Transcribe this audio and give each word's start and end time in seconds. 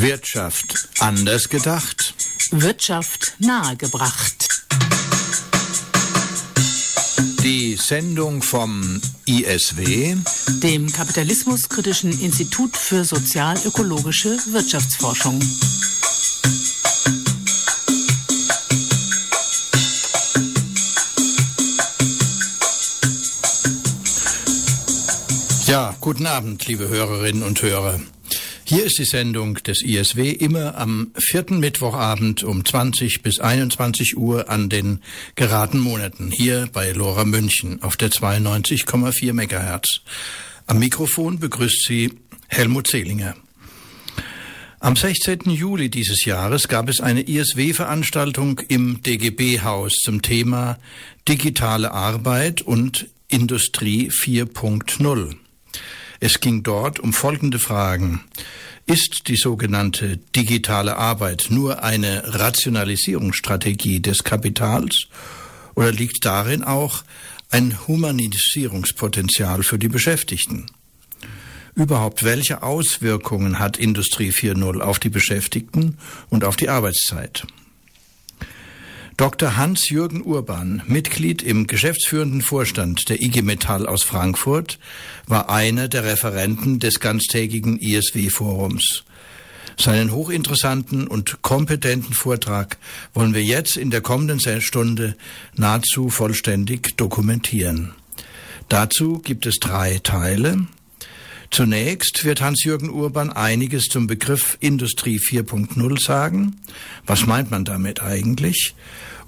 Wirtschaft 0.00 0.88
anders 1.00 1.48
gedacht. 1.48 2.14
Wirtschaft 2.50 3.34
nahegebracht. 3.38 4.48
Die 7.42 7.76
Sendung 7.76 8.42
vom 8.42 9.00
ISW, 9.24 10.16
dem 10.62 10.92
Kapitalismuskritischen 10.92 12.20
Institut 12.20 12.76
für 12.76 13.04
sozial-ökologische 13.04 14.36
Wirtschaftsforschung. 14.52 15.40
Ja, 25.66 25.96
guten 26.00 26.26
Abend, 26.26 26.66
liebe 26.66 26.86
Hörerinnen 26.88 27.42
und 27.42 27.62
Hörer. 27.62 27.98
Hier 28.68 28.84
ist 28.84 28.98
die 28.98 29.04
Sendung 29.04 29.54
des 29.62 29.80
ISW 29.84 30.28
immer 30.28 30.76
am 30.76 31.12
vierten 31.16 31.60
Mittwochabend 31.60 32.42
um 32.42 32.64
20 32.64 33.22
bis 33.22 33.38
21 33.38 34.16
Uhr 34.16 34.50
an 34.50 34.68
den 34.68 35.02
geraden 35.36 35.78
Monaten 35.78 36.32
hier 36.32 36.68
bei 36.72 36.90
Lora 36.90 37.24
München 37.24 37.80
auf 37.84 37.96
der 37.96 38.10
92,4 38.10 39.32
Megahertz. 39.34 40.00
Am 40.66 40.80
Mikrofon 40.80 41.38
begrüßt 41.38 41.84
Sie 41.86 42.14
Helmut 42.48 42.88
Zehlinger. 42.88 43.36
Am 44.80 44.96
16. 44.96 45.42
Juli 45.44 45.88
dieses 45.88 46.24
Jahres 46.24 46.66
gab 46.66 46.88
es 46.88 46.98
eine 46.98 47.20
ISW-Veranstaltung 47.20 48.62
im 48.66 49.00
DGB-Haus 49.00 49.92
zum 50.02 50.22
Thema 50.22 50.80
digitale 51.28 51.92
Arbeit 51.92 52.62
und 52.62 53.06
Industrie 53.28 54.10
4.0. 54.10 55.36
Es 56.20 56.40
ging 56.40 56.62
dort 56.62 57.00
um 57.00 57.12
folgende 57.12 57.58
Fragen. 57.58 58.24
Ist 58.86 59.28
die 59.28 59.36
sogenannte 59.36 60.18
digitale 60.36 60.96
Arbeit 60.96 61.48
nur 61.50 61.82
eine 61.82 62.22
Rationalisierungsstrategie 62.24 64.00
des 64.00 64.22
Kapitals 64.22 65.08
oder 65.74 65.92
liegt 65.92 66.24
darin 66.24 66.62
auch 66.62 67.02
ein 67.50 67.76
Humanisierungspotenzial 67.86 69.62
für 69.62 69.78
die 69.78 69.88
Beschäftigten? 69.88 70.66
Überhaupt, 71.74 72.24
welche 72.24 72.62
Auswirkungen 72.62 73.58
hat 73.58 73.76
Industrie 73.76 74.30
4.0 74.30 74.80
auf 74.80 74.98
die 74.98 75.10
Beschäftigten 75.10 75.98
und 76.30 76.44
auf 76.44 76.56
die 76.56 76.70
Arbeitszeit? 76.70 77.46
Dr. 79.16 79.56
Hans-Jürgen 79.56 80.20
Urban, 80.22 80.82
Mitglied 80.88 81.42
im 81.42 81.66
geschäftsführenden 81.66 82.42
Vorstand 82.42 83.08
der 83.08 83.22
IG 83.22 83.40
Metall 83.40 83.86
aus 83.86 84.02
Frankfurt, 84.02 84.78
war 85.26 85.48
einer 85.48 85.88
der 85.88 86.04
Referenten 86.04 86.80
des 86.80 87.00
ganztägigen 87.00 87.78
ISW-Forums. 87.78 89.04
Seinen 89.78 90.12
hochinteressanten 90.12 91.06
und 91.06 91.40
kompetenten 91.40 92.12
Vortrag 92.12 92.76
wollen 93.14 93.32
wir 93.32 93.42
jetzt 93.42 93.78
in 93.78 93.90
der 93.90 94.02
kommenden 94.02 94.60
Stunde 94.60 95.16
nahezu 95.54 96.10
vollständig 96.10 96.98
dokumentieren. 96.98 97.94
Dazu 98.68 99.20
gibt 99.20 99.46
es 99.46 99.56
drei 99.60 99.98
Teile. 100.02 100.66
Zunächst 101.50 102.24
wird 102.24 102.40
Hans-Jürgen 102.40 102.90
Urban 102.90 103.32
einiges 103.32 103.84
zum 103.84 104.06
Begriff 104.06 104.58
Industrie 104.60 105.18
4.0 105.18 106.00
sagen. 106.00 106.56
Was 107.06 107.26
meint 107.26 107.50
man 107.50 107.64
damit 107.64 108.02
eigentlich? 108.02 108.74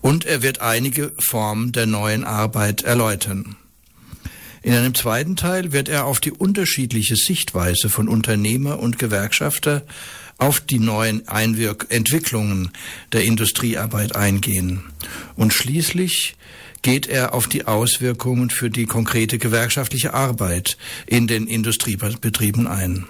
Und 0.01 0.25
er 0.25 0.43
wird 0.43 0.61
einige 0.61 1.13
Formen 1.19 1.73
der 1.73 1.87
neuen 1.87 2.25
Arbeit 2.25 2.83
erläutern. 2.83 3.57
In 4.63 4.75
einem 4.75 4.95
zweiten 4.95 5.37
Teil 5.37 5.73
wird 5.73 5.89
er 5.89 6.05
auf 6.05 6.21
die 6.21 6.33
unterschiedliche 6.33 7.17
Sichtweise 7.17 7.89
von 7.89 8.09
Unternehmer 8.09 8.81
und 8.81 8.99
Gewerkschafter 8.99 9.85
auf 10.37 10.61
die 10.61 10.79
neuen 10.79 11.27
Einwirk 11.29 11.87
Entwicklungen 11.91 12.71
der 13.13 13.25
Industriearbeit 13.25 14.15
eingehen. 14.15 14.85
Und 15.37 15.53
schließlich 15.53 16.37
geht 16.83 17.07
er 17.07 17.35
auf 17.35 17.49
die 17.49 17.67
Auswirkungen 17.67 18.51
für 18.51 18.71
die 18.71 18.87
konkrete 18.87 19.39
gewerkschaftliche 19.39 20.15
Arbeit 20.15 20.77
in 21.07 21.27
den 21.27 21.47
Industriebetrieben 21.47 22.67
ein. 22.67 23.07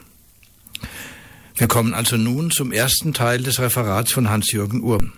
Wir 1.55 1.67
kommen 1.67 1.93
also 1.93 2.17
nun 2.17 2.51
zum 2.51 2.73
ersten 2.73 3.13
Teil 3.13 3.43
des 3.43 3.59
Referats 3.59 4.13
von 4.13 4.31
Hans-Jürgen 4.31 4.83
Urban. 4.83 5.13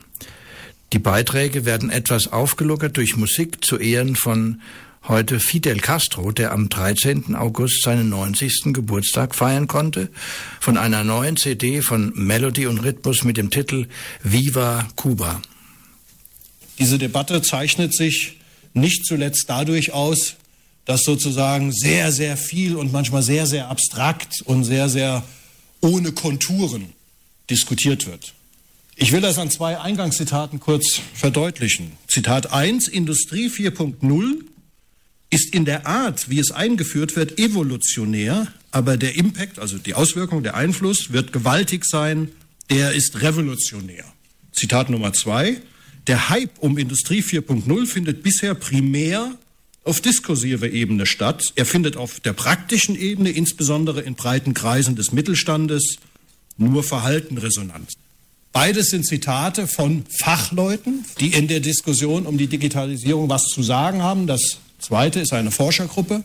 Die 0.92 0.98
Beiträge 0.98 1.64
werden 1.64 1.90
etwas 1.90 2.32
aufgelockert 2.32 2.96
durch 2.96 3.16
Musik 3.16 3.64
zu 3.64 3.78
Ehren 3.78 4.16
von 4.16 4.60
heute 5.06 5.38
Fidel 5.38 5.78
Castro, 5.80 6.32
der 6.32 6.52
am 6.52 6.68
13. 6.68 7.36
August 7.36 7.82
seinen 7.82 8.08
90. 8.08 8.72
Geburtstag 8.72 9.34
feiern 9.34 9.68
konnte, 9.68 10.08
von 10.60 10.76
einer 10.76 11.04
neuen 11.04 11.36
CD 11.36 11.82
von 11.82 12.12
Melody 12.14 12.66
und 12.66 12.78
Rhythmus 12.78 13.22
mit 13.22 13.36
dem 13.36 13.50
Titel 13.50 13.86
Viva 14.22 14.88
Cuba. 14.96 15.40
Diese 16.78 16.98
Debatte 16.98 17.42
zeichnet 17.42 17.94
sich 17.94 18.39
nicht 18.72 19.04
zuletzt 19.06 19.44
dadurch 19.48 19.92
aus, 19.92 20.36
dass 20.84 21.02
sozusagen 21.02 21.72
sehr, 21.72 22.12
sehr 22.12 22.36
viel 22.36 22.76
und 22.76 22.92
manchmal 22.92 23.22
sehr, 23.22 23.46
sehr 23.46 23.68
abstrakt 23.68 24.42
und 24.44 24.64
sehr, 24.64 24.88
sehr 24.88 25.24
ohne 25.80 26.12
Konturen 26.12 26.92
diskutiert 27.48 28.06
wird. 28.06 28.34
Ich 28.96 29.12
will 29.12 29.20
das 29.20 29.38
an 29.38 29.50
zwei 29.50 29.78
Eingangszitaten 29.80 30.60
kurz 30.60 31.00
verdeutlichen. 31.14 31.92
Zitat 32.06 32.52
1, 32.52 32.88
Industrie 32.88 33.48
4.0 33.48 34.44
ist 35.30 35.54
in 35.54 35.64
der 35.64 35.86
Art, 35.86 36.28
wie 36.28 36.38
es 36.38 36.50
eingeführt 36.50 37.16
wird, 37.16 37.38
evolutionär, 37.38 38.48
aber 38.72 38.96
der 38.96 39.16
Impact, 39.16 39.58
also 39.58 39.78
die 39.78 39.94
Auswirkung, 39.94 40.42
der 40.42 40.54
Einfluss 40.54 41.12
wird 41.12 41.32
gewaltig 41.32 41.84
sein, 41.84 42.30
er 42.68 42.92
ist 42.92 43.22
revolutionär. 43.22 44.04
Zitat 44.52 44.90
Nummer 44.90 45.12
zwei, 45.12 45.60
der 46.06 46.28
Hype 46.28 46.58
um 46.60 46.78
Industrie 46.78 47.22
4.0 47.22 47.86
findet 47.86 48.22
bisher 48.22 48.54
primär 48.54 49.36
auf 49.84 50.00
diskursiver 50.00 50.68
Ebene 50.70 51.06
statt. 51.06 51.44
Er 51.56 51.66
findet 51.66 51.96
auf 51.96 52.20
der 52.20 52.32
praktischen 52.32 52.96
Ebene, 52.98 53.30
insbesondere 53.30 54.00
in 54.00 54.14
breiten 54.14 54.54
Kreisen 54.54 54.96
des 54.96 55.12
Mittelstandes, 55.12 55.96
nur 56.56 56.84
verhalten 56.84 57.38
Resonanz. 57.38 57.92
Beides 58.52 58.90
sind 58.90 59.06
Zitate 59.06 59.66
von 59.66 60.04
Fachleuten, 60.08 61.04
die 61.20 61.28
in 61.28 61.48
der 61.48 61.60
Diskussion 61.60 62.26
um 62.26 62.36
die 62.36 62.48
Digitalisierung 62.48 63.28
was 63.28 63.44
zu 63.44 63.62
sagen 63.62 64.02
haben. 64.02 64.26
Das 64.26 64.58
zweite 64.78 65.20
ist 65.20 65.32
eine 65.32 65.50
Forschergruppe. 65.50 66.24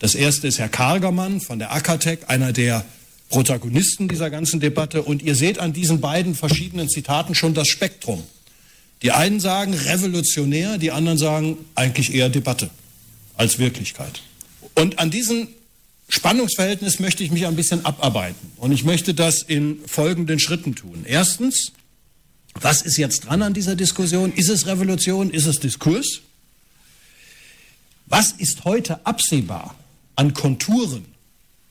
Das 0.00 0.14
erste 0.14 0.48
ist 0.48 0.58
Herr 0.58 0.68
Kargermann 0.68 1.40
von 1.40 1.58
der 1.58 1.72
Akatec, 1.72 2.24
einer 2.28 2.52
der 2.52 2.84
Protagonisten 3.28 4.08
dieser 4.08 4.30
ganzen 4.30 4.60
Debatte. 4.60 5.02
Und 5.02 5.22
ihr 5.22 5.36
seht 5.36 5.60
an 5.60 5.72
diesen 5.72 6.00
beiden 6.00 6.34
verschiedenen 6.34 6.88
Zitaten 6.88 7.34
schon 7.34 7.54
das 7.54 7.68
Spektrum. 7.68 8.24
Die 9.04 9.12
einen 9.12 9.38
sagen 9.38 9.74
revolutionär, 9.74 10.78
die 10.78 10.90
anderen 10.90 11.18
sagen 11.18 11.58
eigentlich 11.74 12.14
eher 12.14 12.30
Debatte 12.30 12.70
als 13.36 13.58
Wirklichkeit. 13.58 14.22
Und 14.74 14.98
an 14.98 15.10
diesen 15.10 15.48
Spannungsverhältnis 16.08 17.00
möchte 17.00 17.22
ich 17.22 17.30
mich 17.30 17.46
ein 17.46 17.54
bisschen 17.54 17.84
abarbeiten. 17.84 18.52
Und 18.56 18.72
ich 18.72 18.82
möchte 18.84 19.12
das 19.12 19.42
in 19.42 19.78
folgenden 19.86 20.40
Schritten 20.40 20.74
tun. 20.74 21.04
Erstens, 21.06 21.72
was 22.54 22.80
ist 22.80 22.96
jetzt 22.96 23.26
dran 23.26 23.42
an 23.42 23.52
dieser 23.52 23.76
Diskussion? 23.76 24.32
Ist 24.32 24.48
es 24.48 24.66
Revolution? 24.66 25.30
Ist 25.30 25.44
es 25.44 25.60
Diskurs? 25.60 26.22
Was 28.06 28.32
ist 28.32 28.64
heute 28.64 29.04
absehbar 29.04 29.74
an 30.16 30.32
Konturen 30.32 31.04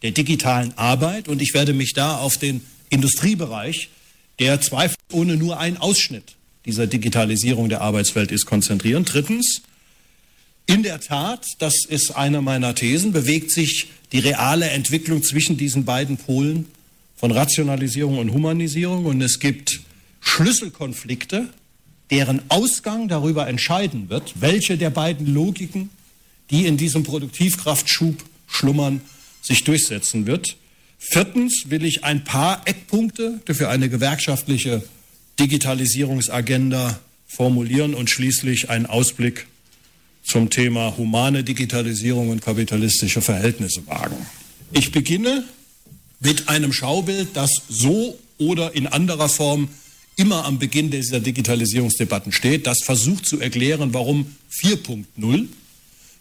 der 0.03 0.11
digitalen 0.11 0.77
Arbeit? 0.77 1.27
Und 1.27 1.41
ich 1.41 1.55
werde 1.55 1.73
mich 1.73 1.93
da 1.93 2.17
auf 2.17 2.37
den 2.37 2.61
Industriebereich, 2.89 3.89
der 4.37 4.61
zweifelsohne 4.61 5.35
nur 5.35 5.59
ein 5.59 5.77
Ausschnitt 5.77 6.35
dieser 6.65 6.87
Digitalisierung 6.87 7.69
der 7.69 7.81
Arbeitswelt 7.81 8.31
ist, 8.31 8.45
konzentrieren. 8.45 9.05
Drittens, 9.05 9.61
in 10.65 10.83
der 10.83 10.99
Tat, 11.01 11.45
das 11.59 11.85
ist 11.85 12.11
eine 12.15 12.41
meiner 12.41 12.73
Thesen, 12.73 13.11
bewegt 13.11 13.51
sich 13.51 13.87
die 14.11 14.19
reale 14.19 14.69
Entwicklung 14.69 15.21
zwischen 15.23 15.57
diesen 15.57 15.83
beiden 15.83 16.17
Polen 16.17 16.67
von 17.15 17.31
Rationalisierung 17.31 18.17
und 18.17 18.31
Humanisierung. 18.31 19.05
Und 19.05 19.21
es 19.21 19.39
gibt 19.39 19.81
Schlüsselkonflikte, 20.21 21.49
deren 22.11 22.41
Ausgang 22.49 23.07
darüber 23.07 23.47
entscheiden 23.47 24.09
wird, 24.09 24.33
welche 24.39 24.77
der 24.77 24.89
beiden 24.89 25.33
Logiken, 25.33 25.89
die 26.49 26.65
in 26.65 26.77
diesem 26.77 27.03
Produktivkraftschub 27.03 28.23
schlummern, 28.47 29.01
sich 29.41 29.63
durchsetzen 29.63 30.25
wird. 30.25 30.55
Viertens 30.97 31.65
will 31.67 31.83
ich 31.83 32.05
ein 32.05 32.23
paar 32.23 32.61
Eckpunkte 32.65 33.41
für 33.45 33.67
eine 33.67 33.89
gewerkschaftliche 33.89 34.83
Digitalisierungsagenda 35.39 36.99
formulieren 37.27 37.93
und 37.93 38.09
schließlich 38.09 38.69
einen 38.69 38.85
Ausblick 38.85 39.47
zum 40.23 40.49
Thema 40.49 40.95
humane 40.97 41.43
Digitalisierung 41.43 42.29
und 42.29 42.41
kapitalistische 42.41 43.21
Verhältnisse 43.21 43.85
wagen. 43.87 44.15
Ich 44.71 44.91
beginne 44.91 45.43
mit 46.19 46.47
einem 46.49 46.71
Schaubild, 46.71 47.29
das 47.33 47.51
so 47.67 48.17
oder 48.37 48.75
in 48.75 48.87
anderer 48.87 49.29
Form 49.29 49.69
immer 50.15 50.45
am 50.45 50.59
Beginn 50.59 50.91
dieser 50.91 51.19
Digitalisierungsdebatten 51.19 52.31
steht, 52.31 52.67
das 52.67 52.83
versucht 52.83 53.25
zu 53.25 53.39
erklären, 53.39 53.93
warum 53.93 54.35
4.0. 54.51 55.47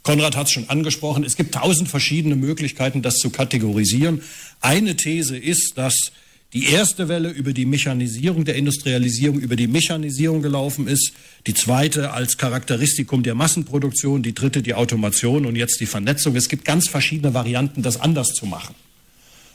Konrad 0.02 0.36
hat 0.36 0.46
es 0.46 0.52
schon 0.52 0.68
angesprochen, 0.68 1.24
es 1.24 1.36
gibt 1.36 1.54
tausend 1.54 1.88
verschiedene 1.88 2.34
Möglichkeiten, 2.34 3.02
das 3.02 3.16
zu 3.18 3.30
kategorisieren. 3.30 4.22
Eine 4.60 4.96
These 4.96 5.36
ist, 5.36 5.74
dass 5.76 6.10
die 6.52 6.66
erste 6.66 7.08
Welle 7.08 7.30
über 7.30 7.54
die 7.54 7.64
Mechanisierung 7.64 8.44
der 8.44 8.56
Industrialisierung, 8.56 9.40
über 9.40 9.56
die 9.56 9.66
Mechanisierung 9.66 10.42
gelaufen 10.42 10.86
ist, 10.86 11.12
die 11.46 11.54
zweite 11.54 12.12
als 12.12 12.36
Charakteristikum 12.36 13.22
der 13.22 13.34
Massenproduktion, 13.34 14.22
die 14.22 14.34
dritte 14.34 14.62
die 14.62 14.74
Automation 14.74 15.46
und 15.46 15.56
jetzt 15.56 15.80
die 15.80 15.86
Vernetzung. 15.86 16.36
Es 16.36 16.50
gibt 16.50 16.66
ganz 16.66 16.88
verschiedene 16.88 17.32
Varianten, 17.32 17.82
das 17.82 17.98
anders 17.98 18.28
zu 18.28 18.44
machen. 18.44 18.74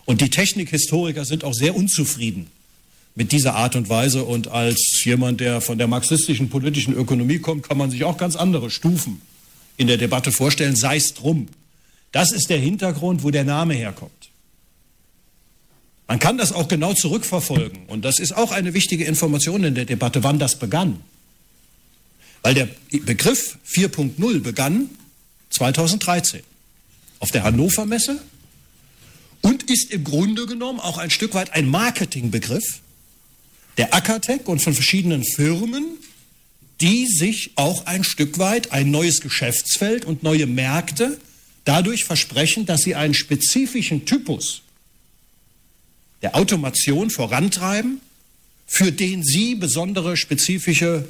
Und 0.06 0.22
die 0.22 0.30
Technikhistoriker 0.30 1.26
sind 1.26 1.44
auch 1.44 1.54
sehr 1.54 1.76
unzufrieden 1.76 2.48
mit 3.14 3.32
dieser 3.32 3.56
Art 3.56 3.76
und 3.76 3.90
Weise. 3.90 4.24
Und 4.24 4.48
als 4.48 5.02
jemand, 5.04 5.40
der 5.40 5.62
von 5.62 5.78
der 5.78 5.88
marxistischen 5.88 6.50
politischen 6.50 6.96
Ökonomie 6.96 7.40
kommt, 7.40 7.68
kann 7.68 7.78
man 7.78 7.92
sich 7.92 8.06
auch 8.06 8.18
ganz 8.18 8.36
andere 8.36 8.72
Stufen 8.72 9.22
in 9.76 9.86
der 9.86 9.98
Debatte 9.98 10.32
vorstellen, 10.32 10.76
sei 10.76 10.96
es 10.96 11.14
drum. 11.14 11.48
Das 12.12 12.32
ist 12.32 12.50
der 12.50 12.58
Hintergrund, 12.58 13.24
wo 13.24 13.30
der 13.30 13.44
Name 13.44 13.76
herkommt. 13.76 14.17
Man 16.08 16.20
kann 16.20 16.38
das 16.38 16.54
auch 16.54 16.68
genau 16.68 16.94
zurückverfolgen. 16.94 17.86
Und 17.88 18.06
das 18.06 18.20
ist 18.20 18.36
auch 18.36 18.52
eine 18.52 18.74
wichtige 18.74 19.04
Information 19.04 19.64
in 19.64 19.76
der 19.76 19.86
Debatte, 19.86 20.24
wann 20.24 20.40
das 20.40 20.58
begann. 20.58 21.02
Weil 22.42 22.54
der 22.54 22.70
Begriff 22.92 23.58
4.0 23.70 24.40
begann 24.40 24.90
2013 25.50 26.42
auf 27.20 27.32
der 27.32 27.44
Hannover 27.44 27.86
Messe 27.86 28.22
und 29.42 29.64
ist 29.70 29.92
im 29.92 30.04
Grunde 30.04 30.46
genommen 30.46 30.80
auch 30.80 30.98
ein 30.98 31.10
Stück 31.10 31.34
weit 31.34 31.54
ein 31.54 31.68
Marketingbegriff 31.68 32.82
der 33.78 33.94
Akatec 33.94 34.48
und 34.48 34.62
von 34.62 34.74
verschiedenen 34.74 35.24
Firmen, 35.24 35.86
die 36.82 37.08
sich 37.08 37.52
auch 37.56 37.86
ein 37.86 38.04
Stück 38.04 38.40
weit 38.40 38.72
ein 38.72 38.92
neues 38.92 39.22
Geschäftsfeld 39.22 40.06
und 40.06 40.24
neue 40.24 40.48
Märkte 40.48 41.20
dadurch 41.66 42.06
versprechen, 42.06 42.66
dass 42.66 42.82
sie 42.82 42.96
einen 42.96 43.14
spezifischen 43.14 44.06
Typus 44.06 44.62
der 46.22 46.36
Automation 46.36 47.10
vorantreiben, 47.10 48.02
für 48.66 48.92
den 48.92 49.24
Sie 49.24 49.56
besondere 49.56 50.18
spezifische 50.18 51.06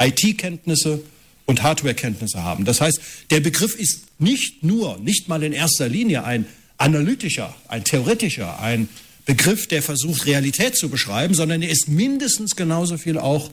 IT-Kenntnisse 0.00 1.02
und 1.46 1.62
Hardware-Kenntnisse 1.62 2.42
haben. 2.42 2.64
Das 2.64 2.80
heißt, 2.80 3.00
der 3.30 3.40
Begriff 3.40 3.74
ist 3.74 4.04
nicht 4.18 4.62
nur, 4.62 4.98
nicht 4.98 5.28
mal 5.28 5.42
in 5.42 5.52
erster 5.52 5.88
Linie 5.88 6.24
ein 6.24 6.46
analytischer, 6.78 7.54
ein 7.68 7.84
theoretischer, 7.84 8.60
ein 8.60 8.88
Begriff, 9.24 9.68
der 9.68 9.82
versucht, 9.82 10.26
Realität 10.26 10.76
zu 10.76 10.88
beschreiben, 10.88 11.34
sondern 11.34 11.62
er 11.62 11.70
ist 11.70 11.88
mindestens 11.88 12.56
genauso 12.56 12.98
viel 12.98 13.18
auch 13.18 13.50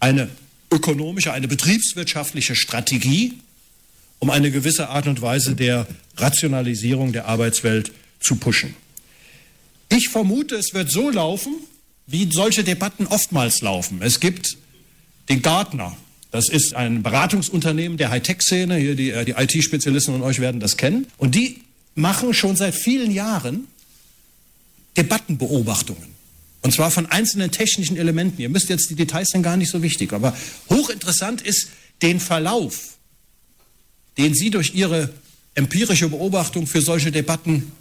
eine 0.00 0.28
ökonomische, 0.72 1.32
eine 1.32 1.48
betriebswirtschaftliche 1.48 2.56
Strategie, 2.56 3.34
um 4.18 4.30
eine 4.30 4.50
gewisse 4.50 4.88
Art 4.88 5.06
und 5.06 5.22
Weise 5.22 5.54
der 5.54 5.86
Rationalisierung 6.16 7.12
der 7.12 7.26
Arbeitswelt 7.26 7.92
zu 8.20 8.36
pushen. 8.36 8.74
Ich 9.98 10.10
vermute, 10.10 10.54
es 10.54 10.74
wird 10.74 10.92
so 10.92 11.10
laufen, 11.10 11.56
wie 12.06 12.28
solche 12.30 12.62
Debatten 12.62 13.08
oftmals 13.08 13.62
laufen. 13.62 14.00
Es 14.00 14.20
gibt 14.20 14.56
den 15.28 15.42
Gartner. 15.42 15.96
Das 16.30 16.48
ist 16.48 16.76
ein 16.76 17.02
Beratungsunternehmen 17.02 17.98
der 17.98 18.10
Hightech-Szene. 18.10 18.76
Hier 18.76 18.94
die, 18.94 19.10
äh, 19.10 19.24
die 19.24 19.32
IT-Spezialisten 19.32 20.12
von 20.12 20.22
euch 20.22 20.38
werden 20.38 20.60
das 20.60 20.76
kennen. 20.76 21.08
Und 21.16 21.34
die 21.34 21.62
machen 21.96 22.32
schon 22.32 22.54
seit 22.54 22.76
vielen 22.76 23.10
Jahren 23.10 23.66
Debattenbeobachtungen. 24.96 26.10
Und 26.62 26.72
zwar 26.72 26.92
von 26.92 27.06
einzelnen 27.06 27.50
technischen 27.50 27.96
Elementen. 27.96 28.40
Ihr 28.40 28.50
müsst 28.50 28.68
jetzt 28.68 28.90
die 28.90 28.94
Details 28.94 29.30
sind 29.32 29.42
gar 29.42 29.56
nicht 29.56 29.72
so 29.72 29.82
wichtig. 29.82 30.12
Aber 30.12 30.32
hochinteressant 30.70 31.42
ist 31.42 31.70
den 32.02 32.20
Verlauf, 32.20 32.98
den 34.16 34.32
Sie 34.32 34.50
durch 34.50 34.76
Ihre 34.76 35.12
empirische 35.56 36.08
Beobachtung 36.08 36.68
für 36.68 36.82
solche 36.82 37.10
Debatten 37.10 37.72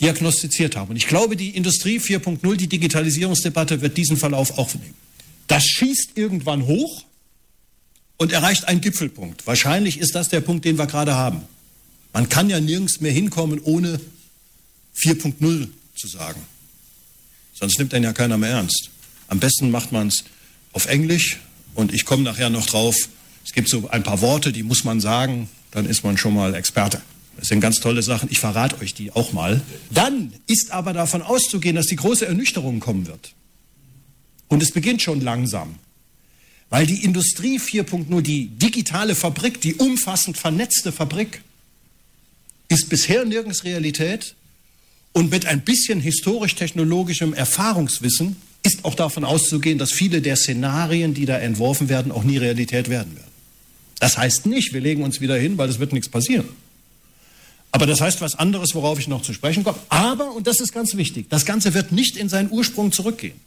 diagnostiziert 0.00 0.76
haben. 0.76 0.90
Und 0.90 0.96
ich 0.96 1.06
glaube, 1.06 1.36
die 1.36 1.50
Industrie 1.50 1.98
4.0, 1.98 2.56
die 2.56 2.68
Digitalisierungsdebatte 2.68 3.80
wird 3.80 3.96
diesen 3.96 4.16
Verlauf 4.16 4.58
auch 4.58 4.74
nehmen. 4.74 4.94
Das 5.46 5.64
schießt 5.64 6.12
irgendwann 6.14 6.66
hoch 6.66 7.04
und 8.16 8.32
erreicht 8.32 8.68
einen 8.68 8.80
Gipfelpunkt. 8.80 9.46
Wahrscheinlich 9.46 9.98
ist 9.98 10.14
das 10.14 10.28
der 10.28 10.40
Punkt, 10.40 10.64
den 10.64 10.78
wir 10.78 10.86
gerade 10.86 11.14
haben. 11.14 11.42
Man 12.12 12.28
kann 12.28 12.50
ja 12.50 12.60
nirgends 12.60 13.00
mehr 13.00 13.12
hinkommen, 13.12 13.60
ohne 13.60 14.00
4.0 14.96 15.68
zu 15.96 16.06
sagen. 16.06 16.40
Sonst 17.54 17.78
nimmt 17.78 17.94
einen 17.94 18.04
ja 18.04 18.12
keiner 18.12 18.38
mehr 18.38 18.50
ernst. 18.50 18.90
Am 19.28 19.38
besten 19.38 19.70
macht 19.70 19.92
man 19.92 20.08
es 20.08 20.24
auf 20.72 20.86
Englisch 20.86 21.38
und 21.74 21.92
ich 21.92 22.04
komme 22.04 22.22
nachher 22.22 22.50
noch 22.50 22.66
drauf. 22.66 22.96
Es 23.44 23.52
gibt 23.52 23.68
so 23.68 23.88
ein 23.90 24.02
paar 24.02 24.20
Worte, 24.20 24.52
die 24.52 24.62
muss 24.62 24.84
man 24.84 25.00
sagen, 25.00 25.48
dann 25.70 25.86
ist 25.86 26.04
man 26.04 26.16
schon 26.16 26.34
mal 26.34 26.54
Experte. 26.54 27.00
Das 27.40 27.48
sind 27.48 27.60
ganz 27.60 27.80
tolle 27.80 28.02
Sachen. 28.02 28.28
Ich 28.30 28.38
verrate 28.38 28.78
euch 28.82 28.92
die 28.92 29.12
auch 29.12 29.32
mal. 29.32 29.62
Dann 29.90 30.32
ist 30.46 30.72
aber 30.72 30.92
davon 30.92 31.22
auszugehen, 31.22 31.74
dass 31.74 31.86
die 31.86 31.96
große 31.96 32.26
Ernüchterung 32.26 32.80
kommen 32.80 33.06
wird. 33.06 33.32
Und 34.48 34.62
es 34.62 34.72
beginnt 34.72 35.00
schon 35.00 35.22
langsam. 35.22 35.76
Weil 36.68 36.86
die 36.86 37.02
Industrie 37.02 37.58
4.0, 37.58 38.20
die 38.20 38.48
digitale 38.48 39.14
Fabrik, 39.14 39.60
die 39.62 39.74
umfassend 39.74 40.36
vernetzte 40.36 40.92
Fabrik, 40.92 41.40
ist 42.68 42.90
bisher 42.90 43.24
nirgends 43.24 43.64
Realität. 43.64 44.34
Und 45.12 45.30
mit 45.30 45.46
ein 45.46 45.62
bisschen 45.62 45.98
historisch-technologischem 45.98 47.32
Erfahrungswissen 47.32 48.36
ist 48.62 48.84
auch 48.84 48.94
davon 48.94 49.24
auszugehen, 49.24 49.78
dass 49.78 49.92
viele 49.92 50.20
der 50.20 50.36
Szenarien, 50.36 51.14
die 51.14 51.24
da 51.24 51.38
entworfen 51.38 51.88
werden, 51.88 52.12
auch 52.12 52.22
nie 52.22 52.36
Realität 52.36 52.90
werden 52.90 53.16
werden. 53.16 53.30
Das 53.98 54.18
heißt 54.18 54.44
nicht, 54.44 54.74
wir 54.74 54.82
legen 54.82 55.02
uns 55.02 55.22
wieder 55.22 55.36
hin, 55.36 55.56
weil 55.56 55.70
es 55.70 55.78
wird 55.78 55.94
nichts 55.94 56.10
passieren. 56.10 56.48
Aber 57.72 57.86
das 57.86 58.00
heißt 58.00 58.20
was 58.20 58.34
anderes, 58.34 58.74
worauf 58.74 58.98
ich 58.98 59.08
noch 59.08 59.22
zu 59.22 59.32
sprechen 59.32 59.64
komme. 59.64 59.78
Aber, 59.88 60.32
und 60.32 60.46
das 60.46 60.60
ist 60.60 60.72
ganz 60.72 60.96
wichtig, 60.96 61.26
das 61.28 61.46
Ganze 61.46 61.74
wird 61.74 61.92
nicht 61.92 62.16
in 62.16 62.28
seinen 62.28 62.50
Ursprung 62.50 62.92
zurückgehen. 62.92 63.38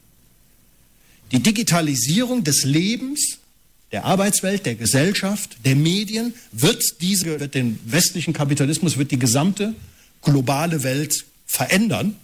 Die 1.32 1.40
Digitalisierung 1.40 2.44
des 2.44 2.64
Lebens, 2.64 3.40
der 3.92 4.06
Arbeitswelt, 4.06 4.66
der 4.66 4.76
Gesellschaft, 4.76 5.58
der 5.66 5.76
Medien 5.76 6.34
wird 6.52 7.02
diese, 7.02 7.40
wird 7.40 7.56
den 7.56 7.80
westlichen 7.86 8.34
Kapitalismus, 8.34 8.98
wird 8.98 9.12
die 9.12 9.20
gesamte 9.20 9.74
globale 10.22 10.84
Welt 10.84 11.26
verändern, 11.46 12.16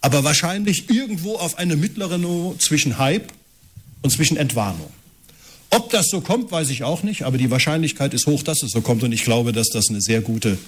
aber 0.00 0.24
wahrscheinlich 0.24 0.88
irgendwo 0.88 1.36
auf 1.36 1.58
eine 1.58 1.76
mittlere 1.76 2.18
Niveau 2.18 2.54
zwischen 2.58 2.98
Hype 2.98 3.32
und 4.02 4.10
zwischen 4.10 4.36
Entwarnung. 4.36 4.90
Ob 5.70 5.90
das 5.90 6.08
so 6.08 6.20
kommt, 6.20 6.50
weiß 6.50 6.70
ich 6.70 6.84
auch 6.84 7.02
nicht, 7.02 7.22
aber 7.22 7.38
die 7.38 7.50
Wahrscheinlichkeit 7.50 8.14
ist 8.14 8.26
hoch, 8.26 8.42
dass 8.42 8.62
es 8.62 8.72
so 8.72 8.80
kommt 8.80 9.02
und 9.02 9.12
ich 9.12 9.24
glaube, 9.24 9.52
dass 9.52 9.68
das 9.68 9.88
eine 9.88 10.00
sehr 10.00 10.20
gute 10.20 10.58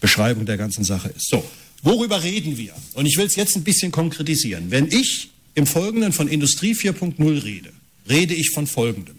Beschreibung 0.00 0.46
der 0.46 0.56
ganzen 0.56 0.84
Sache 0.84 1.08
ist. 1.08 1.28
So, 1.28 1.44
worüber 1.82 2.22
reden 2.22 2.56
wir? 2.56 2.74
Und 2.94 3.06
ich 3.06 3.16
will 3.16 3.26
es 3.26 3.36
jetzt 3.36 3.56
ein 3.56 3.64
bisschen 3.64 3.92
konkretisieren. 3.92 4.70
Wenn 4.70 4.90
ich 4.90 5.30
im 5.54 5.66
Folgenden 5.66 6.12
von 6.12 6.28
Industrie 6.28 6.74
4.0 6.74 7.44
rede, 7.44 7.72
rede 8.08 8.34
ich 8.34 8.50
von 8.50 8.66
Folgendem. 8.66 9.16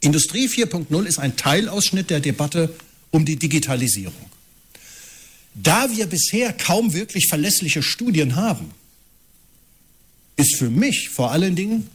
Industrie 0.00 0.48
4.0 0.48 1.04
ist 1.04 1.18
ein 1.18 1.36
Teilausschnitt 1.36 2.10
der 2.10 2.20
Debatte 2.20 2.72
um 3.10 3.24
die 3.24 3.36
Digitalisierung. 3.36 4.30
Da 5.54 5.90
wir 5.94 6.06
bisher 6.06 6.52
kaum 6.52 6.94
wirklich 6.94 7.26
verlässliche 7.28 7.82
Studien 7.82 8.36
haben, 8.36 8.70
ist 10.36 10.56
für 10.56 10.70
mich 10.70 11.08
vor 11.10 11.32
allen 11.32 11.56
Dingen 11.56 11.88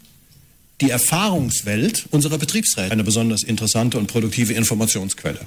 die 0.81 0.89
Erfahrungswelt 0.89 2.05
unserer 2.11 2.37
Betriebsräte 2.37 2.91
eine 2.91 3.03
besonders 3.03 3.43
interessante 3.43 3.97
und 3.97 4.07
produktive 4.07 4.53
Informationsquelle. 4.53 5.39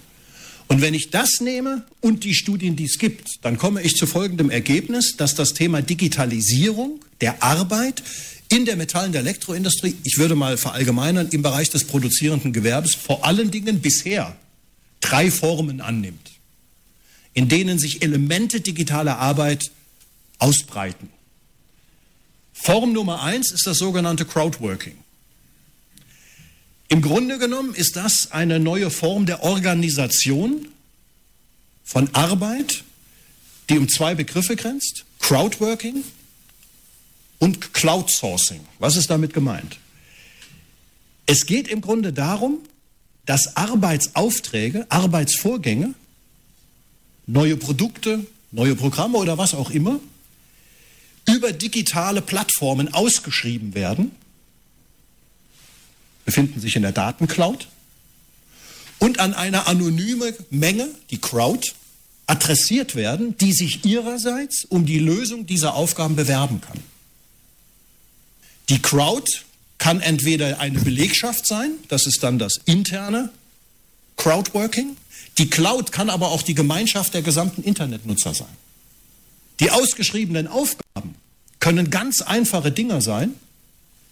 Und 0.68 0.82
wenn 0.82 0.94
ich 0.94 1.10
das 1.10 1.40
nehme 1.40 1.84
und 2.00 2.24
die 2.24 2.34
Studien, 2.34 2.76
die 2.76 2.84
es 2.84 2.98
gibt, 2.98 3.42
dann 3.42 3.56
komme 3.56 3.82
ich 3.82 3.96
zu 3.96 4.06
folgendem 4.06 4.50
Ergebnis, 4.50 5.16
dass 5.16 5.34
das 5.34 5.54
Thema 5.54 5.80
Digitalisierung 5.80 7.00
der 7.22 7.42
Arbeit 7.42 8.02
in 8.50 8.66
der 8.66 8.76
Metall- 8.76 9.08
und 9.08 9.16
Elektroindustrie, 9.16 9.96
ich 10.04 10.18
würde 10.18 10.34
mal 10.34 10.56
verallgemeinern, 10.56 11.28
im 11.30 11.42
Bereich 11.42 11.70
des 11.70 11.84
produzierenden 11.84 12.52
Gewerbes 12.52 12.94
vor 12.94 13.24
allen 13.24 13.50
Dingen 13.50 13.80
bisher 13.80 14.36
drei 15.00 15.30
Formen 15.30 15.80
annimmt, 15.80 16.32
in 17.32 17.48
denen 17.48 17.78
sich 17.78 18.02
Elemente 18.02 18.60
digitaler 18.60 19.18
Arbeit 19.18 19.70
ausbreiten. 20.38 21.08
Form 22.52 22.92
Nummer 22.92 23.22
eins 23.22 23.52
ist 23.52 23.66
das 23.66 23.78
sogenannte 23.78 24.24
Crowdworking. 24.24 24.96
Im 26.88 27.02
Grunde 27.02 27.38
genommen 27.38 27.74
ist 27.74 27.96
das 27.96 28.32
eine 28.32 28.58
neue 28.58 28.90
Form 28.90 29.26
der 29.26 29.42
Organisation 29.42 30.68
von 31.84 32.12
Arbeit, 32.14 32.84
die 33.68 33.78
um 33.78 33.88
zwei 33.88 34.14
Begriffe 34.14 34.56
grenzt. 34.56 35.04
Crowdworking 35.20 36.02
und 37.38 37.74
Cloudsourcing. 37.74 38.60
Was 38.78 38.96
ist 38.96 39.10
damit 39.10 39.34
gemeint? 39.34 39.78
Es 41.26 41.44
geht 41.44 41.68
im 41.68 41.82
Grunde 41.82 42.14
darum, 42.14 42.60
dass 43.26 43.56
Arbeitsaufträge, 43.56 44.86
Arbeitsvorgänge, 44.88 45.92
neue 47.26 47.58
Produkte, 47.58 48.24
neue 48.50 48.74
Programme 48.74 49.18
oder 49.18 49.36
was 49.36 49.52
auch 49.52 49.70
immer, 49.70 50.00
über 51.26 51.52
digitale 51.52 52.22
Plattformen 52.22 52.94
ausgeschrieben 52.94 53.74
werden 53.74 54.12
befinden 56.28 56.60
sich 56.60 56.76
in 56.76 56.82
der 56.82 56.92
Datencloud 56.92 57.68
und 58.98 59.18
an 59.18 59.32
eine 59.32 59.66
anonyme 59.66 60.34
Menge, 60.50 60.86
die 61.10 61.16
Crowd, 61.16 61.72
adressiert 62.26 62.94
werden, 62.94 63.34
die 63.38 63.54
sich 63.54 63.86
ihrerseits 63.86 64.66
um 64.66 64.84
die 64.84 64.98
Lösung 64.98 65.46
dieser 65.46 65.72
Aufgaben 65.72 66.16
bewerben 66.16 66.60
kann. 66.60 66.78
Die 68.68 68.82
Crowd 68.82 69.24
kann 69.78 70.02
entweder 70.02 70.60
eine 70.60 70.78
Belegschaft 70.80 71.46
sein, 71.46 71.70
das 71.88 72.06
ist 72.06 72.22
dann 72.22 72.38
das 72.38 72.60
interne 72.66 73.30
Crowdworking. 74.18 74.98
Die 75.38 75.48
Cloud 75.48 75.92
kann 75.92 76.10
aber 76.10 76.28
auch 76.30 76.42
die 76.42 76.54
Gemeinschaft 76.54 77.14
der 77.14 77.22
gesamten 77.22 77.62
Internetnutzer 77.62 78.34
sein. 78.34 78.54
Die 79.60 79.70
ausgeschriebenen 79.70 80.46
Aufgaben 80.46 81.14
können 81.58 81.88
ganz 81.88 82.20
einfache 82.20 82.70
Dinge 82.70 83.00
sein, 83.00 83.32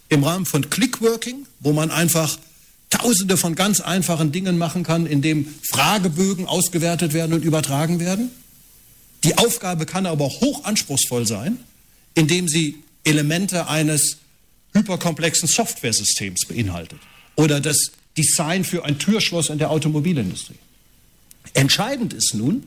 im 0.09 0.23
Rahmen 0.23 0.45
von 0.45 0.69
Clickworking, 0.69 1.45
wo 1.59 1.73
man 1.73 1.91
einfach 1.91 2.37
tausende 2.89 3.37
von 3.37 3.55
ganz 3.55 3.81
einfachen 3.81 4.31
Dingen 4.31 4.57
machen 4.57 4.83
kann, 4.83 5.05
indem 5.05 5.53
Fragebögen 5.69 6.45
ausgewertet 6.45 7.13
werden 7.13 7.33
und 7.33 7.43
übertragen 7.43 7.99
werden. 7.99 8.31
Die 9.23 9.37
Aufgabe 9.37 9.85
kann 9.85 10.05
aber 10.05 10.25
auch 10.25 10.41
hochanspruchsvoll 10.41 11.27
sein, 11.27 11.57
indem 12.13 12.47
sie 12.47 12.83
Elemente 13.03 13.67
eines 13.67 14.17
hyperkomplexen 14.73 15.47
Softwaresystems 15.47 16.45
beinhaltet 16.47 16.99
oder 17.35 17.59
das 17.59 17.77
Design 18.17 18.63
für 18.63 18.85
ein 18.85 18.99
Türschloss 18.99 19.49
in 19.49 19.57
der 19.57 19.71
Automobilindustrie. 19.71 20.55
Entscheidend 21.53 22.13
ist 22.13 22.33
nun, 22.33 22.63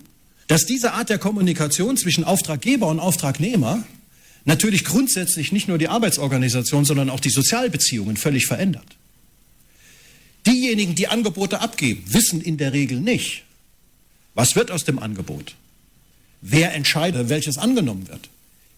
dass 0.49 0.66
diese 0.66 0.92
Art 0.92 1.11
der 1.11 1.18
Kommunikation 1.18 1.97
zwischen 1.97 2.25
Auftraggeber 2.25 2.88
und 2.88 3.00
Auftragnehmer 3.00 3.85
natürlich 4.44 4.85
grundsätzlich 4.85 5.52
nicht 5.52 5.68
nur 5.68 5.78
die 5.78 5.88
Arbeitsorganisation, 5.88 6.85
sondern 6.85 7.11
auch 7.11 7.20
die 7.20 7.30
Sozialbeziehungen 7.30 8.16
völlig 8.16 8.47
verändert. 8.47 8.97
Diejenigen, 10.47 10.94
die 10.94 11.09
Angebote 11.09 11.61
abgeben, 11.61 12.02
wissen 12.06 12.40
in 12.40 12.56
der 12.56 12.73
Regel 12.73 13.00
nicht, 13.00 13.44
was 14.35 14.56
wird 14.56 14.70
aus 14.70 14.85
dem 14.85 14.99
Angebot, 14.99 15.54
wer 16.40 16.75
entscheidet, 16.75 17.28
welches 17.28 17.59
angenommen 17.59 18.09
wird. 18.09 18.28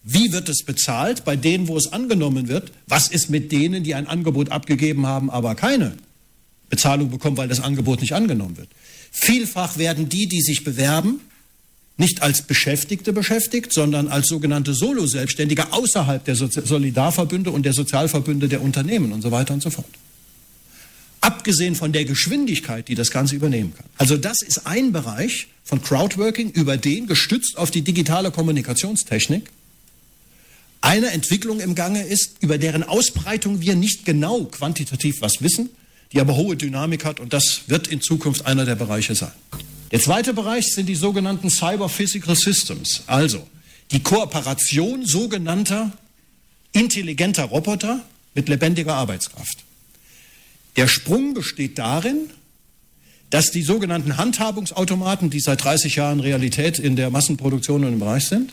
Wie 0.03 0.33
wird 0.33 0.49
es 0.49 0.63
bezahlt 0.63 1.23
bei 1.23 1.37
denen, 1.37 1.69
wo 1.69 1.77
es 1.77 1.93
angenommen 1.93 2.49
wird? 2.49 2.73
Was 2.87 3.07
ist 3.07 3.29
mit 3.29 3.53
denen, 3.53 3.85
die 3.85 3.95
ein 3.95 4.07
Angebot 4.07 4.49
abgegeben 4.49 5.07
haben, 5.07 5.29
aber 5.29 5.55
keine 5.55 5.95
Bezahlung 6.69 7.09
bekommen, 7.09 7.37
weil 7.37 7.47
das 7.47 7.61
Angebot 7.61 8.01
nicht 8.01 8.13
angenommen 8.13 8.57
wird? 8.57 8.67
Vielfach 9.11 9.77
werden 9.77 10.09
die, 10.09 10.27
die 10.27 10.41
sich 10.41 10.65
bewerben, 10.65 11.21
nicht 11.97 12.21
als 12.21 12.41
Beschäftigte 12.41 13.13
beschäftigt, 13.13 13.71
sondern 13.71 14.07
als 14.07 14.27
sogenannte 14.27 14.73
Solo-Selbstständige 14.73 15.71
außerhalb 15.71 16.23
der 16.25 16.35
Solidarverbünde 16.35 17.51
und 17.51 17.63
der 17.63 17.73
Sozialverbünde 17.73 18.47
der 18.47 18.61
Unternehmen 18.61 19.11
und 19.11 19.21
so 19.21 19.31
weiter 19.31 19.53
und 19.53 19.61
so 19.61 19.69
fort. 19.69 19.85
Abgesehen 21.21 21.75
von 21.75 21.93
der 21.93 22.03
Geschwindigkeit, 22.03 22.87
die 22.87 22.95
das 22.95 23.11
Ganze 23.11 23.35
übernehmen 23.35 23.73
kann. 23.75 23.85
Also 23.97 24.17
das 24.17 24.41
ist 24.41 24.65
ein 24.65 24.91
Bereich 24.91 25.47
von 25.63 25.81
Crowdworking, 25.81 26.49
über 26.51 26.77
den, 26.77 27.07
gestützt 27.07 27.57
auf 27.57 27.71
die 27.71 27.81
digitale 27.81 28.31
Kommunikationstechnik, 28.31 29.49
eine 30.81 31.11
Entwicklung 31.11 31.61
im 31.61 31.75
Gange 31.75 32.03
ist, 32.03 32.35
über 32.41 32.57
deren 32.57 32.83
Ausbreitung 32.83 33.61
wir 33.61 33.75
nicht 33.75 34.03
genau 34.03 34.43
quantitativ 34.43 35.21
was 35.21 35.41
wissen, 35.41 35.69
die 36.11 36.19
aber 36.19 36.35
hohe 36.35 36.57
Dynamik 36.57 37.05
hat 37.05 37.21
und 37.21 37.31
das 37.31 37.61
wird 37.67 37.87
in 37.87 38.01
Zukunft 38.01 38.45
einer 38.45 38.65
der 38.65 38.75
Bereiche 38.75 39.15
sein. 39.15 39.31
Der 39.93 39.99
zweite 39.99 40.33
Bereich 40.33 40.73
sind 40.73 40.89
die 40.89 40.95
sogenannten 40.95 41.51
Cyber 41.51 41.87
Physical 41.87 42.35
Systems, 42.35 43.03
also 43.05 43.47
die 43.91 44.01
Kooperation 44.01 45.05
sogenannter 45.05 45.91
intelligenter 46.71 47.43
Roboter 47.43 48.03
mit 48.33 48.49
lebendiger 48.49 48.95
Arbeitskraft. 48.95 49.63
Der 50.77 50.87
Sprung 50.87 51.35
besteht 51.35 51.77
darin, 51.77 52.31
dass 53.29 53.51
die 53.51 53.61
sogenannten 53.61 54.17
Handhabungsautomaten, 54.17 55.29
die 55.29 55.39
seit 55.39 55.63
30 55.63 55.97
Jahren 55.97 56.21
Realität 56.21 56.79
in 56.79 56.95
der 56.95 57.11
Massenproduktion 57.11 57.83
und 57.85 57.93
im 57.93 57.99
Bereich 57.99 58.25
sind, 58.25 58.51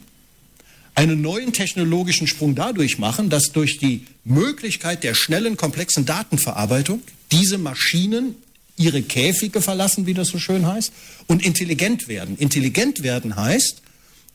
einen 0.95 1.23
neuen 1.23 1.55
technologischen 1.55 2.27
Sprung 2.27 2.55
dadurch 2.55 2.99
machen, 2.99 3.31
dass 3.31 3.53
durch 3.53 3.79
die 3.79 4.05
Möglichkeit 4.25 5.05
der 5.05 5.15
schnellen, 5.15 5.57
komplexen 5.57 6.05
Datenverarbeitung 6.05 7.01
diese 7.33 7.57
Maschinen 7.57 8.35
ihre 8.81 9.03
Käfige 9.03 9.61
verlassen, 9.61 10.07
wie 10.07 10.15
das 10.15 10.29
so 10.29 10.39
schön 10.39 10.67
heißt, 10.67 10.93
und 11.27 11.45
intelligent 11.45 12.09
werden. 12.09 12.37
Intelligent 12.39 13.03
werden 13.03 13.37
heißt, 13.37 13.83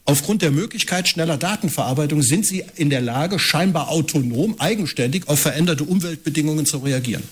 aufgrund 0.06 0.44
der 0.44 0.52
Möglichkeit 0.52 1.10
schneller 1.10 1.38
Datenverarbeitung 1.38 2.22
sind 2.22 2.46
sie 2.46 2.64
in 2.76 2.90
der 2.90 3.02
Lage, 3.02 3.40
scheinbar 3.40 3.90
autonom, 3.90 4.56
eigenständig 4.60 5.28
auf 5.28 5.40
veränderte 5.40 5.84
Umweltbedingungen 5.84 6.66
zu 6.66 6.78
reagieren. 6.78 7.24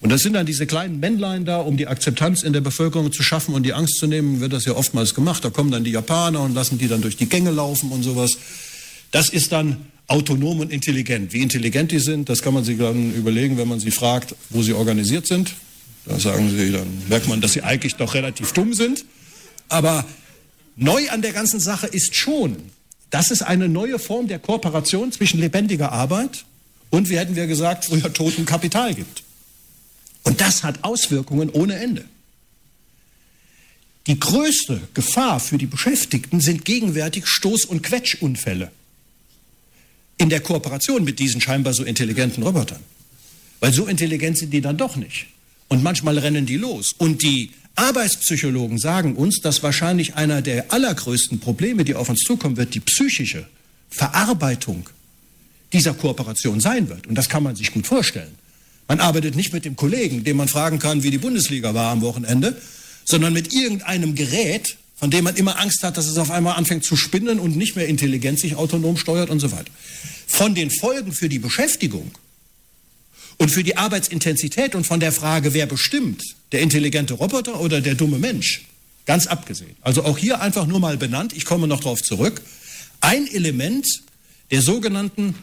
Und 0.00 0.10
das 0.10 0.20
sind 0.20 0.34
dann 0.34 0.46
diese 0.46 0.66
kleinen 0.66 1.00
Männlein 1.00 1.44
da, 1.44 1.58
um 1.58 1.76
die 1.76 1.88
Akzeptanz 1.88 2.42
in 2.42 2.52
der 2.52 2.60
Bevölkerung 2.60 3.12
zu 3.12 3.22
schaffen 3.22 3.54
und 3.54 3.64
die 3.64 3.72
Angst 3.72 3.96
zu 3.98 4.06
nehmen, 4.06 4.40
wird 4.40 4.52
das 4.52 4.64
ja 4.64 4.74
oftmals 4.74 5.14
gemacht. 5.14 5.44
Da 5.44 5.50
kommen 5.50 5.70
dann 5.70 5.82
die 5.82 5.90
Japaner 5.90 6.42
und 6.42 6.54
lassen 6.54 6.78
die 6.78 6.88
dann 6.88 7.00
durch 7.00 7.16
die 7.16 7.28
Gänge 7.28 7.50
laufen 7.50 7.90
und 7.90 8.02
sowas. 8.02 8.38
Das 9.10 9.28
ist 9.28 9.50
dann 9.50 9.86
autonom 10.06 10.60
und 10.60 10.72
intelligent. 10.72 11.32
Wie 11.32 11.42
intelligent 11.42 11.90
die 11.90 11.98
sind, 11.98 12.28
das 12.28 12.42
kann 12.42 12.54
man 12.54 12.64
sich 12.64 12.78
dann 12.78 13.12
überlegen, 13.12 13.58
wenn 13.58 13.68
man 13.68 13.80
sie 13.80 13.90
fragt, 13.90 14.34
wo 14.50 14.62
sie 14.62 14.72
organisiert 14.72 15.26
sind. 15.26 15.52
Da 16.06 16.18
sagen 16.18 16.50
sie, 16.50 16.72
dann 16.72 16.86
merkt 17.08 17.28
man, 17.28 17.40
dass 17.40 17.52
sie 17.52 17.62
eigentlich 17.62 17.96
doch 17.96 18.14
relativ 18.14 18.52
dumm 18.52 18.74
sind. 18.74 19.04
Aber 19.68 20.04
neu 20.76 21.10
an 21.10 21.22
der 21.22 21.32
ganzen 21.32 21.60
Sache 21.60 21.86
ist 21.86 22.14
schon, 22.14 22.56
dass 23.10 23.30
es 23.30 23.42
eine 23.42 23.68
neue 23.68 23.98
Form 23.98 24.28
der 24.28 24.38
Kooperation 24.38 25.12
zwischen 25.12 25.40
lebendiger 25.40 25.92
Arbeit 25.92 26.44
und, 26.90 27.08
wie 27.08 27.18
hätten 27.18 27.36
wir 27.36 27.46
gesagt, 27.46 27.86
früher 27.86 28.12
totem 28.12 28.46
Kapital 28.46 28.94
gibt. 28.94 29.22
Und 30.22 30.40
das 30.40 30.62
hat 30.62 30.84
Auswirkungen 30.84 31.50
ohne 31.50 31.76
Ende. 31.76 32.04
Die 34.06 34.18
größte 34.18 34.80
Gefahr 34.94 35.38
für 35.38 35.58
die 35.58 35.66
Beschäftigten 35.66 36.40
sind 36.40 36.64
gegenwärtig 36.64 37.26
Stoß- 37.26 37.66
und 37.66 37.82
Quetschunfälle 37.82 38.70
in 40.16 40.30
der 40.30 40.40
Kooperation 40.40 41.04
mit 41.04 41.18
diesen 41.18 41.40
scheinbar 41.40 41.74
so 41.74 41.84
intelligenten 41.84 42.42
Robotern. 42.42 42.80
Weil 43.60 43.72
so 43.72 43.86
intelligent 43.86 44.38
sind 44.38 44.50
die 44.50 44.60
dann 44.60 44.76
doch 44.76 44.96
nicht. 44.96 45.26
Und 45.68 45.82
manchmal 45.82 46.18
rennen 46.18 46.46
die 46.46 46.56
los. 46.56 46.92
Und 46.96 47.22
die 47.22 47.50
Arbeitspsychologen 47.76 48.78
sagen 48.78 49.14
uns, 49.14 49.40
dass 49.40 49.62
wahrscheinlich 49.62 50.14
einer 50.14 50.42
der 50.42 50.72
allergrößten 50.72 51.38
Probleme, 51.38 51.84
die 51.84 51.94
auf 51.94 52.08
uns 52.08 52.20
zukommen 52.20 52.56
wird, 52.56 52.74
die 52.74 52.80
psychische 52.80 53.46
Verarbeitung 53.90 54.88
dieser 55.72 55.94
Kooperation 55.94 56.60
sein 56.60 56.88
wird. 56.88 57.06
Und 57.06 57.14
das 57.14 57.28
kann 57.28 57.42
man 57.42 57.54
sich 57.54 57.72
gut 57.72 57.86
vorstellen. 57.86 58.34
Man 58.88 59.00
arbeitet 59.00 59.36
nicht 59.36 59.52
mit 59.52 59.64
dem 59.64 59.76
Kollegen, 59.76 60.24
den 60.24 60.36
man 60.36 60.48
fragen 60.48 60.78
kann, 60.78 61.02
wie 61.02 61.10
die 61.10 61.18
Bundesliga 61.18 61.74
war 61.74 61.92
am 61.92 62.00
Wochenende, 62.00 62.56
sondern 63.04 63.32
mit 63.32 63.52
irgendeinem 63.52 64.14
Gerät, 64.14 64.76
von 64.96 65.10
dem 65.10 65.24
man 65.24 65.36
immer 65.36 65.60
Angst 65.60 65.82
hat, 65.82 65.96
dass 65.96 66.06
es 66.06 66.18
auf 66.18 66.30
einmal 66.30 66.56
anfängt 66.56 66.84
zu 66.84 66.96
spinnen 66.96 67.38
und 67.38 67.56
nicht 67.56 67.76
mehr 67.76 67.86
intelligent 67.86 68.40
sich 68.40 68.56
autonom 68.56 68.96
steuert 68.96 69.30
und 69.30 69.40
so 69.40 69.52
weiter. 69.52 69.70
Von 70.26 70.54
den 70.54 70.70
Folgen 70.70 71.12
für 71.12 71.28
die 71.28 71.38
Beschäftigung 71.38 72.10
und 73.38 73.50
für 73.50 73.62
die 73.62 73.76
Arbeitsintensität 73.76 74.74
und 74.74 74.86
von 74.86 75.00
der 75.00 75.12
Frage, 75.12 75.54
wer 75.54 75.66
bestimmt, 75.66 76.22
der 76.52 76.60
intelligente 76.60 77.14
Roboter 77.14 77.60
oder 77.60 77.80
der 77.80 77.94
dumme 77.94 78.18
Mensch, 78.18 78.64
ganz 79.06 79.26
abgesehen. 79.26 79.76
Also 79.80 80.04
auch 80.04 80.18
hier 80.18 80.40
einfach 80.40 80.66
nur 80.66 80.80
mal 80.80 80.96
benannt, 80.96 81.32
ich 81.34 81.44
komme 81.44 81.66
noch 81.66 81.80
darauf 81.80 82.02
zurück, 82.02 82.42
ein 83.00 83.26
Element 83.28 83.86
der 84.50 84.62
sogenannten 84.62 85.34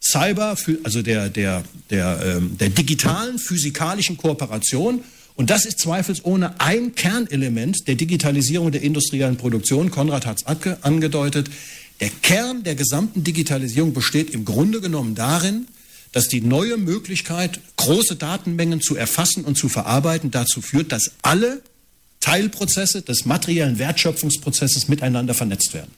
Cyber, 0.00 0.56
also 0.82 1.02
der, 1.02 1.28
der, 1.28 1.62
der, 1.90 2.20
ähm, 2.24 2.56
der 2.58 2.70
digitalen 2.70 3.38
physikalischen 3.38 4.16
Kooperation. 4.16 5.02
Und 5.34 5.50
das 5.50 5.64
ist 5.64 5.78
zweifelsohne 5.78 6.60
ein 6.60 6.94
Kernelement 6.94 7.76
der 7.86 7.94
Digitalisierung 7.94 8.70
der 8.72 8.82
industriellen 8.82 9.36
Produktion. 9.36 9.90
Konrad 9.90 10.26
hat 10.26 10.42
es 10.42 10.82
angedeutet. 10.82 11.50
Der 12.00 12.10
Kern 12.10 12.64
der 12.64 12.74
gesamten 12.74 13.24
Digitalisierung 13.24 13.94
besteht 13.94 14.30
im 14.30 14.44
Grunde 14.44 14.80
genommen 14.80 15.14
darin, 15.14 15.66
dass 16.12 16.28
die 16.28 16.42
neue 16.42 16.76
Möglichkeit, 16.76 17.60
große 17.76 18.16
Datenmengen 18.16 18.80
zu 18.80 18.96
erfassen 18.96 19.44
und 19.44 19.56
zu 19.56 19.68
verarbeiten, 19.68 20.30
dazu 20.30 20.60
führt, 20.60 20.92
dass 20.92 21.12
alle 21.22 21.62
Teilprozesse 22.20 23.02
des 23.02 23.24
materiellen 23.24 23.78
Wertschöpfungsprozesses 23.78 24.88
miteinander 24.88 25.34
vernetzt 25.34 25.74
werden. 25.74 25.90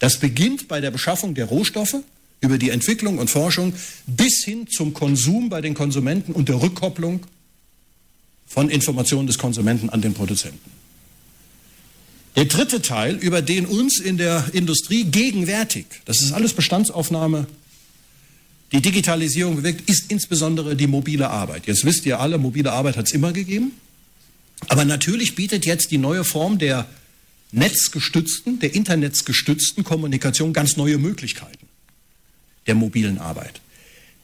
Das 0.00 0.18
beginnt 0.18 0.68
bei 0.68 0.80
der 0.80 0.90
Beschaffung 0.90 1.34
der 1.34 1.46
Rohstoffe, 1.46 1.96
über 2.40 2.58
die 2.58 2.70
Entwicklung 2.70 3.18
und 3.18 3.30
Forschung 3.30 3.72
bis 4.06 4.44
hin 4.44 4.68
zum 4.68 4.94
Konsum 4.94 5.48
bei 5.48 5.60
den 5.60 5.74
Konsumenten 5.74 6.32
und 6.32 6.48
der 6.48 6.62
Rückkopplung 6.62 7.20
von 8.46 8.70
Informationen 8.70 9.26
des 9.26 9.38
Konsumenten 9.38 9.90
an 9.90 10.02
den 10.02 10.14
Produzenten. 10.14 10.70
Der 12.36 12.44
dritte 12.44 12.80
Teil, 12.80 13.16
über 13.16 13.42
den 13.42 13.66
uns 13.66 13.98
in 13.98 14.16
der 14.16 14.44
Industrie 14.52 15.04
gegenwärtig, 15.04 15.86
das 16.04 16.22
ist 16.22 16.32
alles 16.32 16.52
Bestandsaufnahme, 16.52 17.46
die 18.72 18.82
Digitalisierung 18.82 19.56
bewegt, 19.56 19.88
ist 19.88 20.10
insbesondere 20.10 20.76
die 20.76 20.86
mobile 20.86 21.30
Arbeit. 21.30 21.66
Jetzt 21.66 21.84
wisst 21.84 22.04
ihr 22.06 22.20
alle, 22.20 22.38
mobile 22.38 22.72
Arbeit 22.72 22.96
hat 22.96 23.06
es 23.06 23.12
immer 23.12 23.32
gegeben. 23.32 23.72
Aber 24.68 24.84
natürlich 24.84 25.34
bietet 25.34 25.64
jetzt 25.64 25.90
die 25.90 25.98
neue 25.98 26.24
Form 26.24 26.58
der 26.58 26.86
netzgestützten, 27.52 28.58
der 28.58 28.74
internetsgestützten 28.74 29.84
Kommunikation 29.84 30.52
ganz 30.52 30.76
neue 30.76 30.98
Möglichkeiten 30.98 31.66
der 32.66 32.74
mobilen 32.74 33.18
Arbeit. 33.18 33.60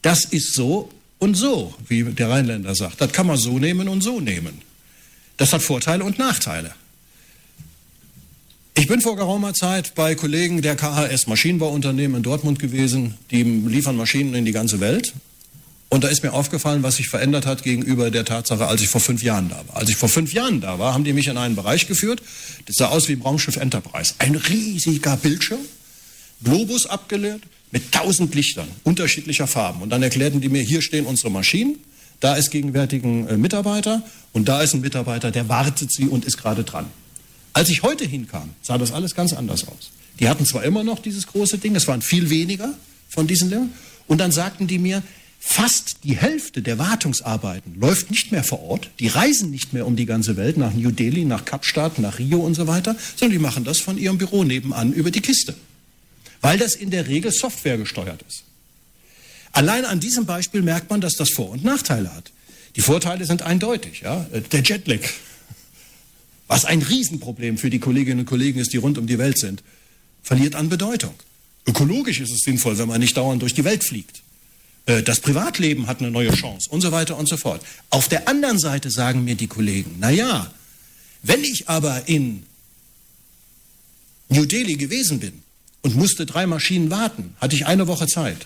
Das 0.03 0.23
ist 0.25 0.53
so 0.53 0.91
und 1.17 1.33
so, 1.35 1.73
wie 1.87 2.03
der 2.03 2.29
Rheinländer 2.29 2.75
sagt. 2.75 3.01
Das 3.01 3.11
kann 3.11 3.25
man 3.25 3.37
so 3.37 3.57
nehmen 3.57 3.89
und 3.89 4.01
so 4.01 4.19
nehmen. 4.19 4.61
Das 5.37 5.51
hat 5.51 5.63
Vorteile 5.63 6.03
und 6.03 6.19
Nachteile. 6.19 6.75
Ich 8.77 8.87
bin 8.87 8.99
vor 8.99 9.15
geraumer 9.15 9.53
Zeit 9.53 9.95
bei 9.95 10.15
Kollegen 10.15 10.61
der 10.61 10.75
KHS 10.75 11.27
Maschinenbauunternehmen 11.27 12.17
in 12.17 12.23
Dortmund 12.23 12.59
gewesen, 12.59 13.15
die 13.31 13.41
liefern 13.41 13.95
Maschinen 13.95 14.35
in 14.35 14.43
die 14.43 14.51
ganze 14.51 14.81
Welt. 14.81 15.13
Und 15.87 16.03
da 16.03 16.09
ist 16.09 16.23
mir 16.23 16.33
aufgefallen, 16.33 16.83
was 16.83 16.97
sich 16.97 17.07
verändert 17.07 17.45
hat 17.45 17.63
gegenüber 17.63 18.11
der 18.11 18.25
Tatsache, 18.25 18.67
als 18.67 18.81
ich 18.81 18.89
vor 18.89 18.99
fünf 18.99 19.23
Jahren 19.23 19.47
da 19.47 19.63
war. 19.67 19.77
Als 19.77 19.89
ich 19.89 19.95
vor 19.95 20.09
fünf 20.09 20.33
Jahren 20.33 20.59
da 20.59 20.77
war, 20.77 20.93
haben 20.93 21.05
die 21.05 21.13
mich 21.13 21.27
in 21.27 21.37
einen 21.37 21.55
Bereich 21.55 21.87
geführt. 21.87 22.21
Das 22.65 22.75
sah 22.75 22.89
aus 22.89 23.07
wie 23.07 23.13
Raumschiff 23.13 23.55
Enterprise. 23.55 24.13
Ein 24.19 24.35
riesiger 24.35 25.15
Bildschirm, 25.15 25.61
Globus 26.43 26.85
abgeleert, 26.85 27.43
mit 27.71 27.93
tausend 27.93 28.35
Lichtern 28.35 28.67
unterschiedlicher 28.83 29.47
Farben. 29.47 29.83
Und 29.83 29.89
dann 29.89 30.03
erklärten 30.03 30.41
die 30.41 30.49
mir, 30.49 30.61
hier 30.61 30.81
stehen 30.81 31.05
unsere 31.05 31.31
Maschinen, 31.31 31.77
da 32.19 32.35
ist 32.35 32.51
gegenwärtig 32.51 33.05
ein 33.05 33.27
äh, 33.29 33.37
Mitarbeiter 33.37 34.03
und 34.33 34.49
da 34.49 34.61
ist 34.61 34.73
ein 34.73 34.81
Mitarbeiter, 34.81 35.31
der 35.31 35.47
wartet 35.47 35.93
sie 35.93 36.07
und 36.07 36.25
ist 36.25 36.37
gerade 36.37 36.65
dran. 36.65 36.87
Als 37.55 37.69
ich 37.69 37.83
heute 37.83 38.03
hinkam, 38.03 38.49
sah 38.61 38.77
das 38.77 38.91
alles 38.91 39.15
ganz 39.15 39.31
anders 39.31 39.65
aus. 39.65 39.91
Die 40.19 40.27
hatten 40.27 40.45
zwar 40.45 40.65
immer 40.65 40.83
noch 40.83 40.99
dieses 40.99 41.25
große 41.25 41.57
Ding, 41.57 41.73
es 41.77 41.87
waren 41.87 42.01
viel 42.01 42.29
weniger 42.29 42.73
von 43.07 43.27
diesen 43.27 43.49
Lehrern. 43.49 43.71
Und 44.07 44.17
dann 44.17 44.33
sagten 44.33 44.67
die 44.67 44.77
mir, 44.77 45.01
fast 45.39 46.03
die 46.03 46.17
Hälfte 46.17 46.61
der 46.61 46.77
Wartungsarbeiten 46.79 47.79
läuft 47.79 48.11
nicht 48.11 48.33
mehr 48.33 48.43
vor 48.43 48.61
Ort. 48.61 48.89
Die 48.99 49.07
reisen 49.07 49.51
nicht 49.51 49.71
mehr 49.71 49.87
um 49.87 49.95
die 49.95 50.05
ganze 50.05 50.35
Welt, 50.35 50.57
nach 50.57 50.73
New 50.73 50.91
Delhi, 50.91 51.23
nach 51.23 51.45
Kapstadt, 51.45 51.97
nach 51.97 52.19
Rio 52.19 52.39
und 52.39 52.55
so 52.55 52.67
weiter, 52.67 52.93
sondern 53.15 53.39
die 53.39 53.41
machen 53.41 53.63
das 53.63 53.79
von 53.79 53.97
ihrem 53.97 54.17
Büro 54.17 54.43
nebenan 54.43 54.91
über 54.91 55.09
die 55.09 55.21
Kiste. 55.21 55.55
Weil 56.41 56.57
das 56.57 56.75
in 56.75 56.89
der 56.89 57.07
Regel 57.07 57.31
Software 57.31 57.77
gesteuert 57.77 58.21
ist. 58.27 58.43
Allein 59.53 59.85
an 59.85 60.01
diesem 60.01 60.25
Beispiel 60.25 60.61
merkt 60.61 60.89
man, 60.89 60.99
dass 60.99 61.13
das 61.13 61.29
Vor- 61.29 61.51
und 61.51 61.63
Nachteile 61.63 62.13
hat. 62.13 62.33
Die 62.75 62.81
Vorteile 62.81 63.23
sind 63.23 63.43
eindeutig. 63.43 64.01
Ja? 64.01 64.25
Der 64.51 64.61
Jetlag 64.61 64.99
was 66.47 66.65
ein 66.65 66.81
Riesenproblem 66.81 67.57
für 67.57 67.69
die 67.69 67.79
Kolleginnen 67.79 68.21
und 68.21 68.25
Kollegen 68.25 68.59
ist, 68.59 68.73
die 68.73 68.77
rund 68.77 68.97
um 68.97 69.07
die 69.07 69.17
Welt 69.17 69.39
sind, 69.39 69.63
verliert 70.21 70.55
an 70.55 70.69
Bedeutung. 70.69 71.13
Ökologisch 71.67 72.19
ist 72.19 72.31
es 72.31 72.41
sinnvoll, 72.41 72.77
wenn 72.77 72.87
man 72.87 72.99
nicht 72.99 73.17
dauernd 73.17 73.41
durch 73.41 73.53
die 73.53 73.63
Welt 73.63 73.83
fliegt. 73.83 74.21
Äh, 74.85 75.03
das 75.03 75.19
Privatleben 75.19 75.87
hat 75.87 75.99
eine 75.99 76.11
neue 76.11 76.31
Chance 76.31 76.69
und 76.69 76.81
so 76.81 76.91
weiter 76.91 77.17
und 77.17 77.27
so 77.27 77.37
fort. 77.37 77.63
Auf 77.89 78.07
der 78.07 78.27
anderen 78.27 78.59
Seite 78.59 78.91
sagen 78.91 79.23
mir 79.23 79.35
die 79.35 79.47
Kollegen, 79.47 79.95
na 79.99 80.11
ja, 80.11 80.51
wenn 81.23 81.43
ich 81.43 81.67
aber 81.67 82.07
in 82.07 82.43
New 84.29 84.45
Delhi 84.45 84.75
gewesen 84.75 85.19
bin 85.19 85.41
und 85.81 85.95
musste 85.95 86.25
drei 86.25 86.45
Maschinen 86.45 86.91
warten, 86.91 87.35
hatte 87.39 87.55
ich 87.55 87.65
eine 87.65 87.87
Woche 87.87 88.07
Zeit. 88.07 88.45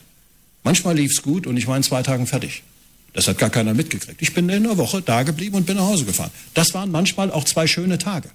Manchmal 0.64 0.96
lief 0.96 1.12
es 1.12 1.22
gut 1.22 1.48
und 1.48 1.58
ich 1.58 1.68
war 1.68 1.76
in 1.76 1.84
zwei 1.84 2.04
Tagen 2.04 2.28
fertig. 2.28 2.64
Das 3.14 3.28
hat 3.28 3.38
gar 3.38 3.50
keiner 3.50 3.74
mitgekriegt. 3.74 4.22
Ich 4.22 4.34
bin 4.34 4.48
in 4.50 4.66
einer 4.66 4.78
Woche 4.78 5.02
da 5.02 5.24
geblieben 5.24 5.56
und 5.56 5.66
bin 5.66 5.78
nach 5.78 5.86
Hause 5.86 6.06
gefahren. 6.06 6.32
Das 6.54 6.74
waren 6.74 6.92
manchmal 6.92 7.32
auch 7.32 7.44
zwei 7.44 7.68
schöne 7.68 7.98
Tage. 7.98 8.30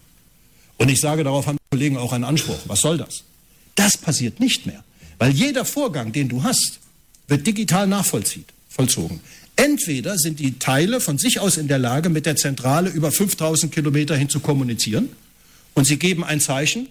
Und 0.76 0.90
ich 0.90 1.00
sage, 1.00 1.24
darauf 1.24 1.46
haben 1.46 1.56
die 1.56 1.76
Kollegen 1.76 1.96
auch 1.96 2.12
einen 2.12 2.24
Anspruch. 2.24 2.58
Was 2.66 2.80
soll 2.80 2.98
das? 2.98 3.22
Das 3.76 3.96
passiert 3.96 4.40
nicht 4.40 4.66
mehr. 4.66 4.82
Weil 5.18 5.30
jeder 5.30 5.64
Vorgang, 5.64 6.12
den 6.12 6.28
du 6.28 6.42
hast, 6.42 6.80
wird 7.28 7.46
digital 7.46 7.86
nachvollzogen. 7.86 9.20
Entweder 9.56 10.18
sind 10.18 10.40
die 10.40 10.58
Teile 10.58 11.00
von 11.00 11.18
sich 11.18 11.38
aus 11.38 11.56
in 11.56 11.68
der 11.68 11.78
Lage, 11.78 12.08
mit 12.08 12.26
der 12.26 12.36
Zentrale 12.36 12.90
über 12.90 13.12
5000 13.12 13.72
Kilometer 13.72 14.16
hin 14.16 14.28
zu 14.28 14.40
kommunizieren 14.40 15.10
und 15.74 15.86
sie 15.86 15.96
geben 15.96 16.24
ein 16.24 16.40
Zeichen. 16.40 16.88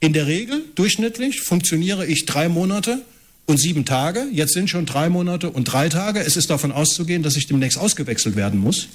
In 0.00 0.12
der 0.12 0.26
Regel, 0.26 0.64
durchschnittlich, 0.74 1.42
funktioniere 1.42 2.06
ich 2.06 2.26
drei 2.26 2.48
Monate 2.48 3.02
und 3.50 3.58
sieben 3.58 3.84
Tage. 3.84 4.26
Jetzt 4.32 4.54
sind 4.54 4.70
schon 4.70 4.86
drei 4.86 5.08
Monate 5.08 5.50
und 5.50 5.64
drei 5.64 5.88
Tage. 5.88 6.20
Es 6.20 6.36
ist 6.36 6.50
davon 6.50 6.72
auszugehen, 6.72 7.22
dass 7.22 7.36
ich 7.36 7.48
demnächst 7.48 7.78
ausgewechselt 7.78 8.36
werden 8.36 8.60
muss. 8.60 8.88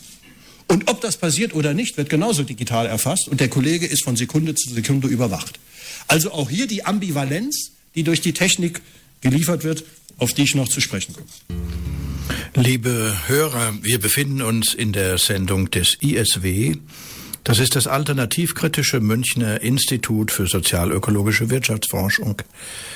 Und 0.67 0.89
ob 0.89 1.01
das 1.01 1.17
passiert 1.17 1.53
oder 1.53 1.73
nicht, 1.73 1.97
wird 1.97 2.09
genauso 2.09 2.43
digital 2.43 2.87
erfasst 2.87 3.27
und 3.27 3.39
der 3.39 3.49
Kollege 3.49 3.85
ist 3.85 4.03
von 4.03 4.15
Sekunde 4.15 4.55
zu 4.55 4.73
Sekunde 4.73 5.07
überwacht. 5.07 5.59
Also 6.07 6.31
auch 6.31 6.49
hier 6.49 6.67
die 6.67 6.85
Ambivalenz, 6.85 7.71
die 7.93 8.03
durch 8.03 8.21
die 8.21 8.33
Technik 8.33 8.81
geliefert 9.21 9.63
wird, 9.63 9.83
auf 10.17 10.33
die 10.33 10.43
ich 10.43 10.55
noch 10.55 10.69
zu 10.69 10.81
sprechen 10.81 11.13
komme. 11.13 11.27
Liebe 12.55 13.13
Hörer, 13.27 13.73
wir 13.81 13.99
befinden 13.99 14.41
uns 14.41 14.73
in 14.73 14.93
der 14.93 15.17
Sendung 15.17 15.69
des 15.69 15.97
ISW 16.01 16.77
das 17.45 17.59
ist 17.59 17.75
das 17.75 17.85
alternativkritische 17.85 18.99
Münchner 18.99 19.61
Institut 19.61 20.31
für 20.31 20.47
sozialökologische 20.47 21.51
Wirtschaftsforschung. 21.51 22.41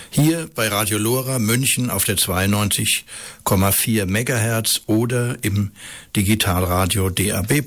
Hier 0.09 0.49
bei 0.55 0.67
Radio 0.67 0.97
Lora 0.97 1.37
München 1.37 1.91
auf 1.91 2.03
der 2.03 2.17
92,4 2.17 4.07
Megahertz 4.07 4.81
oder 4.87 5.37
im 5.43 5.69
Digitalradio 6.15 7.11
DAB+. 7.11 7.61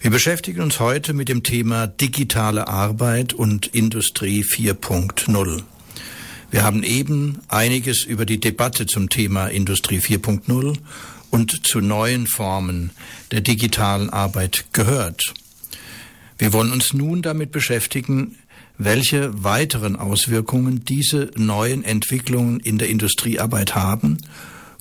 Wir 0.00 0.10
beschäftigen 0.10 0.62
uns 0.62 0.80
heute 0.80 1.12
mit 1.12 1.28
dem 1.28 1.44
Thema 1.44 1.86
digitale 1.86 2.66
Arbeit 2.66 3.32
und 3.32 3.68
Industrie 3.68 4.42
4.0. 4.42 5.62
Wir 6.50 6.64
haben 6.64 6.82
eben 6.82 7.38
einiges 7.46 8.02
über 8.02 8.26
die 8.26 8.40
Debatte 8.40 8.86
zum 8.86 9.08
Thema 9.08 9.46
Industrie 9.46 10.00
4.0 10.00 10.76
und 11.30 11.66
zu 11.66 11.80
neuen 11.80 12.26
Formen 12.26 12.90
der 13.30 13.40
digitalen 13.40 14.10
Arbeit 14.10 14.66
gehört. 14.72 15.34
Wir 16.38 16.52
wollen 16.52 16.72
uns 16.72 16.92
nun 16.92 17.22
damit 17.22 17.52
beschäftigen, 17.52 18.36
welche 18.78 19.44
weiteren 19.44 19.96
Auswirkungen 19.96 20.84
diese 20.84 21.30
neuen 21.36 21.84
Entwicklungen 21.84 22.60
in 22.60 22.78
der 22.78 22.88
Industriearbeit 22.88 23.74
haben 23.74 24.18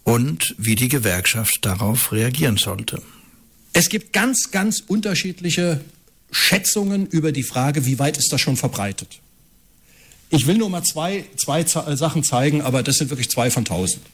und 0.04 0.56
wie 0.58 0.76
die 0.76 0.88
Gewerkschaft 0.88 1.60
darauf 1.62 2.12
reagieren 2.12 2.58
sollte. 2.58 3.02
Es 3.74 3.90
gibt 3.90 4.14
ganz, 4.14 4.52
ganz 4.52 4.82
unterschiedliche 4.88 5.82
Schätzungen 6.32 7.08
über 7.08 7.32
die 7.32 7.44
Frage, 7.44 7.86
wie 7.86 8.00
weit 8.00 8.18
ist 8.18 8.32
das 8.32 8.40
schon 8.40 8.56
verbreitet. 8.56 9.20
Ich 10.30 10.48
will 10.48 10.58
nur 10.58 10.70
mal 10.70 10.84
zwei, 10.84 11.26
zwei 11.38 11.64
Sachen 11.66 12.24
zeigen, 12.24 12.62
aber 12.62 12.84
das 12.84 12.96
sind 12.96 13.10
wirklich 13.10 13.30
zwei 13.30 13.52
von 13.52 13.66
tausend. 13.66 14.06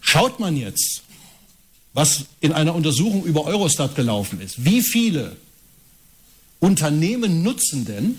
Schaut 0.00 0.38
man 0.38 0.56
jetzt 0.56 1.02
was 1.92 2.26
in 2.40 2.52
einer 2.52 2.74
Untersuchung 2.74 3.24
über 3.24 3.44
Eurostat 3.44 3.94
gelaufen 3.94 4.40
ist. 4.40 4.64
Wie 4.64 4.82
viele 4.82 5.36
Unternehmen 6.60 7.42
nutzen 7.42 7.84
denn 7.84 8.16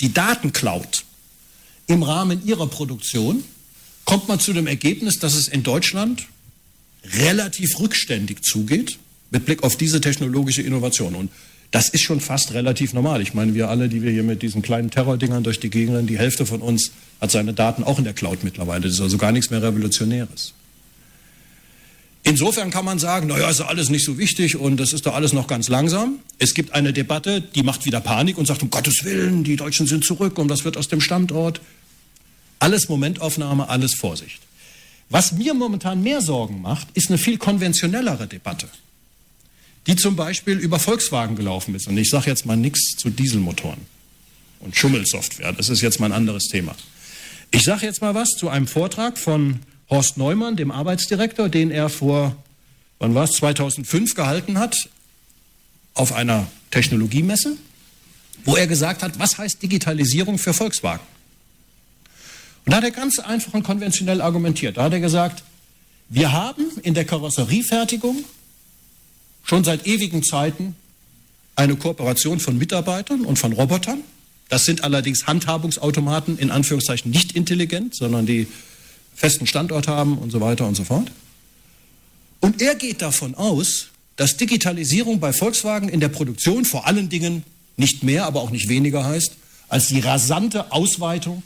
die 0.00 0.12
Datencloud 0.12 1.04
im 1.86 2.02
Rahmen 2.02 2.44
ihrer 2.46 2.66
Produktion? 2.66 3.44
Kommt 4.04 4.28
man 4.28 4.40
zu 4.40 4.52
dem 4.52 4.66
Ergebnis, 4.66 5.18
dass 5.18 5.34
es 5.34 5.48
in 5.48 5.62
Deutschland 5.62 6.26
relativ 7.20 7.78
rückständig 7.78 8.42
zugeht 8.42 8.98
mit 9.30 9.44
Blick 9.44 9.62
auf 9.62 9.76
diese 9.76 10.00
technologische 10.00 10.62
Innovation. 10.62 11.14
Und 11.14 11.30
das 11.70 11.88
ist 11.88 12.02
schon 12.02 12.20
fast 12.20 12.52
relativ 12.52 12.92
normal. 12.92 13.22
Ich 13.22 13.34
meine, 13.34 13.54
wir 13.54 13.68
alle, 13.68 13.88
die 13.88 14.02
wir 14.02 14.10
hier 14.10 14.24
mit 14.24 14.42
diesen 14.42 14.62
kleinen 14.62 14.90
Terrordingern 14.90 15.44
durch 15.44 15.60
die 15.60 15.70
Gegend 15.70 15.96
rennen, 15.96 16.08
die 16.08 16.18
Hälfte 16.18 16.46
von 16.46 16.62
uns 16.62 16.90
hat 17.20 17.30
seine 17.30 17.54
Daten 17.54 17.84
auch 17.84 17.98
in 17.98 18.04
der 18.04 18.12
Cloud 18.12 18.42
mittlerweile. 18.42 18.82
Das 18.82 18.94
ist 18.94 19.00
also 19.00 19.18
gar 19.18 19.30
nichts 19.30 19.50
mehr 19.50 19.62
Revolutionäres. 19.62 20.52
Insofern 22.30 22.70
kann 22.70 22.84
man 22.84 23.00
sagen, 23.00 23.26
naja, 23.26 23.50
ist 23.50 23.60
alles 23.60 23.88
nicht 23.88 24.04
so 24.04 24.16
wichtig 24.16 24.54
und 24.54 24.76
das 24.76 24.92
ist 24.92 25.04
doch 25.04 25.16
alles 25.16 25.32
noch 25.32 25.48
ganz 25.48 25.66
langsam. 25.66 26.20
Es 26.38 26.54
gibt 26.54 26.74
eine 26.74 26.92
Debatte, 26.92 27.40
die 27.40 27.64
macht 27.64 27.86
wieder 27.86 28.00
Panik 28.00 28.38
und 28.38 28.46
sagt, 28.46 28.62
um 28.62 28.70
Gottes 28.70 29.02
Willen, 29.02 29.42
die 29.42 29.56
Deutschen 29.56 29.88
sind 29.88 30.04
zurück 30.04 30.38
und 30.38 30.48
was 30.48 30.64
wird 30.64 30.76
aus 30.76 30.86
dem 30.86 31.00
Standort? 31.00 31.60
Alles 32.60 32.88
Momentaufnahme, 32.88 33.68
alles 33.68 33.96
Vorsicht. 33.96 34.38
Was 35.08 35.32
mir 35.32 35.54
momentan 35.54 36.04
mehr 36.04 36.22
Sorgen 36.22 36.62
macht, 36.62 36.86
ist 36.94 37.08
eine 37.08 37.18
viel 37.18 37.36
konventionellere 37.36 38.28
Debatte, 38.28 38.68
die 39.88 39.96
zum 39.96 40.14
Beispiel 40.14 40.56
über 40.56 40.78
Volkswagen 40.78 41.34
gelaufen 41.34 41.74
ist. 41.74 41.88
Und 41.88 41.98
ich 41.98 42.10
sage 42.10 42.30
jetzt 42.30 42.46
mal 42.46 42.56
nichts 42.56 42.94
zu 42.96 43.10
Dieselmotoren 43.10 43.80
und 44.60 44.76
Schummelsoftware. 44.76 45.52
Das 45.52 45.68
ist 45.68 45.80
jetzt 45.80 45.98
mal 45.98 46.06
ein 46.06 46.12
anderes 46.12 46.44
Thema. 46.44 46.76
Ich 47.50 47.64
sage 47.64 47.86
jetzt 47.86 48.02
mal 48.02 48.14
was 48.14 48.28
zu 48.38 48.48
einem 48.48 48.68
Vortrag 48.68 49.18
von 49.18 49.58
Horst 49.90 50.16
Neumann, 50.16 50.56
dem 50.56 50.70
Arbeitsdirektor, 50.70 51.48
den 51.48 51.70
er 51.70 51.88
vor, 51.88 52.36
wann 53.00 53.14
war 53.14 53.24
es, 53.24 53.32
2005 53.32 54.14
gehalten 54.14 54.58
hat, 54.58 54.76
auf 55.94 56.12
einer 56.12 56.46
Technologiemesse, 56.70 57.56
wo 58.44 58.56
er 58.56 58.66
gesagt 58.66 59.02
hat, 59.02 59.18
was 59.18 59.36
heißt 59.36 59.62
Digitalisierung 59.62 60.38
für 60.38 60.54
Volkswagen? 60.54 61.04
Und 62.64 62.72
da 62.72 62.76
hat 62.76 62.84
er 62.84 62.90
ganz 62.92 63.18
einfach 63.18 63.54
und 63.54 63.64
konventionell 63.64 64.20
argumentiert. 64.20 64.76
Da 64.76 64.84
hat 64.84 64.92
er 64.92 65.00
gesagt, 65.00 65.42
wir 66.08 66.32
haben 66.32 66.66
in 66.82 66.94
der 66.94 67.04
Karosseriefertigung 67.04 68.24
schon 69.42 69.64
seit 69.64 69.86
ewigen 69.86 70.22
Zeiten 70.22 70.76
eine 71.56 71.76
Kooperation 71.76 72.40
von 72.40 72.56
Mitarbeitern 72.58 73.24
und 73.24 73.38
von 73.38 73.52
Robotern. 73.52 74.00
Das 74.48 74.64
sind 74.64 74.84
allerdings 74.84 75.26
Handhabungsautomaten 75.26 76.38
in 76.38 76.50
Anführungszeichen 76.50 77.10
nicht 77.10 77.32
intelligent, 77.32 77.94
sondern 77.94 78.26
die 78.26 78.46
festen 79.20 79.46
Standort 79.46 79.86
haben 79.86 80.16
und 80.16 80.30
so 80.30 80.40
weiter 80.40 80.66
und 80.66 80.74
so 80.74 80.84
fort. 80.84 81.12
Und 82.40 82.62
er 82.62 82.74
geht 82.74 83.02
davon 83.02 83.34
aus, 83.34 83.88
dass 84.16 84.38
Digitalisierung 84.38 85.20
bei 85.20 85.34
Volkswagen 85.34 85.90
in 85.90 86.00
der 86.00 86.08
Produktion 86.08 86.64
vor 86.64 86.86
allen 86.86 87.10
Dingen 87.10 87.44
nicht 87.76 88.02
mehr, 88.02 88.24
aber 88.24 88.40
auch 88.40 88.48
nicht 88.48 88.70
weniger 88.70 89.04
heißt, 89.04 89.32
als 89.68 89.88
die 89.88 90.00
rasante 90.00 90.72
Ausweitung 90.72 91.42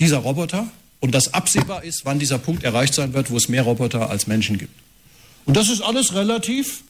dieser 0.00 0.18
Roboter 0.18 0.66
und 1.00 1.14
dass 1.14 1.34
absehbar 1.34 1.84
ist, 1.84 2.06
wann 2.06 2.18
dieser 2.18 2.38
Punkt 2.38 2.64
erreicht 2.64 2.94
sein 2.94 3.12
wird, 3.12 3.30
wo 3.30 3.36
es 3.36 3.50
mehr 3.50 3.64
Roboter 3.64 4.08
als 4.08 4.26
Menschen 4.26 4.56
gibt. 4.56 4.72
Und 5.44 5.58
das 5.58 5.68
ist 5.68 5.82
alles 5.82 6.14
relativ 6.14 6.84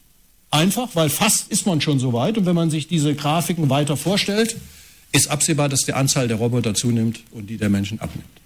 einfach, 0.53 0.91
weil 0.95 1.11
fast 1.11 1.49
ist 1.49 1.67
man 1.67 1.81
schon 1.81 1.99
so 1.99 2.13
weit. 2.13 2.39
Und 2.39 2.47
wenn 2.47 2.55
man 2.55 2.71
sich 2.71 2.87
diese 2.87 3.17
Grafiken 3.17 3.69
weiter 3.69 3.97
vorstellt, 3.97 4.55
ist 5.11 5.29
absehbar, 5.29 5.69
dass 5.69 5.81
die 5.81 5.93
Anzahl 5.93 6.29
der 6.29 6.37
Roboter 6.37 6.73
zunimmt 6.73 7.21
und 7.33 7.49
die 7.49 7.57
der 7.57 7.69
Menschen 7.69 8.01
abnimmt. 8.01 8.44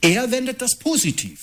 Er 0.00 0.30
wendet 0.30 0.62
das 0.62 0.78
positiv 0.78 1.38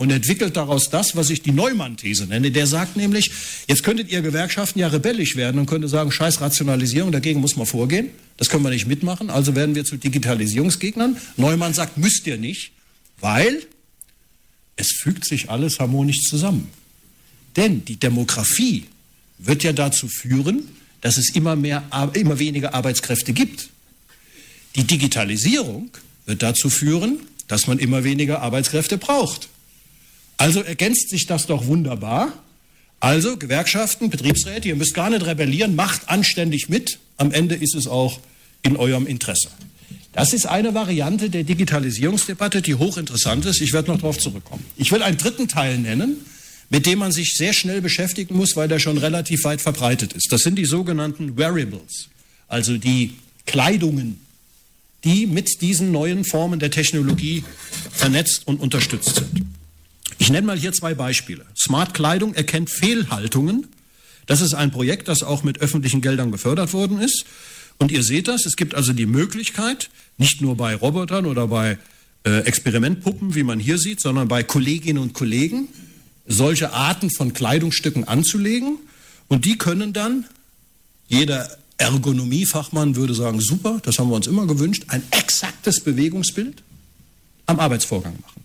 und 0.00 0.10
entwickelt 0.10 0.56
daraus 0.56 0.88
das, 0.88 1.14
was 1.14 1.28
ich 1.28 1.42
die 1.42 1.52
Neumann-These 1.52 2.26
nenne. 2.26 2.50
Der 2.50 2.66
sagt 2.66 2.96
nämlich, 2.96 3.30
jetzt 3.68 3.82
könntet 3.82 4.10
ihr 4.10 4.22
Gewerkschaften 4.22 4.78
ja 4.78 4.88
rebellisch 4.88 5.36
werden 5.36 5.60
und 5.60 5.66
könnte 5.66 5.88
sagen, 5.88 6.10
scheiß 6.10 6.40
Rationalisierung, 6.40 7.12
dagegen 7.12 7.40
muss 7.40 7.56
man 7.56 7.66
vorgehen. 7.66 8.08
Das 8.38 8.48
können 8.48 8.64
wir 8.64 8.70
nicht 8.70 8.86
mitmachen, 8.86 9.28
also 9.28 9.54
werden 9.54 9.74
wir 9.74 9.84
zu 9.84 9.98
Digitalisierungsgegnern. 9.98 11.18
Neumann 11.36 11.74
sagt, 11.74 11.98
müsst 11.98 12.26
ihr 12.26 12.38
nicht, 12.38 12.72
weil 13.20 13.62
es 14.76 14.92
fügt 14.92 15.26
sich 15.26 15.50
alles 15.50 15.78
harmonisch 15.78 16.22
zusammen. 16.22 16.68
Denn 17.56 17.84
die 17.84 17.96
Demografie 17.96 18.86
wird 19.36 19.62
ja 19.62 19.74
dazu 19.74 20.08
führen, 20.08 20.66
dass 21.02 21.18
es 21.18 21.34
immer, 21.34 21.56
mehr, 21.56 21.82
immer 22.14 22.38
weniger 22.38 22.72
Arbeitskräfte 22.72 23.34
gibt. 23.34 23.68
Die 24.76 24.84
Digitalisierung 24.84 25.90
wird 26.24 26.42
dazu 26.42 26.70
führen, 26.70 27.18
dass 27.50 27.66
man 27.66 27.78
immer 27.78 28.04
weniger 28.04 28.42
Arbeitskräfte 28.42 28.96
braucht. 28.96 29.48
Also 30.36 30.62
ergänzt 30.62 31.10
sich 31.10 31.26
das 31.26 31.46
doch 31.46 31.66
wunderbar. 31.66 32.32
Also 33.00 33.36
Gewerkschaften, 33.36 34.08
Betriebsräte, 34.08 34.68
ihr 34.68 34.76
müsst 34.76 34.94
gar 34.94 35.10
nicht 35.10 35.26
rebellieren, 35.26 35.74
macht 35.74 36.08
anständig 36.08 36.68
mit. 36.68 36.98
Am 37.16 37.32
Ende 37.32 37.56
ist 37.56 37.74
es 37.74 37.86
auch 37.86 38.20
in 38.62 38.76
eurem 38.76 39.06
Interesse. 39.06 39.48
Das 40.12 40.32
ist 40.32 40.46
eine 40.46 40.74
Variante 40.74 41.30
der 41.30 41.44
Digitalisierungsdebatte, 41.44 42.62
die 42.62 42.74
hochinteressant 42.74 43.46
ist. 43.46 43.60
Ich 43.60 43.72
werde 43.72 43.90
noch 43.90 43.98
darauf 43.98 44.18
zurückkommen. 44.18 44.64
Ich 44.76 44.92
will 44.92 45.02
einen 45.02 45.16
dritten 45.16 45.48
Teil 45.48 45.78
nennen, 45.78 46.16
mit 46.68 46.86
dem 46.86 46.98
man 46.98 47.10
sich 47.10 47.34
sehr 47.34 47.52
schnell 47.52 47.80
beschäftigen 47.80 48.36
muss, 48.36 48.54
weil 48.54 48.68
der 48.68 48.78
schon 48.78 48.98
relativ 48.98 49.44
weit 49.44 49.60
verbreitet 49.60 50.12
ist. 50.12 50.30
Das 50.30 50.42
sind 50.42 50.56
die 50.56 50.64
sogenannten 50.64 51.36
Wearables, 51.36 52.08
also 52.48 52.76
die 52.76 53.14
Kleidungen, 53.46 54.20
die 55.04 55.26
mit 55.26 55.60
diesen 55.62 55.92
neuen 55.92 56.24
Formen 56.24 56.60
der 56.60 56.70
Technologie 56.70 57.44
vernetzt 57.90 58.46
und 58.46 58.60
unterstützt 58.60 59.16
sind. 59.16 59.46
Ich 60.18 60.30
nenne 60.30 60.46
mal 60.46 60.58
hier 60.58 60.72
zwei 60.72 60.94
Beispiele. 60.94 61.46
Smart 61.56 61.94
Kleidung 61.94 62.34
erkennt 62.34 62.70
Fehlhaltungen. 62.70 63.68
Das 64.26 64.42
ist 64.42 64.54
ein 64.54 64.70
Projekt, 64.70 65.08
das 65.08 65.22
auch 65.22 65.42
mit 65.42 65.60
öffentlichen 65.60 66.02
Geldern 66.02 66.30
gefördert 66.30 66.72
worden 66.72 67.00
ist. 67.00 67.24
Und 67.78 67.90
ihr 67.90 68.02
seht 68.02 68.28
das, 68.28 68.44
es 68.44 68.56
gibt 68.56 68.74
also 68.74 68.92
die 68.92 69.06
Möglichkeit, 69.06 69.88
nicht 70.18 70.42
nur 70.42 70.56
bei 70.56 70.74
Robotern 70.74 71.24
oder 71.24 71.48
bei 71.48 71.78
äh, 72.24 72.40
Experimentpuppen, 72.40 73.34
wie 73.34 73.42
man 73.42 73.58
hier 73.58 73.78
sieht, 73.78 74.00
sondern 74.00 74.28
bei 74.28 74.42
Kolleginnen 74.42 75.02
und 75.02 75.14
Kollegen, 75.14 75.68
solche 76.26 76.74
Arten 76.74 77.10
von 77.10 77.32
Kleidungsstücken 77.32 78.06
anzulegen 78.06 78.76
und 79.28 79.46
die 79.46 79.56
können 79.56 79.94
dann, 79.94 80.26
jeder 81.08 81.56
Ergonomiefachmann 81.80 82.94
würde 82.94 83.14
sagen, 83.14 83.40
super, 83.40 83.80
das 83.82 83.98
haben 83.98 84.10
wir 84.10 84.16
uns 84.16 84.26
immer 84.26 84.46
gewünscht, 84.46 84.84
ein 84.88 85.02
exaktes 85.10 85.80
Bewegungsbild 85.80 86.62
am 87.46 87.58
Arbeitsvorgang 87.58 88.14
machen. 88.20 88.44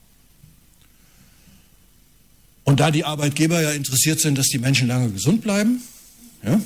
Und 2.63 2.79
da 2.79 2.91
die 2.91 3.03
Arbeitgeber 3.03 3.61
ja 3.61 3.71
interessiert 3.71 4.19
sind, 4.19 4.37
dass 4.37 4.47
die 4.47 4.57
Menschen 4.57 4.87
lange 4.87 5.11
gesund 5.11 5.41
bleiben, 5.41 5.81
ja, 6.43 6.59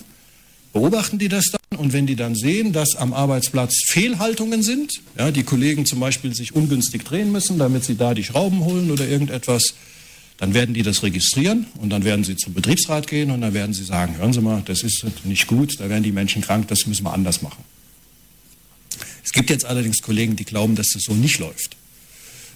beobachten 0.72 1.18
die 1.18 1.28
das 1.28 1.46
dann 1.46 1.80
und 1.80 1.94
wenn 1.94 2.06
die 2.06 2.16
dann 2.16 2.36
sehen, 2.36 2.72
dass 2.72 2.96
am 2.96 3.14
Arbeitsplatz 3.14 3.74
Fehlhaltungen 3.88 4.62
sind, 4.62 5.02
ja, 5.18 5.32
die 5.32 5.44
Kollegen 5.44 5.86
zum 5.86 6.00
Beispiel 6.00 6.36
sich 6.36 6.56
ungünstig 6.56 7.04
drehen 7.04 7.32
müssen, 7.32 7.58
damit 7.58 7.84
sie 7.84 7.96
da 7.96 8.14
die 8.14 8.24
Schrauben 8.24 8.64
holen 8.64 8.92
oder 8.92 9.08
irgendetwas, 9.08 9.74
dann 10.40 10.54
werden 10.54 10.74
die 10.74 10.84
das 10.84 11.04
registrieren 11.04 11.66
und 11.80 11.90
dann 11.90 12.06
werden 12.06 12.24
sie 12.24 12.38
zum 12.38 12.54
Betriebsrat 12.54 13.08
gehen 13.08 13.30
und 13.30 13.42
dann 13.42 13.54
werden 13.54 13.74
sie 13.74 13.84
sagen, 13.84 14.18
hören 14.18 14.32
Sie 14.32 14.42
mal, 14.42 14.64
das 14.66 14.84
ist 14.84 15.06
nicht 15.26 15.48
gut, 15.48 15.80
da 15.80 15.90
werden 15.90 16.04
die 16.04 16.14
Menschen 16.14 16.42
krank, 16.42 16.70
das 16.70 16.86
müssen 16.88 17.04
wir 17.04 17.14
anders 17.14 17.42
machen. 17.42 17.64
Es 19.24 19.34
gibt 19.34 19.50
jetzt 19.50 19.66
allerdings 19.66 20.02
Kollegen, 20.02 20.38
die 20.38 20.46
glauben, 20.46 20.76
dass 20.76 20.92
das 20.94 21.04
so 21.04 21.14
nicht 21.14 21.40
läuft, 21.40 21.76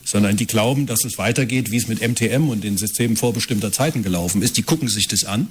sondern 0.06 0.38
die 0.38 0.48
glauben, 0.48 0.86
dass 0.86 1.04
es 1.04 1.18
weitergeht, 1.18 1.72
wie 1.72 1.78
es 1.78 1.90
mit 1.90 2.02
MTM 2.02 2.48
und 2.48 2.64
den 2.64 2.78
Systemen 2.78 3.18
vorbestimmter 3.18 3.74
Zeiten 3.74 4.02
gelaufen 4.02 4.42
ist. 4.42 4.56
Die 4.56 4.64
gucken 4.64 4.88
sich 4.88 5.10
das 5.10 5.26
an 5.26 5.50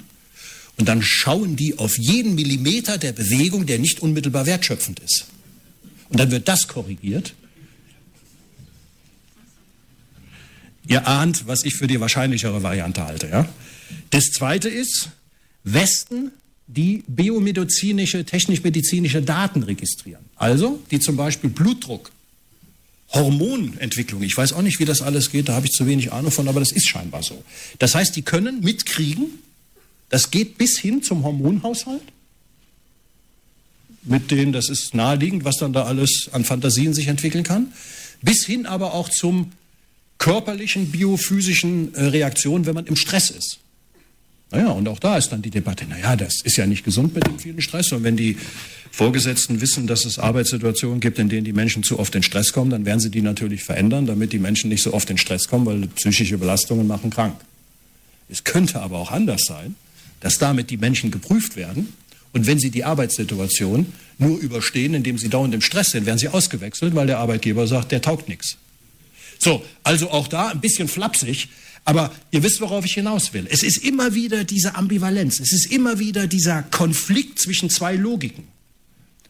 und 0.77 0.89
dann 0.89 1.03
schauen 1.03 1.55
die 1.55 1.77
auf 1.77 1.99
jeden 1.99 2.33
Millimeter 2.33 2.97
der 2.97 3.11
Bewegung, 3.11 3.67
der 3.67 3.77
nicht 3.77 4.01
unmittelbar 4.01 4.47
wertschöpfend 4.47 4.99
ist. 5.01 5.27
Und 6.09 6.19
dann 6.19 6.31
wird 6.31 6.47
das 6.47 6.67
korrigiert 6.67 7.35
Ihr 10.87 11.07
ahnt, 11.07 11.47
was 11.47 11.63
ich 11.63 11.75
für 11.75 11.87
die 11.87 11.99
wahrscheinlichere 11.99 12.63
Variante 12.63 13.05
halte. 13.05 13.27
Ja? 13.27 13.47
Das 14.09 14.25
Zweite 14.25 14.69
ist, 14.69 15.09
Westen, 15.63 16.31
die 16.67 17.03
biomedizinische, 17.07 18.25
technisch-medizinische 18.25 19.21
Daten 19.21 19.63
registrieren. 19.63 20.25
Also, 20.35 20.81
die 20.91 20.99
zum 20.99 21.15
Beispiel 21.15 21.49
Blutdruck, 21.49 22.11
Hormonentwicklung, 23.09 24.23
ich 24.23 24.35
weiß 24.35 24.53
auch 24.53 24.61
nicht, 24.61 24.79
wie 24.79 24.85
das 24.85 25.01
alles 25.01 25.29
geht, 25.29 25.49
da 25.49 25.53
habe 25.53 25.67
ich 25.67 25.71
zu 25.71 25.85
wenig 25.85 26.11
Ahnung 26.11 26.31
von, 26.31 26.47
aber 26.47 26.59
das 26.59 26.71
ist 26.71 26.87
scheinbar 26.87 27.21
so. 27.21 27.43
Das 27.79 27.95
heißt, 27.95 28.15
die 28.15 28.23
können 28.23 28.61
mitkriegen, 28.61 29.27
das 30.09 30.31
geht 30.31 30.57
bis 30.57 30.79
hin 30.79 31.03
zum 31.03 31.23
Hormonhaushalt, 31.23 32.01
mit 34.03 34.31
denen, 34.31 34.51
das 34.51 34.69
ist 34.69 34.93
naheliegend, 34.93 35.45
was 35.45 35.57
dann 35.57 35.73
da 35.73 35.83
alles 35.83 36.29
an 36.31 36.43
Fantasien 36.43 36.93
sich 36.93 37.07
entwickeln 37.07 37.43
kann, 37.43 37.71
bis 38.21 38.45
hin 38.45 38.65
aber 38.65 38.93
auch 38.93 39.09
zum 39.09 39.51
körperlichen, 40.23 40.89
biophysischen 40.89 41.93
äh, 41.95 42.05
Reaktionen, 42.05 42.65
wenn 42.65 42.75
man 42.75 42.85
im 42.85 42.95
Stress 42.95 43.29
ist. 43.29 43.59
Naja, 44.51 44.69
und 44.69 44.87
auch 44.87 44.99
da 44.99 45.17
ist 45.17 45.29
dann 45.29 45.41
die 45.41 45.49
Debatte, 45.49 45.85
naja, 45.85 46.15
das 46.15 46.35
ist 46.45 46.55
ja 46.55 46.65
nicht 46.65 46.85
gesund 46.85 47.13
mit 47.13 47.27
dem 47.27 47.39
vielen 47.39 47.61
Stress. 47.61 47.91
Und 47.91 48.03
wenn 48.03 48.15
die 48.15 48.37
Vorgesetzten 48.89 49.59
wissen, 49.59 49.85
dass 49.85 50.05
es 50.05 50.19
Arbeitssituationen 50.19 51.01
gibt, 51.01 51.19
in 51.19 51.27
denen 51.27 51.43
die 51.43 51.51
Menschen 51.51 51.83
zu 51.83 51.99
oft 51.99 52.15
in 52.15 52.23
Stress 52.23 52.53
kommen, 52.53 52.69
dann 52.69 52.85
werden 52.85 53.01
sie 53.01 53.09
die 53.09 53.21
natürlich 53.21 53.65
verändern, 53.65 54.05
damit 54.05 54.31
die 54.31 54.39
Menschen 54.39 54.69
nicht 54.69 54.81
so 54.81 54.93
oft 54.93 55.09
in 55.09 55.17
Stress 55.17 55.49
kommen, 55.49 55.65
weil 55.65 55.87
psychische 55.87 56.37
Belastungen 56.37 56.87
machen 56.87 57.09
krank. 57.09 57.35
Es 58.29 58.45
könnte 58.45 58.79
aber 58.79 58.99
auch 58.99 59.11
anders 59.11 59.41
sein, 59.45 59.75
dass 60.21 60.37
damit 60.37 60.69
die 60.69 60.77
Menschen 60.77 61.11
geprüft 61.11 61.57
werden 61.57 61.91
und 62.31 62.47
wenn 62.47 62.59
sie 62.59 62.69
die 62.71 62.85
Arbeitssituation 62.85 63.87
nur 64.19 64.39
überstehen, 64.39 64.93
indem 64.93 65.17
sie 65.17 65.27
dauernd 65.27 65.53
im 65.53 65.61
Stress 65.61 65.89
sind, 65.89 66.05
werden 66.05 66.17
sie 66.17 66.29
ausgewechselt, 66.29 66.95
weil 66.95 67.07
der 67.07 67.19
Arbeitgeber 67.19 67.67
sagt, 67.67 67.91
der 67.91 68.01
taugt 68.01 68.29
nichts. 68.29 68.57
So, 69.43 69.61
also 69.83 70.09
auch 70.09 70.29
da 70.29 70.47
ein 70.47 70.61
bisschen 70.61 70.87
flapsig, 70.87 71.49
aber 71.83 72.13
ihr 72.31 72.43
wisst, 72.43 72.61
worauf 72.61 72.85
ich 72.85 72.93
hinaus 72.93 73.33
will. 73.33 73.45
Es 73.49 73.61
ist 73.61 73.83
immer 73.83 74.15
wieder 74.15 74.45
diese 74.45 74.75
Ambivalenz, 74.75 75.41
es 75.41 75.51
ist 75.51 75.69
immer 75.69 75.99
wieder 75.99 76.27
dieser 76.27 76.63
Konflikt 76.63 77.39
zwischen 77.39 77.69
zwei 77.69 77.97
Logiken. 77.97 78.45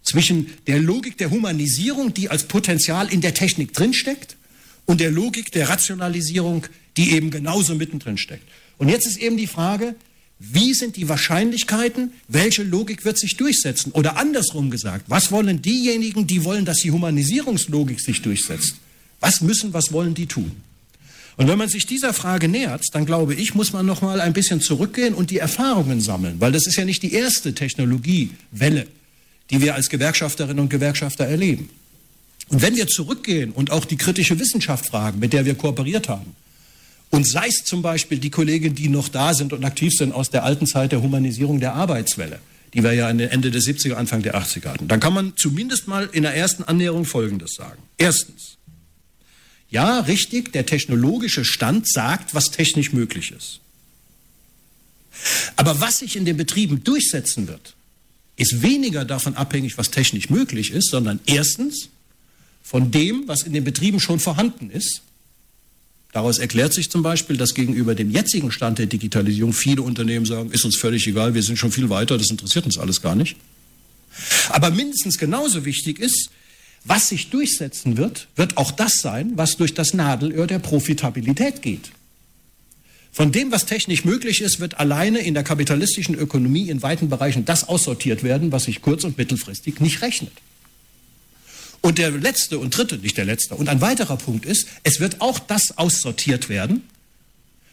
Zwischen 0.04 0.52
der 0.68 0.80
Logik 0.80 1.18
der 1.18 1.32
Humanisierung, 1.32 2.14
die 2.14 2.30
als 2.30 2.44
Potenzial 2.44 3.12
in 3.12 3.22
der 3.22 3.34
Technik 3.34 3.74
drinsteckt, 3.74 4.38
und 4.86 5.00
der 5.00 5.12
Logik 5.12 5.52
der 5.52 5.70
Rationalisierung, 5.70 6.68
die 6.98 7.14
eben 7.14 7.32
genauso 7.32 7.74
mittendrin 7.74 8.18
steckt. 8.18 8.48
Und 8.78 8.90
jetzt 8.90 9.08
ist 9.08 9.18
eben 9.18 9.38
die 9.38 9.48
Frage, 9.48 9.96
wie 10.38 10.74
sind 10.74 10.98
die 10.98 11.08
Wahrscheinlichkeiten, 11.08 12.12
welche 12.28 12.64
Logik 12.64 13.06
wird 13.06 13.18
sich 13.18 13.38
durchsetzen? 13.38 13.94
Oder 13.94 14.18
andersrum 14.18 14.70
gesagt, 14.70 15.06
was 15.08 15.32
wollen 15.32 15.62
diejenigen, 15.62 16.28
die 16.28 16.44
wollen, 16.44 16.66
dass 16.66 16.80
die 16.80 16.92
Humanisierungslogik 16.92 18.02
sich 18.02 18.22
durchsetzt? 18.22 18.76
Was 19.24 19.40
müssen, 19.40 19.72
was 19.72 19.94
wollen 19.94 20.14
die 20.14 20.26
tun? 20.26 20.52
Und 21.38 21.48
wenn 21.48 21.58
man 21.58 21.70
sich 21.70 21.86
dieser 21.86 22.14
Frage 22.14 22.50
nähert, 22.50 22.84
dann 22.92 23.06
glaube 23.06 23.34
ich, 23.34 23.56
muss 23.56 23.72
man 23.72 23.86
noch 23.86 24.02
mal 24.02 24.20
ein 24.20 24.34
bisschen 24.34 24.60
zurückgehen 24.60 25.14
und 25.14 25.32
die 25.32 25.38
Erfahrungen 25.38 26.02
sammeln, 26.02 26.42
weil 26.42 26.52
das 26.52 26.68
ist 26.68 26.76
ja 26.76 26.84
nicht 26.84 27.02
die 27.04 27.14
erste 27.14 27.56
Technologiewelle, 27.56 28.86
die 29.50 29.62
wir 29.62 29.76
als 29.76 29.88
Gewerkschafterinnen 29.88 30.60
und 30.60 30.70
Gewerkschafter 30.70 31.24
erleben. 31.24 31.70
Und 32.50 32.62
wenn 32.62 32.76
wir 32.76 32.88
zurückgehen 32.88 33.52
und 33.52 33.72
auch 33.72 33.86
die 33.86 33.96
kritische 33.96 34.38
Wissenschaft 34.40 34.88
fragen, 34.88 35.20
mit 35.20 35.32
der 35.32 35.46
wir 35.46 35.56
kooperiert 35.56 36.10
haben, 36.10 36.36
und 37.10 37.26
sei 37.26 37.48
es 37.48 37.64
zum 37.64 37.82
Beispiel 37.82 38.18
die 38.18 38.30
Kollegen, 38.30 38.76
die 38.76 38.90
noch 38.90 39.08
da 39.08 39.34
sind 39.34 39.54
und 39.54 39.64
aktiv 39.64 39.94
sind 39.94 40.12
aus 40.14 40.32
der 40.32 40.44
alten 40.44 40.68
Zeit 40.68 40.92
der 40.92 41.02
Humanisierung 41.02 41.62
der 41.62 41.76
Arbeitswelle, 41.76 42.40
die 42.74 42.84
wir 42.84 42.92
ja 42.92 43.10
Ende 43.10 43.52
der 43.52 43.62
70er, 43.62 43.94
Anfang 43.94 44.22
der 44.22 44.36
80er 44.36 44.66
hatten, 44.66 44.90
dann 44.90 45.00
kann 45.00 45.14
man 45.14 45.32
zumindest 45.38 45.88
mal 45.88 46.10
in 46.12 46.24
der 46.24 46.36
ersten 46.36 46.64
Annäherung 46.64 47.06
Folgendes 47.06 47.54
sagen. 47.54 47.82
Erstens, 47.98 48.58
ja, 49.74 50.02
richtig, 50.02 50.54
der 50.54 50.68
technologische 50.68 51.44
Stand 51.44 51.90
sagt, 51.90 52.36
was 52.36 52.52
technisch 52.52 52.94
möglich 52.94 53.32
ist. 53.32 53.60
Aber 55.56 55.82
was 55.82 56.00
sich 56.00 56.16
in 56.16 56.26
den 56.26 56.38
Betrieben 56.38 56.84
durchsetzen 56.84 57.48
wird, 57.48 57.74
ist 58.36 58.62
weniger 58.62 59.04
davon 59.04 59.36
abhängig, 59.36 59.80
was 59.80 59.90
technisch 59.90 60.30
möglich 60.30 60.72
ist, 60.72 60.92
sondern 60.92 61.20
erstens 61.26 61.90
von 62.62 62.92
dem, 62.92 63.28
was 63.28 63.42
in 63.42 63.54
den 63.54 63.64
Betrieben 63.64 64.00
schon 64.00 64.20
vorhanden 64.20 64.70
ist. 64.70 65.02
Daraus 66.12 66.38
erklärt 66.38 66.74
sich 66.74 66.92
zum 66.92 67.02
Beispiel, 67.02 67.38
dass 67.38 67.56
gegenüber 67.56 67.96
dem 67.96 68.12
jetzigen 68.12 68.52
Stand 68.52 68.78
der 68.78 68.86
Digitalisierung 68.86 69.54
viele 69.54 69.82
Unternehmen 69.82 70.28
sagen, 70.28 70.52
ist 70.52 70.66
uns 70.66 70.78
völlig 70.78 71.08
egal, 71.08 71.34
wir 71.34 71.42
sind 71.42 71.58
schon 71.58 71.72
viel 71.72 71.90
weiter, 71.90 72.20
das 72.20 72.30
interessiert 72.30 72.66
uns 72.66 72.78
alles 72.78 73.02
gar 73.02 73.16
nicht. 73.16 73.38
Aber 74.50 74.70
mindestens 74.70 75.18
genauso 75.18 75.66
wichtig 75.66 75.98
ist, 75.98 76.30
was 76.86 77.10
sich 77.10 77.30
durchsetzen 77.30 77.98
wird, 77.98 78.28
wird 78.36 78.58
auch 78.58 78.72
das 78.72 78.96
sein, 78.96 79.34
was 79.36 79.56
durch 79.56 79.74
das 79.74 79.94
Nadelöhr 79.94 80.48
der 80.48 80.60
Profitabilität 80.60 81.62
geht. 81.62 81.92
Von 83.14 83.32
dem, 83.32 83.52
was 83.52 83.66
technisch 83.66 84.06
möglich 84.06 84.42
ist, 84.42 84.60
wird 84.60 84.80
alleine 84.80 85.20
in 85.20 85.36
der 85.36 85.44
kapitalistischen 85.44 86.16
Ökonomie 86.16 86.70
in 86.70 86.82
weiten 86.82 87.10
Bereichen 87.10 87.46
das 87.46 87.68
aussortiert 87.68 88.24
werden, 88.24 88.52
was 88.52 88.64
sich 88.64 88.82
kurz- 88.82 89.04
und 89.04 89.18
mittelfristig 89.18 89.80
nicht 89.80 90.02
rechnet. 90.02 90.34
Und 91.82 92.00
der 92.00 92.12
letzte 92.12 92.58
und 92.60 92.76
dritte, 92.76 92.98
nicht 92.98 93.18
der 93.18 93.26
letzte, 93.26 93.56
und 93.56 93.70
ein 93.70 93.82
weiterer 93.82 94.18
Punkt 94.18 94.46
ist, 94.46 94.68
es 94.84 95.00
wird 95.00 95.22
auch 95.22 95.38
das 95.38 95.78
aussortiert 95.78 96.50
werden, 96.50 96.82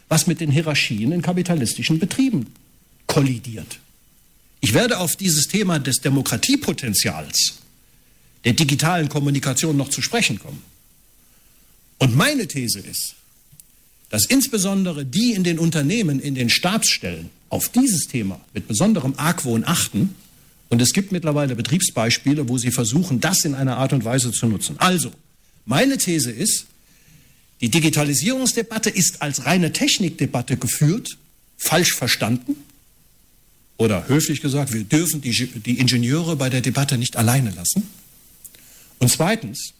was 0.08 0.26
mit 0.26 0.40
den 0.40 0.50
Hierarchien 0.50 1.12
in 1.12 1.22
kapitalistischen 1.22 1.98
Betrieben 1.98 2.52
kollidiert. 3.06 3.78
Ich 4.60 4.74
werde 4.74 4.98
auf 4.98 5.16
dieses 5.16 5.48
Thema 5.48 5.78
des 5.78 6.00
Demokratiepotenzials 6.00 7.59
der 8.44 8.54
digitalen 8.54 9.08
Kommunikation 9.08 9.76
noch 9.76 9.90
zu 9.90 10.02
sprechen 10.02 10.38
kommen. 10.38 10.62
Und 11.98 12.16
meine 12.16 12.46
These 12.46 12.80
ist, 12.80 13.14
dass 14.08 14.26
insbesondere 14.26 15.04
die 15.04 15.32
in 15.32 15.44
den 15.44 15.58
Unternehmen, 15.58 16.20
in 16.20 16.34
den 16.34 16.50
Stabsstellen 16.50 17.30
auf 17.48 17.68
dieses 17.68 18.06
Thema 18.06 18.40
mit 18.54 18.66
besonderem 18.66 19.14
Argwohn 19.16 19.64
achten, 19.64 20.14
und 20.70 20.80
es 20.80 20.92
gibt 20.92 21.10
mittlerweile 21.10 21.56
Betriebsbeispiele, 21.56 22.48
wo 22.48 22.56
sie 22.56 22.70
versuchen, 22.70 23.20
das 23.20 23.44
in 23.44 23.56
einer 23.56 23.76
Art 23.76 23.92
und 23.92 24.04
Weise 24.04 24.30
zu 24.30 24.46
nutzen. 24.46 24.76
Also, 24.78 25.12
meine 25.66 25.98
These 25.98 26.30
ist, 26.30 26.66
die 27.60 27.68
Digitalisierungsdebatte 27.68 28.88
ist 28.88 29.20
als 29.20 29.44
reine 29.46 29.72
Technikdebatte 29.72 30.56
geführt, 30.56 31.18
falsch 31.58 31.92
verstanden. 31.92 32.54
Oder 33.76 34.08
höflich 34.08 34.40
gesagt, 34.42 34.72
wir 34.72 34.84
dürfen 34.84 35.20
die, 35.20 35.32
die 35.32 35.78
Ingenieure 35.78 36.36
bei 36.36 36.48
der 36.48 36.60
Debatte 36.60 36.96
nicht 36.98 37.16
alleine 37.16 37.50
lassen. 37.50 37.82
Und 39.00 39.08
zweitens, 39.08 39.72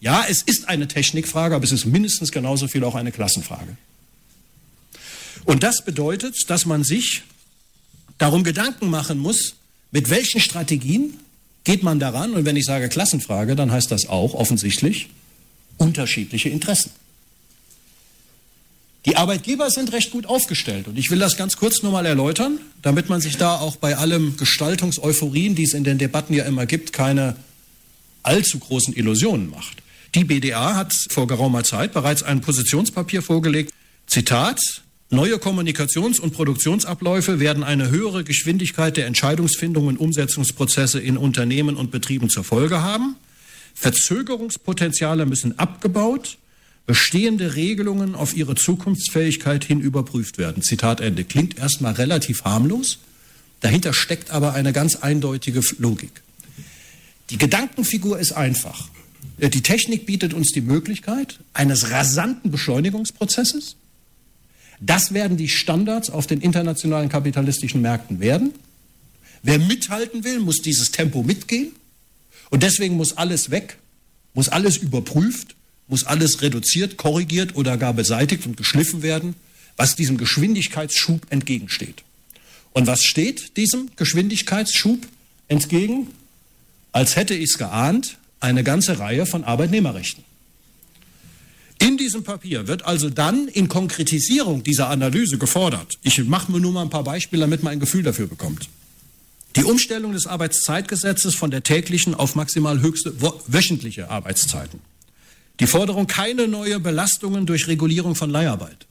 ja, 0.00 0.26
es 0.28 0.42
ist 0.42 0.68
eine 0.68 0.86
Technikfrage, 0.86 1.54
aber 1.54 1.64
es 1.64 1.72
ist 1.72 1.86
mindestens 1.86 2.30
genauso 2.30 2.68
viel 2.68 2.84
auch 2.84 2.94
eine 2.94 3.10
Klassenfrage. 3.10 3.78
Und 5.46 5.62
das 5.62 5.84
bedeutet, 5.84 6.36
dass 6.48 6.66
man 6.66 6.84
sich 6.84 7.22
darum 8.18 8.44
Gedanken 8.44 8.90
machen 8.90 9.18
muss, 9.18 9.54
mit 9.90 10.10
welchen 10.10 10.40
Strategien 10.40 11.18
geht 11.64 11.82
man 11.82 11.98
daran? 11.98 12.34
Und 12.34 12.44
wenn 12.44 12.56
ich 12.56 12.64
sage 12.64 12.88
Klassenfrage, 12.88 13.56
dann 13.56 13.72
heißt 13.72 13.90
das 13.90 14.06
auch 14.06 14.34
offensichtlich 14.34 15.08
unterschiedliche 15.78 16.48
Interessen. 16.48 16.90
Die 19.06 19.16
Arbeitgeber 19.16 19.70
sind 19.70 19.92
recht 19.92 20.10
gut 20.10 20.26
aufgestellt 20.26 20.88
und 20.88 20.98
ich 20.98 21.10
will 21.10 21.18
das 21.18 21.36
ganz 21.36 21.56
kurz 21.56 21.82
nur 21.82 21.92
mal 21.92 22.06
erläutern, 22.06 22.58
damit 22.80 23.10
man 23.10 23.20
sich 23.20 23.36
da 23.36 23.56
auch 23.56 23.76
bei 23.76 23.96
allem 23.96 24.36
Gestaltungseuphorien, 24.38 25.54
die 25.54 25.64
es 25.64 25.74
in 25.74 25.84
den 25.84 25.98
Debatten 25.98 26.32
ja 26.32 26.44
immer 26.44 26.64
gibt, 26.64 26.94
keine 26.94 27.36
allzu 28.24 28.58
großen 28.58 28.94
Illusionen 28.94 29.50
macht. 29.50 29.78
Die 30.14 30.24
BDA 30.24 30.74
hat 30.74 30.94
vor 31.10 31.26
geraumer 31.26 31.64
Zeit 31.64 31.92
bereits 31.92 32.22
ein 32.22 32.40
Positionspapier 32.40 33.22
vorgelegt. 33.22 33.72
Zitat, 34.06 34.60
Neue 35.14 35.36
Kommunikations- 35.36 36.18
und 36.18 36.32
Produktionsabläufe 36.32 37.38
werden 37.38 37.62
eine 37.62 37.88
höhere 37.90 38.24
Geschwindigkeit 38.24 38.96
der 38.96 39.06
Entscheidungsfindung 39.06 39.86
und 39.86 39.98
Umsetzungsprozesse 39.98 40.98
in 40.98 41.16
Unternehmen 41.16 41.76
und 41.76 41.92
Betrieben 41.92 42.30
zur 42.30 42.42
Folge 42.42 42.82
haben. 42.82 43.14
Verzögerungspotenziale 43.74 45.24
müssen 45.24 45.56
abgebaut, 45.56 46.38
bestehende 46.86 47.54
Regelungen 47.54 48.16
auf 48.16 48.34
ihre 48.34 48.56
Zukunftsfähigkeit 48.56 49.62
hin 49.62 49.80
überprüft 49.80 50.36
werden. 50.36 50.64
Zitat 50.64 51.00
Ende. 51.00 51.22
Klingt 51.22 51.58
erstmal 51.58 51.92
relativ 51.92 52.42
harmlos, 52.42 52.98
dahinter 53.60 53.94
steckt 53.94 54.32
aber 54.32 54.54
eine 54.54 54.72
ganz 54.72 54.96
eindeutige 54.96 55.60
Logik. 55.78 56.23
Die 57.30 57.38
Gedankenfigur 57.38 58.18
ist 58.18 58.32
einfach. 58.32 58.88
Die 59.38 59.62
Technik 59.62 60.06
bietet 60.06 60.34
uns 60.34 60.52
die 60.52 60.60
Möglichkeit 60.60 61.40
eines 61.52 61.90
rasanten 61.90 62.50
Beschleunigungsprozesses, 62.50 63.76
das 64.80 65.14
werden 65.14 65.36
die 65.36 65.48
Standards 65.48 66.10
auf 66.10 66.26
den 66.26 66.40
internationalen 66.40 67.08
kapitalistischen 67.08 67.80
Märkten 67.80 68.20
werden. 68.20 68.52
Wer 69.42 69.58
mithalten 69.58 70.24
will, 70.24 70.40
muss 70.40 70.62
dieses 70.62 70.90
Tempo 70.90 71.22
mitgehen. 71.22 71.72
Und 72.50 72.62
deswegen 72.62 72.96
muss 72.96 73.16
alles 73.16 73.50
weg, 73.50 73.78
muss 74.34 74.48
alles 74.48 74.76
überprüft, 74.76 75.54
muss 75.88 76.04
alles 76.04 76.42
reduziert, 76.42 76.96
korrigiert 76.96 77.56
oder 77.56 77.76
gar 77.76 77.94
beseitigt 77.94 78.46
und 78.46 78.56
geschliffen 78.56 79.02
werden, 79.02 79.34
was 79.76 79.96
diesem 79.96 80.18
Geschwindigkeitsschub 80.18 81.26
entgegensteht. 81.30 82.02
Und 82.72 82.86
was 82.86 83.02
steht 83.02 83.56
diesem 83.56 83.90
Geschwindigkeitsschub 83.96 85.06
entgegen? 85.48 86.08
Als 86.94 87.16
hätte 87.16 87.34
ich 87.34 87.50
es 87.50 87.58
geahnt, 87.58 88.18
eine 88.38 88.62
ganze 88.62 89.00
Reihe 89.00 89.26
von 89.26 89.42
Arbeitnehmerrechten. 89.42 90.22
In 91.80 91.96
diesem 91.96 92.22
Papier 92.22 92.68
wird 92.68 92.84
also 92.84 93.10
dann 93.10 93.48
in 93.48 93.68
Konkretisierung 93.68 94.62
dieser 94.62 94.90
Analyse 94.90 95.36
gefordert. 95.36 95.98
Ich 96.02 96.22
mache 96.24 96.52
mir 96.52 96.60
nur 96.60 96.70
mal 96.70 96.82
ein 96.82 96.90
paar 96.90 97.02
Beispiele, 97.02 97.40
damit 97.40 97.64
man 97.64 97.72
ein 97.72 97.80
Gefühl 97.80 98.04
dafür 98.04 98.28
bekommt. 98.28 98.68
Die 99.56 99.64
Umstellung 99.64 100.12
des 100.12 100.28
Arbeitszeitgesetzes 100.28 101.34
von 101.34 101.50
der 101.50 101.64
täglichen 101.64 102.14
auf 102.14 102.36
maximal 102.36 102.80
höchste 102.80 103.12
wöchentliche 103.20 104.08
Arbeitszeiten. 104.08 104.78
Die 105.58 105.66
Forderung 105.66 106.06
keine 106.06 106.46
neue 106.46 106.78
Belastungen 106.78 107.44
durch 107.44 107.66
Regulierung 107.66 108.14
von 108.14 108.30
Leiharbeit. 108.30 108.86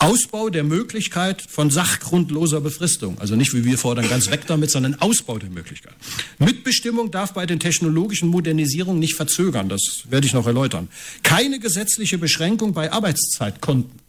Ausbau 0.00 0.48
der 0.48 0.64
Möglichkeit 0.64 1.42
von 1.42 1.70
sachgrundloser 1.70 2.60
Befristung. 2.60 3.18
Also 3.18 3.36
nicht, 3.36 3.52
wie 3.54 3.64
wir 3.64 3.76
fordern, 3.76 4.08
ganz 4.08 4.30
weg 4.30 4.46
damit, 4.46 4.70
sondern 4.70 4.94
Ausbau 4.94 5.38
der 5.38 5.50
Möglichkeit. 5.50 5.92
Mitbestimmung 6.38 7.10
darf 7.10 7.34
bei 7.34 7.44
den 7.44 7.60
technologischen 7.60 8.28
Modernisierungen 8.28 8.98
nicht 8.98 9.14
verzögern. 9.14 9.68
Das 9.68 10.04
werde 10.08 10.26
ich 10.26 10.32
noch 10.32 10.46
erläutern. 10.46 10.88
Keine 11.22 11.60
gesetzliche 11.60 12.16
Beschränkung 12.16 12.72
bei 12.72 12.90
Arbeitszeitkonten. 12.90 14.00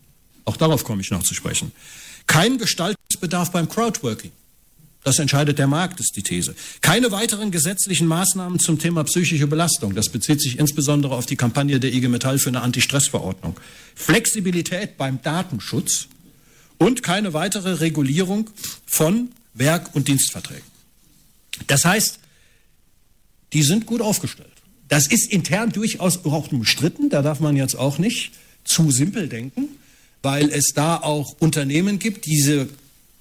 Auch 0.45 0.55
darauf 0.55 0.85
komme 0.85 1.01
ich 1.01 1.11
noch 1.11 1.23
zu 1.23 1.33
sprechen. 1.33 1.73
Kein 2.25 2.57
Gestaltungsbedarf 2.57 3.51
beim 3.51 3.67
Crowdworking. 3.67 4.31
Das 5.03 5.17
entscheidet 5.17 5.57
der 5.57 5.67
Markt, 5.67 5.99
ist 5.99 6.15
die 6.15 6.21
These. 6.21 6.55
Keine 6.81 7.11
weiteren 7.11 7.49
gesetzlichen 7.49 8.05
Maßnahmen 8.07 8.59
zum 8.59 8.77
Thema 8.77 9.03
psychische 9.03 9.47
Belastung. 9.47 9.95
Das 9.95 10.09
bezieht 10.09 10.41
sich 10.41 10.59
insbesondere 10.59 11.15
auf 11.15 11.25
die 11.25 11.35
Kampagne 11.35 11.79
der 11.79 11.91
IG 11.91 12.07
Metall 12.07 12.37
für 12.37 12.49
eine 12.49 12.61
Anti-Stress-Verordnung. 12.61 13.59
Flexibilität 13.95 14.97
beim 14.97 15.21
Datenschutz 15.21 16.07
und 16.77 17.01
keine 17.01 17.33
weitere 17.33 17.73
Regulierung 17.73 18.49
von 18.85 19.29
Werk- 19.53 19.95
und 19.95 20.07
Dienstverträgen. 20.07 20.69
Das 21.67 21.83
heißt, 21.83 22.19
die 23.53 23.63
sind 23.63 23.85
gut 23.85 24.01
aufgestellt. 24.01 24.49
Das 24.87 25.07
ist 25.07 25.31
intern 25.31 25.71
durchaus 25.71 26.25
auch 26.25 26.51
umstritten. 26.51 27.09
Da 27.09 27.21
darf 27.21 27.39
man 27.39 27.55
jetzt 27.55 27.75
auch 27.75 27.97
nicht 27.97 28.31
zu 28.63 28.91
simpel 28.91 29.27
denken, 29.27 29.69
weil 30.21 30.49
es 30.49 30.73
da 30.75 30.97
auch 30.97 31.35
Unternehmen 31.39 31.97
gibt, 31.97 32.25
diese 32.25 32.69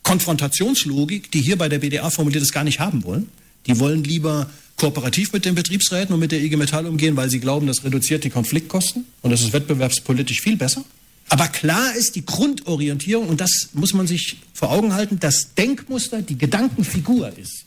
Konfrontationslogik, 0.03 1.31
die 1.31 1.41
hier 1.41 1.57
bei 1.57 1.69
der 1.69 1.79
BDA 1.79 2.11
formuliert 2.11 2.43
ist, 2.43 2.53
gar 2.53 2.65
nicht 2.65 2.81
haben 2.81 3.05
wollen. 3.05 3.29
Die 3.67 3.79
wollen 3.79 4.03
lieber 4.05 4.51
kooperativ 4.77 5.33
mit 5.33 5.45
den 5.45 5.55
Betriebsräten 5.55 6.15
und 6.15 6.21
mit 6.21 6.33
der 6.33 6.41
IG 6.41 6.57
Metall 6.57 6.87
umgehen, 6.87 7.17
weil 7.17 7.29
sie 7.31 7.41
glauben, 7.41 7.67
das 7.67 7.85
reduziert 7.85 8.25
die 8.25 8.31
Konfliktkosten 8.31 9.05
und 9.21 9.31
das 9.31 9.43
ist 9.43 9.53
wettbewerbspolitisch 9.53 10.41
viel 10.41 10.57
besser. 10.57 10.85
Aber 11.29 11.47
klar 11.47 11.95
ist 11.95 12.17
die 12.17 12.25
Grundorientierung, 12.25 13.29
und 13.29 13.41
das 13.41 13.69
muss 13.73 13.93
man 13.93 14.07
sich 14.07 14.39
vor 14.53 14.71
Augen 14.71 14.95
halten, 14.95 15.21
das 15.21 15.55
Denkmuster, 15.55 16.23
die 16.23 16.37
Gedankenfigur 16.37 17.37
ist. 17.39 17.67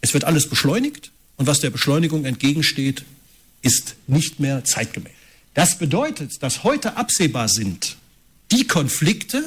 Es 0.00 0.14
wird 0.14 0.24
alles 0.24 0.48
beschleunigt 0.48 1.10
und 1.36 1.46
was 1.46 1.60
der 1.60 1.70
Beschleunigung 1.70 2.24
entgegensteht, 2.24 3.04
ist 3.60 3.96
nicht 4.06 4.40
mehr 4.40 4.64
zeitgemäß. 4.64 5.12
Das 5.54 5.76
bedeutet, 5.76 6.42
dass 6.42 6.62
heute 6.62 6.96
absehbar 6.96 7.48
sind 7.48 7.96
die 8.52 8.66
Konflikte, 8.66 9.44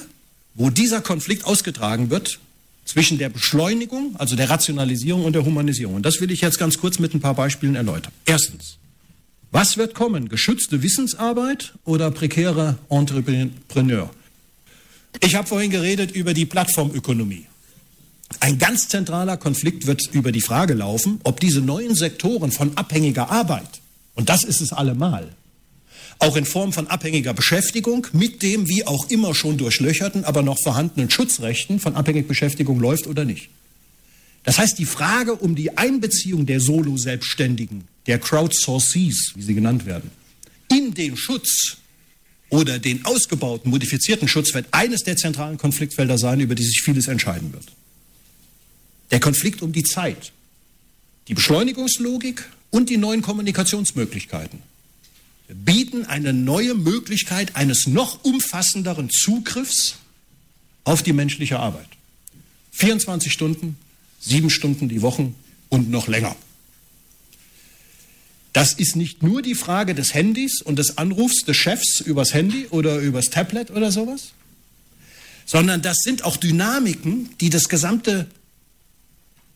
wo 0.53 0.69
dieser 0.69 1.01
Konflikt 1.01 1.45
ausgetragen 1.45 2.09
wird 2.09 2.39
zwischen 2.85 3.17
der 3.17 3.29
Beschleunigung, 3.29 4.15
also 4.17 4.35
der 4.35 4.49
Rationalisierung 4.49 5.23
und 5.25 5.33
der 5.33 5.45
Humanisierung. 5.45 5.95
Und 5.95 6.05
das 6.05 6.19
will 6.19 6.31
ich 6.31 6.41
jetzt 6.41 6.59
ganz 6.59 6.77
kurz 6.77 6.99
mit 6.99 7.13
ein 7.13 7.21
paar 7.21 7.35
Beispielen 7.35 7.75
erläutern. 7.75 8.11
Erstens, 8.25 8.77
was 9.51 9.77
wird 9.77 9.93
kommen? 9.93 10.29
Geschützte 10.29 10.81
Wissensarbeit 10.81 11.73
oder 11.85 12.11
prekäre 12.11 12.77
Entrepreneur? 12.89 14.09
Ich 15.19 15.35
habe 15.35 15.47
vorhin 15.47 15.71
geredet 15.71 16.11
über 16.11 16.33
die 16.33 16.45
Plattformökonomie. 16.45 17.45
Ein 18.39 18.57
ganz 18.57 18.87
zentraler 18.87 19.37
Konflikt 19.37 19.87
wird 19.87 20.09
über 20.13 20.31
die 20.31 20.41
Frage 20.41 20.73
laufen, 20.73 21.19
ob 21.23 21.41
diese 21.41 21.59
neuen 21.59 21.95
Sektoren 21.95 22.51
von 22.51 22.77
abhängiger 22.77 23.29
Arbeit, 23.29 23.81
und 24.15 24.29
das 24.29 24.43
ist 24.43 24.61
es 24.61 24.71
allemal, 24.71 25.29
auch 26.21 26.35
in 26.35 26.45
Form 26.45 26.71
von 26.71 26.87
abhängiger 26.87 27.33
Beschäftigung 27.33 28.05
mit 28.13 28.43
dem 28.43 28.67
wie 28.67 28.85
auch 28.85 29.09
immer 29.09 29.33
schon 29.33 29.57
durchlöcherten, 29.57 30.23
aber 30.23 30.43
noch 30.43 30.57
vorhandenen 30.61 31.09
Schutzrechten 31.09 31.79
von 31.79 31.95
abhängiger 31.95 32.27
Beschäftigung 32.27 32.79
läuft 32.79 33.07
oder 33.07 33.25
nicht. 33.25 33.49
Das 34.43 34.57
heißt, 34.57 34.77
die 34.77 34.85
Frage 34.85 35.35
um 35.35 35.55
die 35.55 35.77
Einbeziehung 35.77 36.45
der 36.45 36.59
Solo-Selbstständigen, 36.59 37.85
der 38.07 38.19
Crowdsourcees, 38.19 39.33
wie 39.35 39.41
sie 39.41 39.55
genannt 39.55 39.85
werden, 39.85 40.11
in 40.71 40.93
den 40.93 41.17
Schutz 41.17 41.77
oder 42.49 42.79
den 42.79 43.05
ausgebauten, 43.05 43.71
modifizierten 43.71 44.27
Schutz 44.27 44.53
wird 44.53 44.67
eines 44.71 45.01
der 45.03 45.17
zentralen 45.17 45.57
Konfliktfelder 45.57 46.17
sein, 46.17 46.39
über 46.39 46.55
die 46.55 46.63
sich 46.63 46.81
vieles 46.83 47.07
entscheiden 47.07 47.51
wird. 47.53 47.65
Der 49.09 49.19
Konflikt 49.19 49.61
um 49.61 49.73
die 49.73 49.83
Zeit, 49.83 50.31
die 51.27 51.33
Beschleunigungslogik 51.33 52.47
und 52.69 52.89
die 52.89 52.97
neuen 52.97 53.21
Kommunikationsmöglichkeiten 53.21 54.70
bieten 55.53 56.05
eine 56.05 56.33
neue 56.33 56.75
Möglichkeit 56.75 57.55
eines 57.55 57.87
noch 57.87 58.23
umfassenderen 58.23 59.09
Zugriffs 59.09 59.95
auf 60.83 61.03
die 61.03 61.13
menschliche 61.13 61.59
Arbeit. 61.59 61.87
24 62.71 63.31
Stunden, 63.31 63.77
sieben 64.19 64.49
Stunden 64.49 64.89
die 64.89 65.01
Woche 65.01 65.33
und 65.69 65.89
noch 65.89 66.07
länger. 66.07 66.35
Das 68.53 68.73
ist 68.73 68.95
nicht 68.95 69.23
nur 69.23 69.41
die 69.41 69.55
Frage 69.55 69.95
des 69.95 70.13
Handys 70.13 70.61
und 70.61 70.77
des 70.77 70.97
Anrufs 70.97 71.45
des 71.45 71.55
Chefs 71.55 72.01
übers 72.01 72.33
Handy 72.33 72.67
oder 72.69 72.99
übers 72.99 73.29
Tablet 73.29 73.71
oder 73.71 73.91
sowas, 73.91 74.31
sondern 75.45 75.81
das 75.81 75.97
sind 76.03 76.23
auch 76.23 76.37
Dynamiken, 76.37 77.29
die 77.39 77.49
das 77.49 77.69
gesamte 77.69 78.27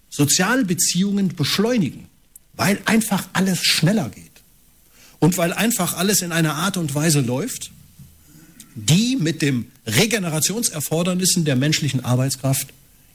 Sozialbeziehungen 0.09 1.35
beschleunigen, 1.35 2.07
weil 2.53 2.81
einfach 2.85 3.27
alles 3.33 3.63
schneller 3.63 4.09
geht 4.09 4.34
und 5.25 5.39
weil 5.39 5.53
einfach 5.53 5.97
alles 5.97 6.21
in 6.21 6.31
einer 6.31 6.53
Art 6.53 6.77
und 6.77 6.93
Weise 6.93 7.19
läuft, 7.19 7.71
die 8.75 9.15
mit 9.15 9.41
den 9.41 9.71
Regenerationserfordernissen 9.87 11.45
der 11.45 11.55
menschlichen 11.55 12.05
Arbeitskraft 12.05 12.67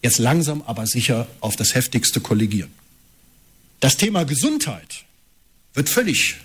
jetzt 0.02 0.18
langsam 0.18 0.60
aber 0.62 0.88
sicher 0.88 1.28
auf 1.38 1.54
das 1.54 1.76
heftigste 1.76 2.20
kollegieren. 2.20 2.72
Das 3.78 3.96
Thema 3.96 4.24
Gesundheit 4.24 5.04
wird 5.72 5.88
völlig 5.88 6.38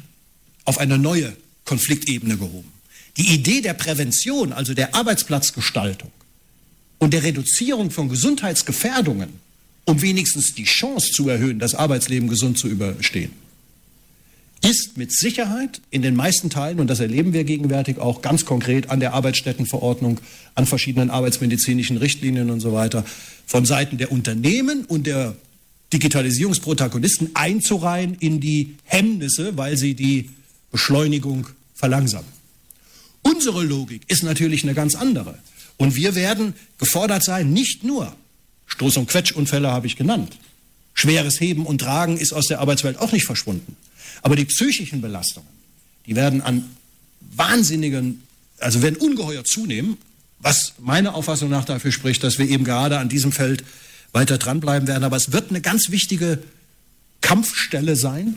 auf 0.66 0.78
eine 0.78 1.00
neue 1.00 1.36
Konfliktebene 1.64 2.38
gehoben. 2.38 2.72
Die 3.18 3.34
Idee 3.34 3.62
der 3.62 3.74
Prävention, 3.74 4.54
also 4.54 4.76
der 4.76 4.94
Arbeitsplatzgestaltung 4.94 6.12
und 7.00 7.12
der 7.12 7.24
Reduzierung 7.24 7.90
von 7.90 8.08
Gesundheitsgefährdungen, 8.08 9.30
um 9.86 10.00
wenigstens 10.04 10.54
die 10.54 10.66
Chance 10.66 11.10
zu 11.10 11.28
erhöhen, 11.28 11.58
das 11.58 11.74
Arbeitsleben 11.74 12.30
gesund 12.30 12.60
zu 12.60 12.68
überstehen, 12.68 13.32
ist 14.64 14.98
mit 14.98 15.12
Sicherheit 15.12 15.82
in 15.92 16.02
den 16.02 16.16
meisten 16.16 16.50
Teilen, 16.50 16.80
und 16.80 16.88
das 16.88 17.00
erleben 17.00 17.34
wir 17.34 17.44
gegenwärtig 17.44 18.00
auch 18.00 18.22
ganz 18.22 18.46
konkret 18.46 18.90
an 18.90 19.00
der 19.00 19.14
Arbeitsstättenverordnung, 19.14 20.20
an 20.56 20.66
verschiedenen 20.66 21.10
arbeitsmedizinischen 21.10 21.98
Richtlinien 21.98 22.50
und 22.50 22.60
so 22.62 22.74
weiter, 22.74 23.06
von 23.46 23.66
Seiten 23.66 23.98
der 23.98 24.12
Unternehmen 24.12 24.86
und 24.86 25.06
der 25.08 25.36
Digitalisierungsprotagonisten 25.94 27.32
einzureihen 27.36 28.18
in 28.20 28.40
die 28.40 28.76
Hemmnisse, 28.84 29.58
weil 29.58 29.78
sie 29.78 29.94
die 29.94 30.32
Beschleunigung 30.72 31.48
verlangsamen. 31.74 32.28
Unsere 33.22 33.64
Logik 33.64 34.02
ist 34.08 34.24
natürlich 34.24 34.64
eine 34.64 34.74
ganz 34.74 34.96
andere. 34.96 35.38
Und 35.78 35.96
wir 35.96 36.16
werden 36.16 36.54
gefordert 36.78 37.24
sein, 37.24 37.52
nicht 37.52 37.84
nur 37.84 38.16
Stoß- 38.70 39.00
und 39.00 39.08
Quetschunfälle 39.08 39.72
habe 39.72 39.88
ich 39.88 39.96
genannt. 39.96 40.38
Schweres 40.94 41.40
Heben 41.40 41.66
und 41.66 41.80
Tragen 41.80 42.18
ist 42.18 42.34
aus 42.34 42.48
der 42.48 42.60
Arbeitswelt 42.60 42.98
auch 43.00 43.12
nicht 43.12 43.26
verschwunden. 43.26 43.76
Aber 44.22 44.36
die 44.36 44.46
psychischen 44.46 45.02
Belastungen, 45.02 45.50
die 46.06 46.16
werden 46.16 46.42
an 46.42 46.66
wahnsinnigen, 47.36 48.24
also 48.60 48.82
werden 48.82 48.98
ungeheuer 48.98 49.44
zunehmen, 49.44 49.98
was 50.40 50.74
meiner 50.80 51.16
Auffassung 51.16 51.50
nach 51.50 51.66
dafür 51.66 51.92
spricht, 51.92 52.24
dass 52.24 52.38
wir 52.38 52.48
eben 52.48 52.64
gerade 52.64 53.00
an 53.00 53.10
diesem 53.10 53.32
Feld 53.32 53.64
weiter 54.12 54.38
dranbleiben 54.38 54.88
werden. 54.88 55.04
Aber 55.04 55.18
es 55.18 55.32
wird 55.32 55.50
eine 55.50 55.62
ganz 55.62 55.90
wichtige 55.90 56.40
Kampfstelle 57.22 57.96
sein, 57.96 58.36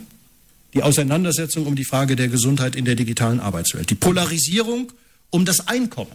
die 0.73 0.83
Auseinandersetzung 0.83 1.65
um 1.65 1.75
die 1.75 1.85
Frage 1.85 2.15
der 2.15 2.27
Gesundheit 2.27 2.75
in 2.75 2.85
der 2.85 2.95
digitalen 2.95 3.39
Arbeitswelt. 3.39 3.89
Die 3.89 3.95
Polarisierung 3.95 4.91
um 5.29 5.45
das 5.45 5.67
Einkommen. 5.67 6.11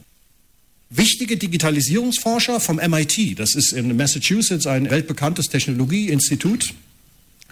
Wichtige 0.91 1.37
Digitalisierungsforscher 1.37 2.61
vom 2.61 2.77
MIT, 2.77 3.39
das 3.39 3.55
ist 3.55 3.73
in 3.73 3.97
Massachusetts 3.97 4.67
ein 4.67 4.91
weltbekanntes 4.91 5.49
Technologieinstitut, 5.49 6.75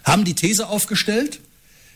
haben 0.03 0.23
die 0.23 0.33
These 0.33 0.67
aufgestellt, 0.67 1.39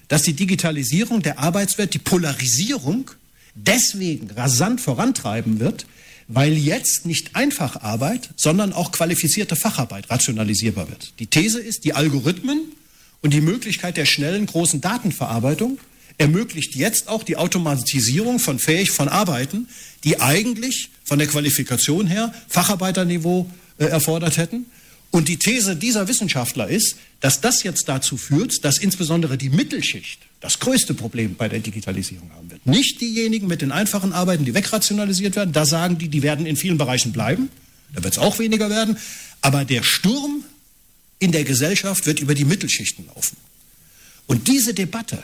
dass 0.08 0.22
die 0.22 0.34
Digitalisierung 0.34 1.22
der 1.22 1.40
Arbeitswelt 1.40 1.94
die 1.94 2.00
Polarisierung 2.00 3.12
deswegen 3.56 4.30
rasant 4.32 4.82
vorantreiben 4.82 5.60
wird, 5.60 5.86
weil 6.28 6.54
jetzt 6.54 7.06
nicht 7.06 7.36
Einfacharbeit, 7.36 8.30
sondern 8.36 8.74
auch 8.74 8.92
qualifizierte 8.92 9.56
Facharbeit 9.56 10.10
rationalisierbar 10.10 10.90
wird. 10.90 11.14
Die 11.20 11.28
These 11.28 11.60
ist, 11.60 11.86
die 11.86 11.94
Algorithmen 11.94 12.60
und 13.22 13.34
die 13.34 13.42
Möglichkeit 13.42 13.98
der 13.98 14.06
schnellen 14.06 14.46
großen 14.46 14.82
Datenverarbeitung 14.82 15.80
ermöglicht 16.18 16.76
jetzt 16.76 17.08
auch 17.08 17.24
die 17.24 17.38
Automatisierung 17.38 18.40
von 18.40 18.60
fähig 18.60 18.92
von 18.92 19.08
Arbeiten, 19.08 19.68
die 20.04 20.20
eigentlich 20.20 20.90
von 21.04 21.20
der 21.20 21.28
Qualifikation 21.28 22.08
her 22.08 22.34
Facharbeiterniveau 22.48 23.50
äh, 23.78 23.86
erfordert 23.86 24.38
hätten. 24.38 24.66
Und 25.18 25.30
die 25.30 25.38
These 25.38 25.76
dieser 25.76 26.08
Wissenschaftler 26.08 26.68
ist, 26.68 26.96
dass 27.22 27.42
das 27.42 27.64
jetzt 27.64 27.90
dazu 27.90 28.18
führt, 28.18 28.64
dass 28.64 28.78
insbesondere 28.78 29.36
die 29.36 29.50
Mittelschicht 29.50 30.20
das 30.42 30.60
größte 30.60 30.94
Problem 30.94 31.34
bei 31.34 31.50
der 31.50 31.58
Digitalisierung 31.58 32.30
haben 32.36 32.52
wird. 32.52 32.64
Nicht 32.68 33.02
diejenigen 33.02 33.48
mit 33.48 33.64
den 33.64 33.72
einfachen 33.72 34.14
Arbeiten, 34.14 34.46
die 34.46 34.54
wegrationalisiert 34.54 35.36
werden. 35.36 35.54
Da 35.54 35.66
sagen 35.66 35.98
die, 35.98 36.08
die 36.08 36.22
werden 36.22 36.46
in 36.46 36.56
vielen 36.56 36.78
Bereichen 36.78 37.14
bleiben. 37.14 37.50
Da 37.96 38.04
wird 38.04 38.14
es 38.14 38.20
auch 38.20 38.38
weniger 38.38 38.70
werden. 38.70 38.96
Aber 39.42 39.66
der 39.66 39.82
Sturm 39.82 40.44
in 41.18 41.32
der 41.32 41.46
Gesellschaft 41.46 42.06
wird 42.06 42.20
über 42.20 42.36
die 42.36 42.46
Mittelschichten 42.46 43.08
laufen. 43.08 43.38
Und 44.28 44.48
diese 44.48 44.76
Debatte 44.76 45.24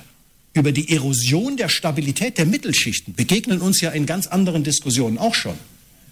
über 0.55 0.71
die 0.71 0.89
Erosion 0.89 1.55
der 1.55 1.69
Stabilität 1.69 2.39
der 2.39 2.47
Mittelschichten 2.47 3.13
begegnen 3.13 3.61
uns 3.61 3.79
ja 3.79 3.91
in 3.91 4.07
ganz 4.07 4.25
anderen 4.25 4.63
Diskussionen 4.63 5.19
auch 5.19 5.35
schon. 5.35 5.59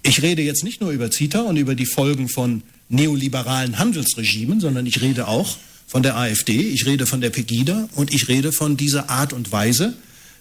Ich 0.04 0.22
rede 0.22 0.44
jetzt 0.44 0.64
nicht 0.64 0.82
nur 0.82 0.92
über 0.92 1.10
CITA 1.10 1.42
und 1.42 1.58
über 1.58 1.74
die 1.74 1.88
Folgen 1.88 2.30
von 2.30 2.62
neoliberalen 2.92 3.80
Handelsregimen, 3.80 4.60
sondern 4.60 4.86
ich 4.86 5.02
rede 5.02 5.28
auch 5.28 5.58
von 5.88 6.04
der 6.04 6.16
AfD, 6.16 6.60
ich 6.60 6.86
rede 6.86 7.06
von 7.06 7.22
der 7.22 7.30
Pegida 7.30 7.90
und 7.96 8.14
ich 8.14 8.28
rede 8.28 8.52
von 8.52 8.78
dieser 8.78 9.10
Art 9.10 9.34
und 9.34 9.52
Weise, 9.52 9.94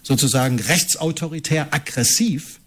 sozusagen 0.03 0.59
rechtsautoritär 0.59 1.73
aggressiv 1.73 2.59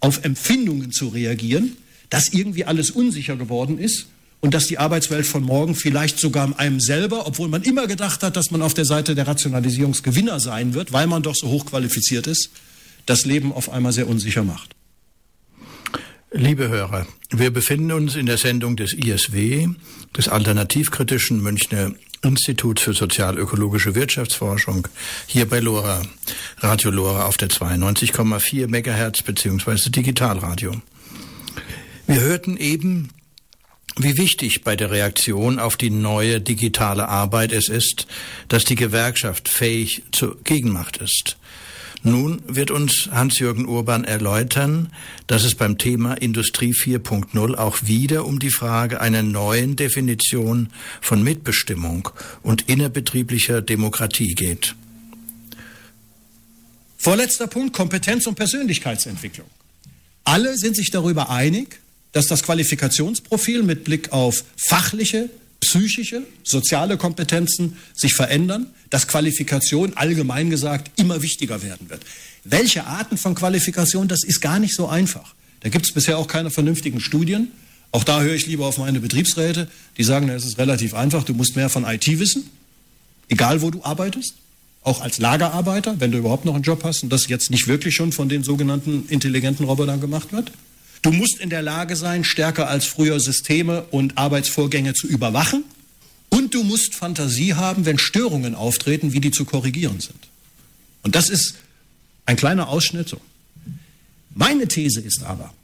auf 0.00 0.24
Empfindungen 0.24 0.92
zu 0.92 1.08
reagieren, 1.08 1.76
dass 2.10 2.28
irgendwie 2.28 2.64
alles 2.64 2.90
unsicher 2.90 3.36
geworden 3.36 3.78
ist 3.78 4.06
und 4.40 4.54
dass 4.54 4.66
die 4.66 4.78
Arbeitswelt 4.78 5.26
von 5.26 5.42
morgen 5.42 5.74
vielleicht 5.74 6.20
sogar 6.20 6.58
einem 6.58 6.78
selber, 6.78 7.26
obwohl 7.26 7.48
man 7.48 7.62
immer 7.62 7.86
gedacht 7.86 8.22
hat, 8.22 8.36
dass 8.36 8.50
man 8.50 8.62
auf 8.62 8.74
der 8.74 8.84
Seite 8.84 9.14
der 9.14 9.26
Rationalisierungsgewinner 9.26 10.38
sein 10.38 10.74
wird, 10.74 10.92
weil 10.92 11.06
man 11.06 11.22
doch 11.22 11.34
so 11.34 11.48
hochqualifiziert 11.48 12.26
ist, 12.26 12.50
das 13.06 13.24
Leben 13.24 13.52
auf 13.52 13.70
einmal 13.70 13.92
sehr 13.92 14.08
unsicher 14.08 14.44
macht. 14.44 14.75
Liebe 16.32 16.68
Hörer, 16.68 17.06
wir 17.30 17.52
befinden 17.52 17.92
uns 17.92 18.16
in 18.16 18.26
der 18.26 18.36
Sendung 18.36 18.74
des 18.74 18.92
ISW, 18.92 19.68
des 20.16 20.28
alternativkritischen 20.28 21.40
Münchner 21.40 21.92
Instituts 22.20 22.82
für 22.82 22.94
sozialökologische 22.94 23.94
Wirtschaftsforschung, 23.94 24.88
hier 25.28 25.48
bei 25.48 25.60
LoRa, 25.60 26.02
Radio 26.58 26.90
LoRa 26.90 27.26
auf 27.26 27.36
der 27.36 27.48
92,4 27.48 28.66
Megahertz 28.66 29.22
beziehungsweise 29.22 29.90
Digitalradio. 29.90 30.72
Wir 32.08 32.20
hörten 32.20 32.56
eben, 32.56 33.10
wie 33.96 34.18
wichtig 34.18 34.64
bei 34.64 34.74
der 34.74 34.90
Reaktion 34.90 35.60
auf 35.60 35.76
die 35.76 35.90
neue 35.90 36.40
digitale 36.40 37.08
Arbeit 37.08 37.52
es 37.52 37.68
ist, 37.68 38.08
dass 38.48 38.64
die 38.64 38.74
Gewerkschaft 38.74 39.48
fähig 39.48 40.02
zur 40.10 40.42
Gegenmacht 40.42 40.96
ist. 40.96 41.36
Nun 42.02 42.42
wird 42.46 42.70
uns 42.70 43.08
Hans-Jürgen 43.10 43.66
Urban 43.66 44.04
erläutern, 44.04 44.92
dass 45.26 45.44
es 45.44 45.54
beim 45.54 45.78
Thema 45.78 46.14
Industrie 46.14 46.72
4.0 46.72 47.54
auch 47.56 47.78
wieder 47.82 48.26
um 48.26 48.38
die 48.38 48.50
Frage 48.50 49.00
einer 49.00 49.22
neuen 49.22 49.76
Definition 49.76 50.68
von 51.00 51.22
Mitbestimmung 51.22 52.08
und 52.42 52.68
innerbetrieblicher 52.68 53.62
Demokratie 53.62 54.34
geht. 54.34 54.76
Vorletzter 56.96 57.46
Punkt, 57.46 57.72
Kompetenz 57.72 58.26
und 58.26 58.34
Persönlichkeitsentwicklung. 58.34 59.48
Alle 60.24 60.56
sind 60.56 60.76
sich 60.76 60.90
darüber 60.90 61.30
einig, 61.30 61.80
dass 62.12 62.26
das 62.26 62.42
Qualifikationsprofil 62.42 63.62
mit 63.62 63.84
Blick 63.84 64.12
auf 64.12 64.44
fachliche, 64.56 65.28
psychische, 65.78 66.22
soziale 66.44 66.96
Kompetenzen 66.96 67.76
sich 67.94 68.14
verändern, 68.14 68.66
dass 68.90 69.08
Qualifikation 69.08 69.92
allgemein 69.94 70.50
gesagt 70.50 70.90
immer 70.98 71.22
wichtiger 71.22 71.62
werden 71.62 71.90
wird. 71.90 72.02
Welche 72.44 72.86
Arten 72.86 73.18
von 73.18 73.34
Qualifikation, 73.34 74.08
das 74.08 74.22
ist 74.24 74.40
gar 74.40 74.58
nicht 74.58 74.74
so 74.74 74.88
einfach. 74.88 75.34
Da 75.60 75.68
gibt 75.68 75.86
es 75.86 75.92
bisher 75.92 76.18
auch 76.18 76.28
keine 76.28 76.50
vernünftigen 76.50 77.00
Studien. 77.00 77.48
Auch 77.92 78.04
da 78.04 78.20
höre 78.20 78.34
ich 78.34 78.46
lieber 78.46 78.66
auf 78.66 78.78
meine 78.78 79.00
Betriebsräte, 79.00 79.68
die 79.96 80.04
sagen, 80.04 80.28
es 80.28 80.44
ist 80.44 80.58
relativ 80.58 80.94
einfach, 80.94 81.24
du 81.24 81.34
musst 81.34 81.56
mehr 81.56 81.68
von 81.68 81.84
IT 81.84 82.06
wissen, 82.18 82.48
egal 83.28 83.62
wo 83.62 83.70
du 83.70 83.82
arbeitest, 83.82 84.34
auch 84.82 85.00
als 85.00 85.18
Lagerarbeiter, 85.18 85.98
wenn 85.98 86.12
du 86.12 86.18
überhaupt 86.18 86.44
noch 86.44 86.54
einen 86.54 86.62
Job 86.62 86.84
hast 86.84 87.02
und 87.02 87.10
das 87.10 87.26
jetzt 87.28 87.50
nicht 87.50 87.66
wirklich 87.66 87.96
schon 87.96 88.12
von 88.12 88.28
den 88.28 88.44
sogenannten 88.44 89.06
intelligenten 89.08 89.64
Robotern 89.64 90.00
gemacht 90.00 90.32
wird. 90.32 90.52
Du 91.02 91.10
musst 91.10 91.40
in 91.40 91.50
der 91.50 91.62
Lage 91.62 91.96
sein, 91.96 92.24
stärker 92.24 92.68
als 92.68 92.84
früher 92.84 93.18
Systeme 93.18 93.82
und 93.90 94.16
Arbeitsvorgänge 94.16 94.94
zu 94.94 95.06
überwachen. 95.06 95.64
Und 96.28 96.54
du 96.54 96.62
musst 96.62 96.94
Fantasie 96.94 97.54
haben, 97.54 97.86
wenn 97.86 97.98
Störungen 97.98 98.54
auftreten, 98.54 99.12
wie 99.12 99.20
die 99.20 99.30
zu 99.30 99.44
korrigieren 99.44 100.00
sind. 100.00 100.28
Und 101.02 101.14
das 101.14 101.28
ist 101.28 101.54
ein 102.24 102.36
kleiner 102.36 102.68
Ausschnitt. 102.68 103.16
Meine 104.34 104.68
These 104.68 105.00
ist 105.00 105.22
aber, 105.22 105.54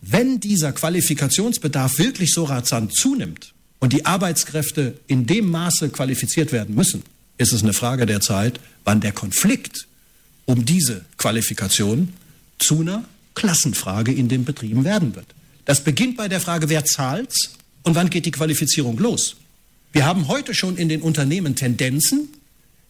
wenn 0.00 0.40
dieser 0.40 0.72
Qualifikationsbedarf 0.72 1.98
wirklich 1.98 2.32
so 2.32 2.44
rasant 2.44 2.94
zunimmt 2.94 3.52
und 3.80 3.92
die 3.92 4.06
Arbeitskräfte 4.06 4.98
in 5.06 5.26
dem 5.26 5.50
Maße 5.50 5.88
qualifiziert 5.88 6.52
werden 6.52 6.74
müssen, 6.74 7.02
ist 7.38 7.52
es 7.52 7.62
eine 7.62 7.72
Frage 7.72 8.06
der 8.06 8.20
Zeit, 8.20 8.60
wann 8.84 9.00
der 9.00 9.12
Konflikt 9.12 9.86
um 10.46 10.64
diese 10.64 11.04
Qualifikation 11.16 12.12
zu 12.58 12.80
einer 12.80 13.04
Klassenfrage 13.34 14.12
in 14.12 14.28
den 14.28 14.44
Betrieben 14.44 14.84
werden 14.84 15.14
wird. 15.16 15.26
Das 15.64 15.82
beginnt 15.82 16.16
bei 16.16 16.28
der 16.28 16.40
Frage, 16.40 16.68
wer 16.68 16.84
zahlt's 16.84 17.54
und 17.82 17.94
wann 17.94 18.10
geht 18.10 18.26
die 18.26 18.30
Qualifizierung 18.30 18.98
los. 18.98 19.36
Wir 19.94 20.04
haben 20.06 20.26
heute 20.26 20.54
schon 20.54 20.76
in 20.76 20.88
den 20.88 21.02
Unternehmen 21.02 21.54
Tendenzen, 21.54 22.28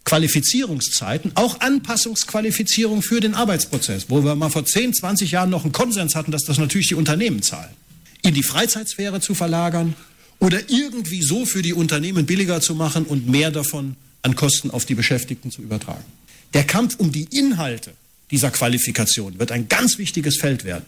Qualifizierungszeiten, 0.05 1.33
auch 1.35 1.61
Anpassungsqualifizierung 1.61 3.03
für 3.03 3.21
den 3.21 3.35
Arbeitsprozess, 3.35 4.07
wo 4.09 4.25
wir 4.25 4.35
mal 4.35 4.49
vor 4.49 4.65
10, 4.65 4.95
20 4.95 5.31
Jahren 5.31 5.51
noch 5.51 5.65
einen 5.65 5.73
Konsens 5.73 6.15
hatten, 6.15 6.33
dass 6.33 6.45
das 6.45 6.57
natürlich 6.57 6.89
die 6.89 6.95
Unternehmen 6.95 7.43
zahlen, 7.43 7.69
in 8.23 8.33
die 8.33 8.43
Freizeitsphäre 8.43 9.21
zu 9.21 9.35
verlagern 9.35 9.95
oder 10.39 10.71
irgendwie 10.71 11.23
so 11.23 11.45
für 11.45 11.61
die 11.61 11.75
Unternehmen 11.75 12.25
billiger 12.25 12.63
zu 12.63 12.75
machen 12.75 13.05
und 13.05 13.29
mehr 13.29 13.51
davon 13.51 13.97
an 14.23 14.35
Kosten 14.35 14.71
auf 14.71 14.87
die 14.87 14.95
Beschäftigten 14.95 15.51
zu 15.51 15.61
übertragen. 15.61 16.05
Der 16.55 16.65
Kampf 16.65 16.97
um 16.97 17.13
die 17.13 17.29
Inhalte 17.31 17.93
dieser 18.31 18.51
Qualifikation 18.51 19.39
wird 19.39 19.53
ein 19.53 19.69
ganz 19.69 19.99
wichtiges 19.99 20.39
Feld 20.39 20.65
werden. 20.65 20.87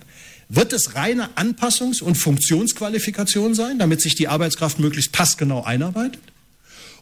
Wird 0.48 0.72
es 0.72 0.94
reine 0.94 1.30
Anpassungs- 1.36 2.02
und 2.02 2.14
Funktionsqualifikation 2.14 3.54
sein, 3.54 3.78
damit 3.78 4.00
sich 4.00 4.14
die 4.14 4.28
Arbeitskraft 4.28 4.78
möglichst 4.78 5.12
passgenau 5.12 5.64
einarbeitet? 5.64 6.22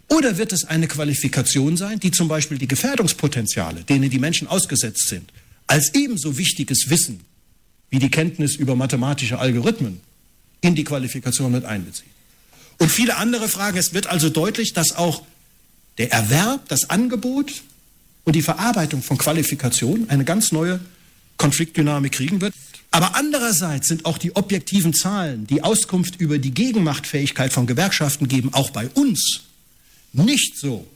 Oder 0.08 0.38
wird 0.38 0.52
es 0.52 0.64
eine 0.64 0.88
Qualifikation 0.88 1.76
sein, 1.76 2.00
die 2.00 2.10
zum 2.10 2.28
Beispiel 2.28 2.58
die 2.58 2.68
Gefährdungspotenziale, 2.68 3.84
denen 3.84 4.10
die 4.10 4.18
Menschen 4.18 4.48
ausgesetzt 4.48 5.08
sind, 5.08 5.32
als 5.66 5.94
ebenso 5.94 6.36
wichtiges 6.38 6.90
Wissen 6.90 7.20
wie 7.90 7.98
die 7.98 8.10
Kenntnis 8.10 8.56
über 8.56 8.76
mathematische 8.76 9.38
Algorithmen 9.38 10.00
in 10.60 10.74
die 10.74 10.84
Qualifikation 10.84 11.52
mit 11.52 11.64
einbezieht? 11.64 12.06
Und 12.78 12.90
viele 12.90 13.16
andere 13.16 13.48
Fragen. 13.48 13.78
Es 13.78 13.94
wird 13.94 14.06
also 14.06 14.30
deutlich, 14.30 14.72
dass 14.72 14.96
auch 14.96 15.22
der 15.98 16.12
Erwerb, 16.12 16.68
das 16.68 16.90
Angebot 16.90 17.62
und 18.24 18.34
die 18.34 18.42
Verarbeitung 18.42 19.02
von 19.02 19.16
Qualifikationen 19.16 20.10
eine 20.10 20.24
ganz 20.24 20.50
neue 20.50 20.80
Konfliktdynamik 21.36 22.12
kriegen 22.12 22.40
wird. 22.40 22.54
Aber 22.90 23.16
andererseits 23.16 23.88
sind 23.88 24.06
auch 24.06 24.18
die 24.18 24.36
objektiven 24.36 24.94
Zahlen, 24.94 25.46
die 25.46 25.62
Auskunft 25.62 26.20
über 26.20 26.38
die 26.38 26.52
Gegenmachtfähigkeit 26.52 27.52
von 27.52 27.66
Gewerkschaften 27.66 28.28
geben, 28.28 28.54
auch 28.54 28.70
bei 28.70 28.88
uns 28.88 29.40
nicht 30.12 30.56
so, 30.56 30.86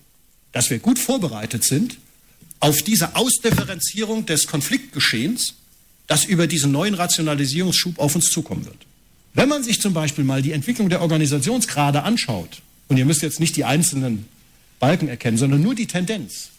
dass 0.53 0.71
wir 0.71 0.79
gut 0.79 0.99
vorbereitet 0.99 1.65
sind 1.65 1.99
auf 2.61 2.83
diese 2.83 3.17
Ausdifferenzierung 3.17 4.27
des 4.27 4.47
Konfliktgeschehens, 4.47 5.55
das 6.07 6.25
über 6.25 6.47
diesen 6.47 6.73
neuen 6.73 6.95
Rationalisierungsschub 6.95 7.99
auf 7.99 8.15
uns 8.15 8.31
zukommen 8.31 8.65
wird. 8.65 8.87
Wenn 9.35 9.49
man 9.49 9.63
sich 9.63 9.81
zum 9.81 9.93
Beispiel 9.93 10.25
mal 10.25 10.43
die 10.43 10.53
Entwicklung 10.53 10.89
der 10.89 11.03
Organisationsgrade 11.03 12.03
anschaut, 12.03 12.63
und 12.89 12.97
ihr 12.97 13.05
müsst 13.05 13.23
jetzt 13.23 13.41
nicht 13.41 13.57
die 13.57 13.65
einzelnen 13.65 14.27
Balken 14.81 15.09
erkennen, 15.09 15.37
sondern 15.37 15.63
nur 15.63 15.75
die 15.75 15.87
Tendenz, 15.87 16.51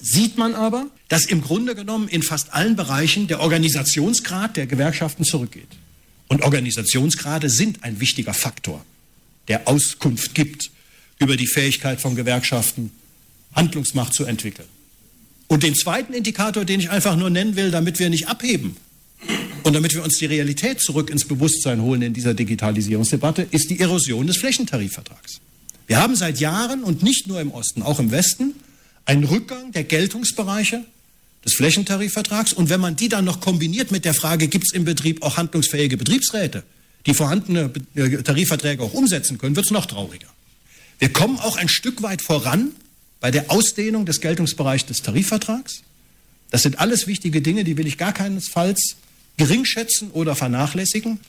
sieht 0.00 0.36
man 0.36 0.54
aber, 0.54 0.86
dass 1.08 1.26
im 1.26 1.40
Grunde 1.40 1.74
genommen 1.74 2.08
in 2.08 2.22
fast 2.22 2.52
allen 2.52 2.76
Bereichen 2.76 3.26
der 3.28 3.40
Organisationsgrad 3.40 4.56
der 4.56 4.66
Gewerkschaften 4.66 5.24
zurückgeht. 5.24 5.68
Und 6.28 6.42
Organisationsgrade 6.42 7.48
sind 7.48 7.84
ein 7.84 8.00
wichtiger 8.00 8.34
Faktor, 8.34 8.84
der 9.48 9.68
Auskunft 9.68 10.34
gibt 10.34 10.70
über 11.18 11.36
die 11.36 11.46
Fähigkeit 11.46 12.00
von 12.00 12.16
Gewerkschaften, 12.16 12.90
Handlungsmacht 13.54 14.12
zu 14.12 14.24
entwickeln. 14.24 14.68
Und 15.48 15.62
den 15.62 15.74
zweiten 15.74 16.12
Indikator, 16.12 16.64
den 16.64 16.80
ich 16.80 16.90
einfach 16.90 17.16
nur 17.16 17.30
nennen 17.30 17.56
will, 17.56 17.70
damit 17.70 17.98
wir 17.98 18.10
nicht 18.10 18.28
abheben 18.28 18.76
und 19.62 19.72
damit 19.72 19.94
wir 19.94 20.02
uns 20.02 20.18
die 20.18 20.26
Realität 20.26 20.80
zurück 20.80 21.08
ins 21.08 21.24
Bewusstsein 21.26 21.80
holen 21.80 22.02
in 22.02 22.12
dieser 22.12 22.34
Digitalisierungsdebatte, 22.34 23.46
ist 23.50 23.70
die 23.70 23.78
Erosion 23.78 24.26
des 24.26 24.36
Flächentarifvertrags. 24.38 25.40
Wir 25.86 25.98
haben 25.98 26.16
seit 26.16 26.40
Jahren 26.40 26.82
und 26.82 27.02
nicht 27.04 27.28
nur 27.28 27.40
im 27.40 27.52
Osten, 27.52 27.82
auch 27.82 28.00
im 28.00 28.10
Westen, 28.10 28.54
einen 29.06 29.24
Rückgang 29.24 29.72
der 29.72 29.84
Geltungsbereiche 29.84 30.84
des 31.44 31.54
Flächentarifvertrags. 31.54 32.52
Und 32.52 32.68
wenn 32.68 32.80
man 32.80 32.96
die 32.96 33.08
dann 33.08 33.24
noch 33.24 33.40
kombiniert 33.40 33.90
mit 33.90 34.04
der 34.04 34.14
Frage, 34.14 34.48
gibt 34.48 34.66
es 34.66 34.74
im 34.74 34.84
Betrieb 34.84 35.22
auch 35.22 35.36
handlungsfähige 35.36 35.96
Betriebsräte, 35.96 36.64
die 37.06 37.14
vorhandene 37.14 37.70
äh, 37.94 38.22
Tarifverträge 38.22 38.82
auch 38.82 38.92
umsetzen 38.92 39.38
können, 39.38 39.56
wird 39.56 39.66
es 39.66 39.72
noch 39.72 39.86
trauriger. 39.86 40.26
Wir 40.98 41.12
kommen 41.12 41.38
auch 41.38 41.56
ein 41.56 41.68
Stück 41.68 42.02
weit 42.02 42.20
voran 42.20 42.72
bei 43.20 43.30
der 43.30 43.50
Ausdehnung 43.50 44.06
des 44.06 44.20
Geltungsbereichs 44.20 44.86
des 44.86 45.02
Tarifvertrags. 45.02 45.82
Das 46.50 46.62
sind 46.62 46.78
alles 46.78 47.06
wichtige 47.06 47.42
Dinge, 47.42 47.64
die 47.64 47.76
will 47.76 47.86
ich 47.86 47.98
gar 47.98 48.12
keinesfalls 48.12 48.96
geringschätzen 49.36 50.10
oder 50.10 50.34
vernachlässigen. 50.34 51.20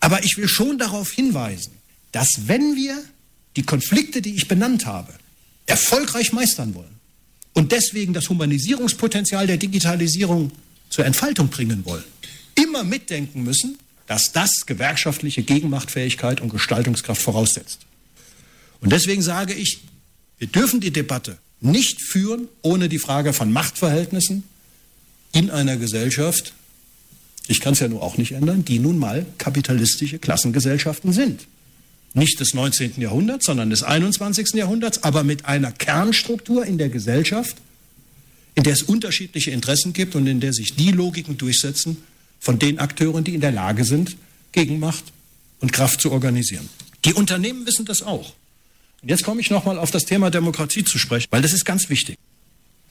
Aber 0.00 0.24
ich 0.24 0.36
will 0.36 0.48
schon 0.48 0.78
darauf 0.78 1.10
hinweisen, 1.12 1.72
dass 2.10 2.28
wenn 2.46 2.76
wir 2.76 3.02
die 3.56 3.62
Konflikte, 3.62 4.20
die 4.20 4.34
ich 4.34 4.48
benannt 4.48 4.86
habe, 4.86 5.12
erfolgreich 5.66 6.32
meistern 6.32 6.74
wollen 6.74 7.00
und 7.52 7.72
deswegen 7.72 8.12
das 8.12 8.28
Humanisierungspotenzial 8.28 9.46
der 9.46 9.56
Digitalisierung 9.56 10.52
zur 10.88 11.06
Entfaltung 11.06 11.48
bringen 11.48 11.84
wollen, 11.84 12.04
immer 12.54 12.84
mitdenken 12.84 13.42
müssen, 13.42 13.78
dass 14.06 14.32
das 14.32 14.66
gewerkschaftliche 14.66 15.42
Gegenmachtfähigkeit 15.42 16.40
und 16.40 16.50
Gestaltungskraft 16.50 17.22
voraussetzt. 17.22 17.80
Und 18.80 18.92
deswegen 18.92 19.22
sage 19.22 19.54
ich, 19.54 19.80
wir 20.38 20.48
dürfen 20.48 20.80
die 20.80 20.90
Debatte 20.90 21.38
nicht 21.60 22.02
führen 22.02 22.48
ohne 22.62 22.88
die 22.88 22.98
Frage 22.98 23.32
von 23.32 23.52
Machtverhältnissen 23.52 24.42
in 25.32 25.50
einer 25.50 25.76
Gesellschaft, 25.76 26.52
ich 27.48 27.60
kann 27.60 27.72
es 27.72 27.80
ja 27.80 27.88
nur 27.88 28.02
auch 28.02 28.18
nicht 28.18 28.32
ändern, 28.32 28.64
die 28.64 28.78
nun 28.78 28.98
mal 28.98 29.26
kapitalistische 29.38 30.18
Klassengesellschaften 30.18 31.12
sind. 31.12 31.46
Nicht 32.14 32.40
des 32.40 32.52
19. 32.54 33.00
Jahrhunderts, 33.00 33.46
sondern 33.46 33.70
des 33.70 33.82
21. 33.82 34.54
Jahrhunderts, 34.54 35.02
aber 35.02 35.24
mit 35.24 35.46
einer 35.46 35.72
Kernstruktur 35.72 36.66
in 36.66 36.78
der 36.78 36.90
Gesellschaft, 36.90 37.56
in 38.54 38.64
der 38.64 38.74
es 38.74 38.82
unterschiedliche 38.82 39.50
Interessen 39.50 39.92
gibt 39.92 40.14
und 40.14 40.26
in 40.26 40.40
der 40.40 40.52
sich 40.52 40.76
die 40.76 40.90
Logiken 40.90 41.38
durchsetzen 41.38 41.96
von 42.38 42.58
den 42.58 42.78
Akteuren, 42.78 43.24
die 43.24 43.34
in 43.34 43.40
der 43.40 43.52
Lage 43.52 43.84
sind, 43.84 44.16
Gegenmacht 44.52 45.04
und 45.60 45.72
Kraft 45.72 46.00
zu 46.00 46.12
organisieren. 46.12 46.68
Die 47.04 47.14
Unternehmen 47.14 47.66
wissen 47.66 47.86
das 47.86 48.02
auch. 48.02 48.34
Und 49.00 49.08
jetzt 49.08 49.24
komme 49.24 49.40
ich 49.40 49.50
nochmal 49.50 49.78
auf 49.78 49.90
das 49.90 50.04
Thema 50.04 50.30
Demokratie 50.30 50.84
zu 50.84 50.98
sprechen, 50.98 51.28
weil 51.30 51.42
das 51.42 51.52
ist 51.52 51.64
ganz 51.64 51.88
wichtig. 51.88 52.16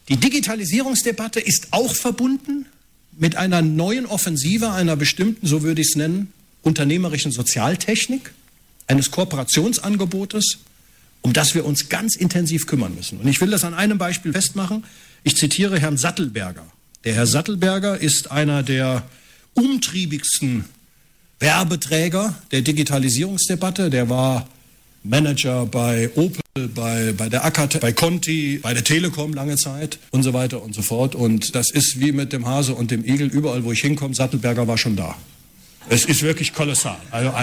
Die 0.09 0.17
Digitalisierungsdebatte 0.17 1.39
ist 1.39 1.67
auch 1.71 1.95
verbunden 1.95 2.65
mit 3.17 3.35
einer 3.35 3.61
neuen 3.61 4.05
Offensive 4.05 4.71
einer 4.71 4.95
bestimmten, 4.95 5.45
so 5.45 5.63
würde 5.63 5.81
ich 5.81 5.89
es 5.89 5.95
nennen, 5.95 6.33
unternehmerischen 6.63 7.31
Sozialtechnik, 7.31 8.33
eines 8.91 9.09
Kooperationsangebotes, 9.09 10.59
um 11.21 11.33
das 11.33 11.55
wir 11.55 11.65
uns 11.65 11.89
ganz 11.89 12.15
intensiv 12.15 12.67
kümmern 12.67 12.93
müssen. 12.93 13.19
Und 13.19 13.27
ich 13.27 13.39
will 13.39 13.49
das 13.49 13.63
an 13.63 13.73
einem 13.73 13.97
Beispiel 13.97 14.33
festmachen. 14.33 14.83
Ich 15.23 15.35
zitiere 15.37 15.79
Herrn 15.79 15.97
Sattelberger. 15.97 16.65
Der 17.05 17.15
Herr 17.15 17.27
Sattelberger 17.27 17.97
ist 17.99 18.31
einer 18.31 18.63
der 18.63 19.03
umtriebigsten 19.53 20.65
Werbeträger 21.39 22.35
der 22.51 22.61
Digitalisierungsdebatte. 22.61 23.89
Der 23.89 24.09
war 24.09 24.47
Manager 25.03 25.65
bei 25.65 26.11
Opel, 26.15 26.41
bei, 26.75 27.13
bei 27.13 27.29
der 27.29 27.45
Acker, 27.45 27.67
bei 27.79 27.93
Conti, 27.93 28.59
bei 28.61 28.73
der 28.73 28.83
Telekom 28.83 29.33
lange 29.33 29.55
Zeit 29.55 29.99
und 30.11 30.23
so 30.23 30.33
weiter 30.33 30.61
und 30.61 30.75
so 30.75 30.81
fort. 30.81 31.15
Und 31.15 31.55
das 31.55 31.71
ist 31.71 31.99
wie 31.99 32.11
mit 32.11 32.33
dem 32.33 32.45
Hase 32.45 32.75
und 32.75 32.91
dem 32.91 33.05
Igel. 33.05 33.29
Überall, 33.29 33.63
wo 33.63 33.71
ich 33.71 33.79
hinkomme, 33.79 34.13
Sattelberger 34.13 34.67
war 34.67 34.77
schon 34.77 34.95
da. 34.95 35.15
Es 35.89 36.05
ist 36.05 36.21
wirklich 36.21 36.53
kolossal. 36.53 36.97
Also 37.09 37.33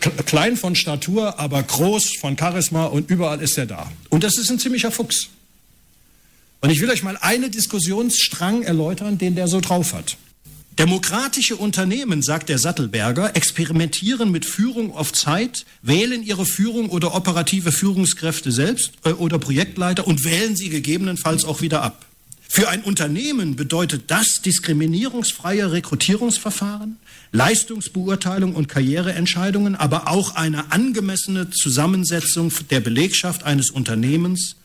klein 0.00 0.56
von 0.56 0.74
Statur, 0.74 1.38
aber 1.38 1.62
groß 1.62 2.16
von 2.20 2.36
Charisma 2.38 2.86
und 2.86 3.10
überall 3.10 3.40
ist 3.40 3.58
er 3.58 3.66
da. 3.66 3.90
Und 4.10 4.24
das 4.24 4.38
ist 4.38 4.50
ein 4.50 4.58
ziemlicher 4.58 4.90
Fuchs. 4.90 5.28
Und 6.60 6.70
ich 6.70 6.80
will 6.80 6.90
euch 6.90 7.02
mal 7.02 7.16
einen 7.20 7.50
Diskussionsstrang 7.50 8.62
erläutern, 8.62 9.18
den 9.18 9.34
der 9.34 9.48
so 9.48 9.60
drauf 9.60 9.92
hat. 9.92 10.16
Demokratische 10.78 11.56
Unternehmen, 11.56 12.22
sagt 12.22 12.50
der 12.50 12.58
Sattelberger, 12.58 13.34
experimentieren 13.34 14.30
mit 14.30 14.44
Führung 14.44 14.94
auf 14.94 15.12
Zeit, 15.12 15.64
wählen 15.80 16.22
ihre 16.22 16.44
Führung 16.44 16.90
oder 16.90 17.14
operative 17.14 17.72
Führungskräfte 17.72 18.52
selbst 18.52 18.92
äh, 19.04 19.12
oder 19.12 19.38
Projektleiter 19.38 20.06
und 20.06 20.24
wählen 20.24 20.54
sie 20.54 20.68
gegebenenfalls 20.68 21.44
auch 21.44 21.62
wieder 21.62 21.82
ab. 21.82 22.04
Für 22.48 22.68
ein 22.68 22.82
Unternehmen 22.82 23.56
bedeutet 23.56 24.04
das 24.10 24.40
diskriminierungsfreie 24.42 25.72
Rekrutierungsverfahren, 25.72 26.96
Leistungsbeurteilung 27.32 28.54
und 28.54 28.68
Karriereentscheidungen, 28.68 29.74
aber 29.74 30.08
auch 30.08 30.36
eine 30.36 30.72
angemessene 30.72 31.50
Zusammensetzung 31.50 32.52
der 32.70 32.80
Belegschaft 32.80 33.42
eines 33.42 33.70
Unternehmens 33.70 34.56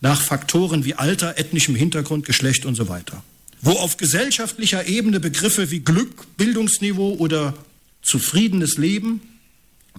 nach 0.00 0.20
Faktoren 0.20 0.84
wie 0.84 0.94
Alter, 0.94 1.38
ethnischem 1.38 1.74
Hintergrund, 1.74 2.24
Geschlecht 2.26 2.66
und 2.66 2.74
so 2.74 2.88
weiter. 2.88 3.22
Wo 3.62 3.72
auf 3.72 3.96
gesellschaftlicher 3.96 4.86
Ebene 4.86 5.20
Begriffe 5.20 5.70
wie 5.70 5.80
Glück, 5.80 6.36
Bildungsniveau 6.36 7.14
oder 7.14 7.54
zufriedenes 8.02 8.78
Leben 8.78 9.20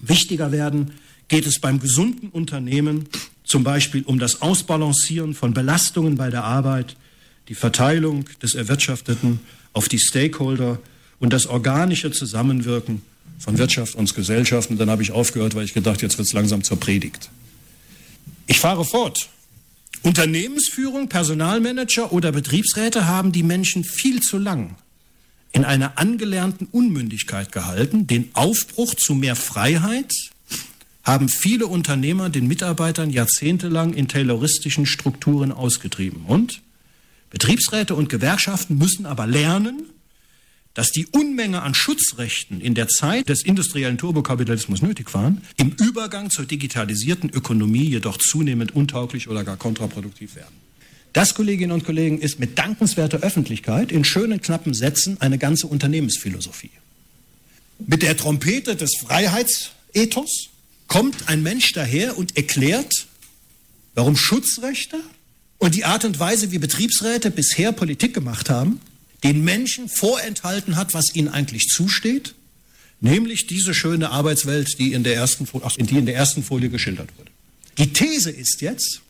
wichtiger 0.00 0.50
werden, 0.52 0.92
geht 1.28 1.46
es 1.46 1.60
beim 1.60 1.78
gesunden 1.78 2.28
Unternehmen 2.30 3.08
zum 3.44 3.64
Beispiel 3.64 4.02
um 4.04 4.18
das 4.18 4.42
Ausbalancieren 4.42 5.34
von 5.34 5.54
Belastungen 5.54 6.16
bei 6.16 6.30
der 6.30 6.44
Arbeit, 6.44 6.96
die 7.48 7.54
Verteilung 7.54 8.24
des 8.42 8.54
Erwirtschafteten 8.54 9.40
auf 9.72 9.88
die 9.88 9.98
Stakeholder 9.98 10.78
und 11.18 11.32
das 11.32 11.46
organische 11.46 12.10
Zusammenwirken 12.10 13.02
von 13.38 13.58
Wirtschaft 13.58 13.94
und 13.94 14.14
Gesellschaft. 14.14 14.70
Und 14.70 14.78
dann 14.78 14.90
habe 14.90 15.02
ich 15.02 15.12
aufgehört, 15.12 15.54
weil 15.54 15.64
ich 15.64 15.74
gedacht, 15.74 16.02
jetzt 16.02 16.18
wird 16.18 16.28
es 16.28 16.32
langsam 16.32 16.62
zur 16.62 16.78
Predigt. 16.78 17.30
Ich 18.46 18.58
fahre 18.58 18.84
fort. 18.84 19.28
Unternehmensführung, 20.02 21.08
Personalmanager 21.08 22.12
oder 22.12 22.32
Betriebsräte 22.32 23.06
haben 23.06 23.32
die 23.32 23.44
Menschen 23.44 23.84
viel 23.84 24.20
zu 24.20 24.38
lang 24.38 24.76
in 25.52 25.64
einer 25.64 25.98
angelernten 25.98 26.66
Unmündigkeit 26.66 27.52
gehalten, 27.52 28.06
den 28.06 28.30
Aufbruch 28.32 28.94
zu 28.94 29.14
mehr 29.14 29.36
Freiheit 29.36 30.12
haben 31.04 31.28
viele 31.28 31.66
Unternehmer 31.66 32.30
den 32.30 32.46
Mitarbeitern 32.46 33.10
jahrzehntelang 33.10 33.92
in 33.92 34.08
tayloristischen 34.08 34.86
Strukturen 34.86 35.52
ausgetrieben. 35.52 36.24
Und 36.26 36.62
Betriebsräte 37.32 37.94
und 37.94 38.10
Gewerkschaften 38.10 38.76
müssen 38.76 39.06
aber 39.06 39.26
lernen, 39.26 39.86
dass 40.74 40.90
die 40.90 41.06
Unmenge 41.06 41.62
an 41.62 41.74
Schutzrechten 41.74 42.60
in 42.60 42.74
der 42.74 42.88
Zeit 42.88 43.28
des 43.28 43.42
industriellen 43.42 43.98
Turbokapitalismus 43.98 44.82
nötig 44.82 45.12
waren, 45.12 45.42
im 45.56 45.70
Übergang 45.70 46.30
zur 46.30 46.44
digitalisierten 46.44 47.30
Ökonomie 47.30 47.88
jedoch 47.88 48.18
zunehmend 48.18 48.74
untauglich 48.74 49.28
oder 49.28 49.44
gar 49.44 49.56
kontraproduktiv 49.56 50.36
werden. 50.36 50.54
Das, 51.12 51.34
Kolleginnen 51.34 51.72
und 51.72 51.84
Kollegen, 51.84 52.20
ist 52.20 52.38
mit 52.38 52.58
dankenswerter 52.58 53.18
Öffentlichkeit 53.18 53.92
in 53.92 54.04
schönen, 54.04 54.40
knappen 54.40 54.72
Sätzen 54.72 55.20
eine 55.20 55.36
ganze 55.36 55.66
Unternehmensphilosophie. 55.66 56.70
Mit 57.78 58.02
der 58.02 58.16
Trompete 58.16 58.76
des 58.76 58.92
Freiheitsethos 58.98 60.48
kommt 60.86 61.28
ein 61.28 61.42
Mensch 61.42 61.72
daher 61.72 62.16
und 62.16 62.36
erklärt, 62.36 63.06
warum 63.94 64.16
Schutzrechte 64.16 64.98
und 65.62 65.76
die 65.76 65.84
Art 65.84 66.04
und 66.04 66.18
Weise, 66.18 66.50
wie 66.50 66.58
Betriebsräte 66.58 67.30
bisher 67.30 67.70
Politik 67.70 68.14
gemacht 68.14 68.50
haben, 68.50 68.80
den 69.22 69.44
Menschen 69.44 69.88
vorenthalten 69.88 70.74
hat, 70.74 70.92
was 70.92 71.14
ihnen 71.14 71.28
eigentlich 71.28 71.68
zusteht, 71.68 72.34
nämlich 73.00 73.46
diese 73.46 73.72
schöne 73.72 74.10
Arbeitswelt, 74.10 74.76
die 74.80 74.92
in 74.92 75.04
der 75.04 75.14
ersten, 75.14 75.46
ach, 75.62 75.76
die 75.76 75.98
in 75.98 76.06
der 76.06 76.16
ersten 76.16 76.42
Folie 76.42 76.68
geschildert 76.68 77.16
wurde. 77.16 77.30
Die 77.78 77.92
These 77.92 78.32
ist 78.32 78.60
jetzt, 78.60 79.02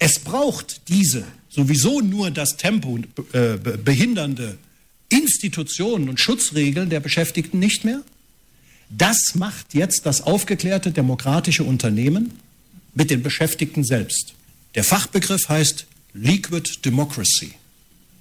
es 0.00 0.18
braucht 0.18 0.88
diese 0.88 1.24
sowieso 1.48 2.00
nur 2.00 2.32
das 2.32 2.56
Tempo 2.56 2.98
äh, 3.32 3.56
behindernde 3.56 4.58
Institutionen 5.08 6.08
und 6.08 6.18
Schutzregeln 6.18 6.90
der 6.90 6.98
Beschäftigten 6.98 7.60
nicht 7.60 7.84
mehr. 7.84 8.02
Das 8.88 9.36
macht 9.36 9.72
jetzt 9.74 10.04
das 10.04 10.22
aufgeklärte 10.22 10.90
demokratische 10.90 11.62
Unternehmen 11.62 12.32
mit 12.92 13.10
den 13.10 13.22
Beschäftigten 13.22 13.84
selbst. 13.84 14.34
Der 14.74 14.84
Fachbegriff 14.84 15.48
heißt 15.48 15.86
Liquid 16.12 16.84
Democracy 16.84 17.54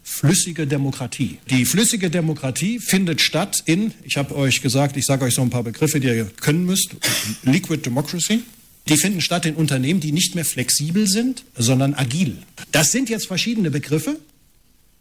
flüssige 0.10 0.66
Demokratie. 0.66 1.38
Die 1.50 1.66
flüssige 1.66 2.10
Demokratie 2.10 2.80
findet 2.80 3.22
statt 3.22 3.62
in, 3.66 3.94
ich 4.04 4.18
habe 4.18 4.36
euch 4.36 4.62
gesagt, 4.62 4.98
ich 4.98 5.06
sage 5.06 5.24
euch 5.24 5.36
so 5.36 5.42
ein 5.42 5.52
paar 5.52 5.64
Begriffe, 5.64 6.00
die 6.00 6.08
ihr 6.08 6.26
können 6.26 6.66
müsst, 6.66 6.96
Liquid 7.44 7.84
Democracy. 7.84 8.42
Die 8.88 8.98
finden 8.98 9.22
statt 9.22 9.46
in 9.46 9.56
Unternehmen, 9.56 10.00
die 10.00 10.12
nicht 10.12 10.34
mehr 10.34 10.46
flexibel 10.46 11.08
sind, 11.08 11.44
sondern 11.56 11.94
agil. 11.94 12.38
Das 12.72 12.92
sind 12.92 13.10
jetzt 13.10 13.28
verschiedene 13.28 13.70
Begriffe, 13.70 14.20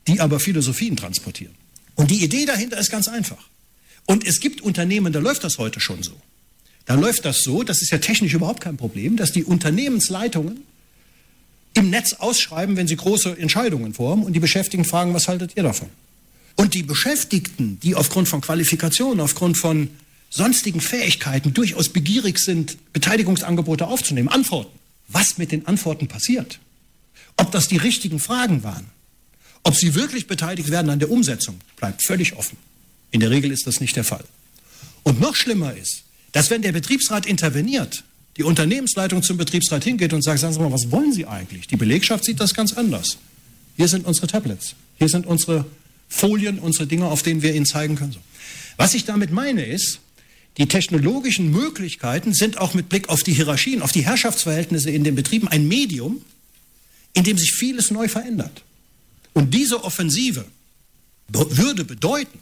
die 0.07 0.21
aber 0.21 0.41
Philosophien 0.41 0.97
transportieren. 0.97 1.55
Und 1.95 2.11
die 2.11 2.23
Idee 2.23 2.45
dahinter 2.45 2.79
ist 2.79 2.91
ganz 2.91 3.09
einfach. 3.09 3.49
Und 4.05 4.27
es 4.27 4.41
gibt 4.41 4.61
Unternehmen, 4.61 5.13
da 5.13 5.21
läuft 5.21 5.43
das 5.43 5.57
heute 5.57 5.81
schon 5.81 6.03
so. 6.03 6.13
Da 6.85 6.95
läuft 6.95 7.25
das 7.25 7.43
so, 7.43 7.63
das 7.63 7.83
ist 7.83 7.91
ja 7.91 7.99
technisch 7.99 8.35
überhaupt 8.35 8.61
kein 8.61 8.77
Problem, 8.77 9.17
dass 9.17 9.33
die 9.33 9.45
Unternehmensleitungen 9.45 10.65
im 11.75 11.91
Netz 11.91 12.15
ausschreiben, 12.15 12.77
wenn 12.77 12.89
sie 12.89 12.97
große 12.97 13.39
Entscheidungen 13.39 13.95
vorhaben 13.95 14.25
und 14.25 14.33
die 14.33 14.41
Beschäftigten 14.41 14.85
fragen, 14.85 15.15
was 15.15 15.29
haltet 15.29 15.57
ihr 15.57 15.63
davon? 15.63 15.89
Und 16.57 16.75
die 16.75 16.83
Beschäftigten, 16.83 17.79
die 17.81 17.95
aufgrund 17.95 18.29
von 18.29 18.41
Qualifikationen, 18.41 19.21
aufgrund 19.21 19.59
von 19.59 19.91
sonstigen 20.31 20.81
Fähigkeiten 20.81 21.55
durchaus 21.55 21.89
begierig 21.89 22.39
sind, 22.39 22.77
Beteiligungsangebote 22.93 23.87
aufzunehmen, 23.87 24.29
antworten. 24.29 24.77
Was 25.07 25.39
mit 25.39 25.53
den 25.53 25.67
Antworten 25.67 26.09
passiert? 26.09 26.59
Ob 27.37 27.53
das 27.53 27.69
die 27.69 27.77
richtigen 27.77 28.19
Fragen 28.19 28.63
waren? 28.63 28.87
Ob 29.63 29.75
sie 29.77 29.95
wirklich 29.95 30.27
beteiligt 30.27 30.71
werden 30.71 30.91
an 30.91 30.99
der 30.99 31.11
Umsetzung, 31.11 31.61
bleibt 31.77 32.05
völlig 32.05 32.37
offen. 32.37 32.59
In 33.11 33.21
der 33.21 33.31
Regel 33.31 33.51
ist 33.51 33.67
das 33.67 33.81
nicht 33.81 33.97
der 33.97 34.05
Fall. 34.05 34.25
Und 35.03 35.21
noch 35.21 35.37
schlimmer 35.37 35.75
ist, 35.75 36.03
dass 36.33 36.51
wenn 36.51 36.63
der 36.63 36.73
Betriebsrat 36.73 37.25
interveniert, 37.25 38.05
die 38.39 38.45
Unternehmensleitung 38.45 39.23
zum 39.23 39.37
Betriebsrat 39.37 39.85
hingeht 39.85 40.13
und 40.13 40.23
sagt, 40.23 40.39
sagen 40.39 40.55
Sie 40.55 40.61
mal, 40.61 40.73
was 40.73 40.91
wollen 40.93 41.13
Sie 41.13 41.27
eigentlich? 41.27 41.67
Die 41.67 41.77
Belegschaft 41.77 42.25
sieht 42.25 42.41
das 42.41 42.55
ganz 42.55 42.73
anders. 42.73 43.19
Hier 43.77 43.89
sind 43.89 44.07
unsere 44.07 44.29
Tablets. 44.29 44.75
Hier 44.97 45.09
sind 45.09 45.27
unsere 45.27 45.67
Folien, 46.09 46.59
unsere 46.59 46.87
Dinge, 46.87 47.07
auf 47.07 47.23
denen 47.23 47.43
wir 47.43 47.55
Ihnen 47.55 47.67
zeigen 47.67 47.97
können. 47.97 48.17
Was 48.77 48.95
ich 48.95 49.05
damit 49.05 49.33
meine 49.33 49.65
ist, 49.65 49.99
die 50.57 50.67
technologischen 50.67 51.51
Möglichkeiten 51.51 52.33
sind 52.33 52.59
auch 52.59 52.75
mit 52.75 52.89
Blick 52.89 53.09
auf 53.09 53.23
die 53.23 53.33
Hierarchien, 53.33 53.83
auf 53.83 53.93
die 53.93 54.05
Herrschaftsverhältnisse 54.05 54.91
in 54.91 55.05
den 55.05 55.15
Betrieben 55.15 55.49
ein 55.49 55.67
Medium, 55.67 56.23
in 57.15 57.25
dem 57.25 57.39
sich 57.39 57.53
vieles 57.53 57.91
neu 57.91 58.09
verändert. 58.09 58.63
Und 59.35 59.53
diese 59.53 59.85
Offensive 59.85 60.45
würde 61.29 61.85
bedeuten, 61.85 62.39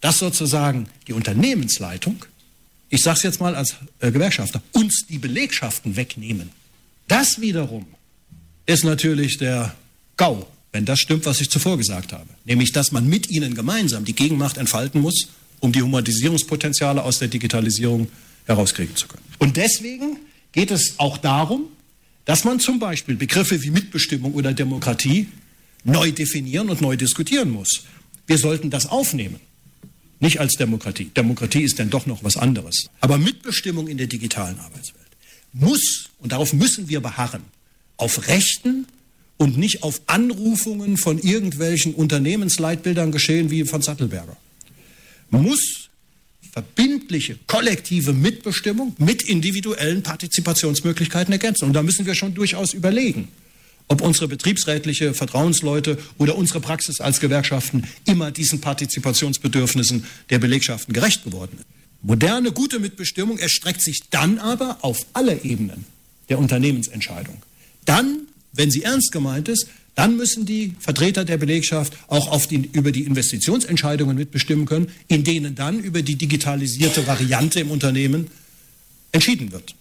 dass 0.00 0.18
sozusagen 0.18 0.88
die 1.06 1.12
Unternehmensleitung 1.12 2.24
ich 2.92 3.00
sage 3.00 3.16
es 3.16 3.22
jetzt 3.22 3.40
mal 3.40 3.56
als 3.56 3.74
äh, 4.00 4.12
Gewerkschafter, 4.12 4.62
uns 4.72 5.06
die 5.08 5.16
Belegschaften 5.16 5.96
wegnehmen. 5.96 6.50
Das 7.08 7.40
wiederum 7.40 7.86
ist 8.66 8.84
natürlich 8.84 9.38
der 9.38 9.74
GAU, 10.18 10.46
wenn 10.72 10.84
das 10.84 11.00
stimmt, 11.00 11.24
was 11.24 11.40
ich 11.40 11.48
zuvor 11.48 11.78
gesagt 11.78 12.12
habe. 12.12 12.28
Nämlich, 12.44 12.70
dass 12.72 12.92
man 12.92 13.08
mit 13.08 13.30
ihnen 13.30 13.54
gemeinsam 13.54 14.04
die 14.04 14.14
Gegenmacht 14.14 14.58
entfalten 14.58 15.00
muss, 15.00 15.28
um 15.60 15.72
die 15.72 15.80
Humanisierungspotenziale 15.80 17.02
aus 17.02 17.18
der 17.18 17.28
Digitalisierung 17.28 18.08
herauskriegen 18.44 18.94
zu 18.94 19.08
können. 19.08 19.24
Und 19.38 19.56
deswegen 19.56 20.18
geht 20.52 20.70
es 20.70 20.98
auch 20.98 21.16
darum, 21.16 21.68
dass 22.26 22.44
man 22.44 22.60
zum 22.60 22.78
Beispiel 22.78 23.16
Begriffe 23.16 23.62
wie 23.62 23.70
Mitbestimmung 23.70 24.34
oder 24.34 24.52
Demokratie 24.52 25.28
neu 25.82 26.12
definieren 26.12 26.68
und 26.68 26.82
neu 26.82 26.96
diskutieren 26.96 27.48
muss. 27.48 27.84
Wir 28.26 28.36
sollten 28.36 28.68
das 28.68 28.84
aufnehmen. 28.84 29.40
Nicht 30.22 30.38
als 30.38 30.54
Demokratie. 30.54 31.10
Demokratie 31.16 31.62
ist 31.62 31.80
dann 31.80 31.90
doch 31.90 32.06
noch 32.06 32.22
was 32.22 32.36
anderes. 32.36 32.88
Aber 33.00 33.18
Mitbestimmung 33.18 33.88
in 33.88 33.98
der 33.98 34.06
digitalen 34.06 34.56
Arbeitswelt 34.60 35.08
muss, 35.52 36.10
und 36.20 36.30
darauf 36.30 36.52
müssen 36.52 36.88
wir 36.88 37.00
beharren, 37.00 37.42
auf 37.96 38.28
Rechten 38.28 38.86
und 39.36 39.58
nicht 39.58 39.82
auf 39.82 40.00
Anrufungen 40.06 40.96
von 40.96 41.18
irgendwelchen 41.18 41.92
Unternehmensleitbildern 41.92 43.10
geschehen 43.10 43.50
wie 43.50 43.64
von 43.64 43.82
Sattelberger. 43.82 44.36
Muss 45.30 45.88
verbindliche, 46.52 47.40
kollektive 47.48 48.12
Mitbestimmung 48.12 48.94
mit 48.98 49.22
individuellen 49.22 50.04
Partizipationsmöglichkeiten 50.04 51.32
ergänzen. 51.32 51.64
Und 51.64 51.72
da 51.72 51.82
müssen 51.82 52.06
wir 52.06 52.14
schon 52.14 52.32
durchaus 52.32 52.74
überlegen 52.74 53.26
ob 53.88 54.00
unsere 54.00 54.28
betriebsrätliche 54.28 55.14
Vertrauensleute 55.14 55.98
oder 56.18 56.36
unsere 56.36 56.60
Praxis 56.60 57.00
als 57.00 57.20
Gewerkschaften 57.20 57.84
immer 58.04 58.30
diesen 58.30 58.60
Partizipationsbedürfnissen 58.60 60.04
der 60.30 60.38
Belegschaften 60.38 60.94
gerecht 60.94 61.24
geworden 61.24 61.58
ist. 61.58 61.66
Moderne, 62.02 62.50
gute 62.50 62.80
Mitbestimmung 62.80 63.38
erstreckt 63.38 63.80
sich 63.80 64.00
dann 64.10 64.38
aber 64.38 64.78
auf 64.80 65.06
alle 65.12 65.44
Ebenen 65.44 65.84
der 66.28 66.38
Unternehmensentscheidung. 66.38 67.36
Dann, 67.84 68.22
wenn 68.52 68.70
sie 68.70 68.82
ernst 68.82 69.12
gemeint 69.12 69.48
ist, 69.48 69.68
dann 69.94 70.16
müssen 70.16 70.46
die 70.46 70.74
Vertreter 70.80 71.24
der 71.24 71.36
Belegschaft 71.36 71.92
auch 72.08 72.44
die, 72.46 72.68
über 72.72 72.92
die 72.92 73.02
Investitionsentscheidungen 73.02 74.16
mitbestimmen 74.16 74.66
können, 74.66 74.88
in 75.06 75.22
denen 75.22 75.54
dann 75.54 75.80
über 75.80 76.02
die 76.02 76.16
digitalisierte 76.16 77.06
Variante 77.06 77.60
im 77.60 77.70
Unternehmen 77.70 78.28
entschieden 79.12 79.52
wird. 79.52 79.74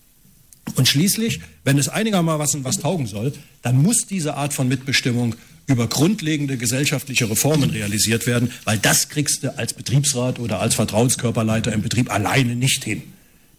Und 0.76 0.88
schließlich, 0.88 1.40
wenn 1.64 1.78
es 1.78 1.90
einigermaßen 1.90 2.64
was 2.64 2.78
taugen 2.78 3.08
soll, 3.08 3.34
dann 3.62 3.82
muss 3.82 4.06
diese 4.08 4.36
Art 4.36 4.54
von 4.54 4.68
Mitbestimmung 4.68 5.36
über 5.68 5.88
grundlegende 5.88 6.58
gesellschaftliche 6.58 7.30
Reformen 7.30 7.70
realisiert 7.70 8.28
werden, 8.28 8.52
weil 8.66 8.78
das 8.78 9.10
kriegst 9.10 9.44
du 9.44 9.58
als 9.58 9.74
Betriebsrat 9.74 10.40
oder 10.40 10.60
als 10.60 10.76
Vertrauenskörperleiter 10.76 11.72
im 11.72 11.82
Betrieb 11.82 12.12
alleine 12.12 12.56
nicht 12.56 12.84
hin. 12.84 13.04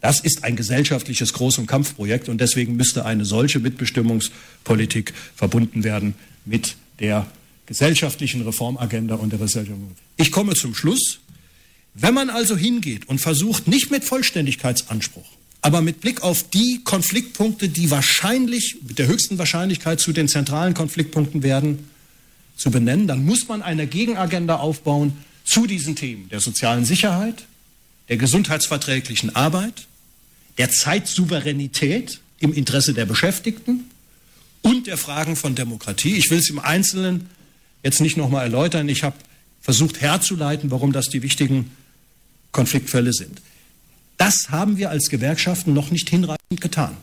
Das 0.01 0.19
ist 0.19 0.43
ein 0.43 0.57
gesellschaftliches 0.57 1.33
Groß- 1.33 1.61
und 1.61 1.67
Kampfprojekt 1.67 2.29
und 2.29 2.41
deswegen 2.41 2.77
müsste 2.77 3.05
eine 3.05 3.25
solche 3.25 3.61
Mitbestimmungspolitik 3.61 5.15
verbunden 5.37 5.85
werden 5.85 6.15
mit 6.45 6.75
der 6.99 7.27
gesellschaftlichen 7.67 8.43
Reformagenda 8.43 9.15
und 9.15 9.31
der 9.31 9.39
Gesellschaft. 9.39 9.79
Ich 10.17 10.33
komme 10.33 10.55
zum 10.55 10.75
Schluss. 10.75 11.21
Wenn 11.95 12.15
man 12.15 12.31
also 12.31 12.57
hingeht 12.57 13.09
und 13.09 13.21
versucht, 13.21 13.69
nicht 13.69 13.91
mit 13.91 14.03
Vollständigkeitsanspruch, 14.03 15.29
aber 15.63 15.81
mit 15.81 16.01
Blick 16.01 16.23
auf 16.23 16.51
die 16.51 16.81
Konfliktpunkte, 16.83 17.69
die 17.69 17.91
wahrscheinlich, 17.91 18.77
mit 18.87 18.99
der 18.99 19.07
höchsten 19.07 19.39
Wahrscheinlichkeit 19.39 20.01
zu 20.01 20.13
den 20.13 20.27
zentralen 20.27 20.75
Konfliktpunkten 20.75 21.45
werden, 21.45 21.89
zu 22.57 22.71
benennen, 22.71 23.07
dann 23.07 23.25
muss 23.25 23.49
man 23.49 23.63
eine 23.63 23.87
Gegenagenda 23.87 24.57
aufbauen 24.57 25.17
zu 25.45 25.67
diesen 25.67 25.97
Themen 25.97 26.29
der 26.29 26.41
sozialen 26.41 26.85
Sicherheit, 26.85 27.45
der 28.09 28.17
gesundheitsverträglichen 28.17 29.35
Arbeit, 29.35 29.87
der 30.59 30.71
Zeitsouveränität 30.71 32.21
im 32.41 32.53
Interesse 32.53 32.93
der 32.93 33.07
Beschäftigten 33.07 33.85
und 34.63 34.89
der 34.89 34.99
Fragen 34.99 35.37
von 35.37 35.55
Demokratie. 35.55 36.17
Ich 36.17 36.31
will 36.31 36.39
es 36.39 36.51
im 36.51 36.59
Einzelnen 36.59 37.31
jetzt 37.85 38.01
nicht 38.01 38.17
nochmal 38.17 38.45
erläutern. 38.45 38.89
Ich 38.89 39.05
habe 39.05 39.17
versucht 39.61 40.01
herzuleiten, 40.01 40.73
warum 40.73 40.93
das 40.93 41.09
die 41.09 41.23
wichtigen 41.23 41.71
Konfliktfälle 42.51 43.13
sind. 43.13 43.41
Das 44.25 44.51
haben 44.51 44.77
wir 44.77 44.91
als 44.91 45.09
Gewerkschaften 45.09 45.75
noch 45.75 45.91
nicht 45.91 46.09
hinreichend 46.09 46.61
getan, 46.61 46.97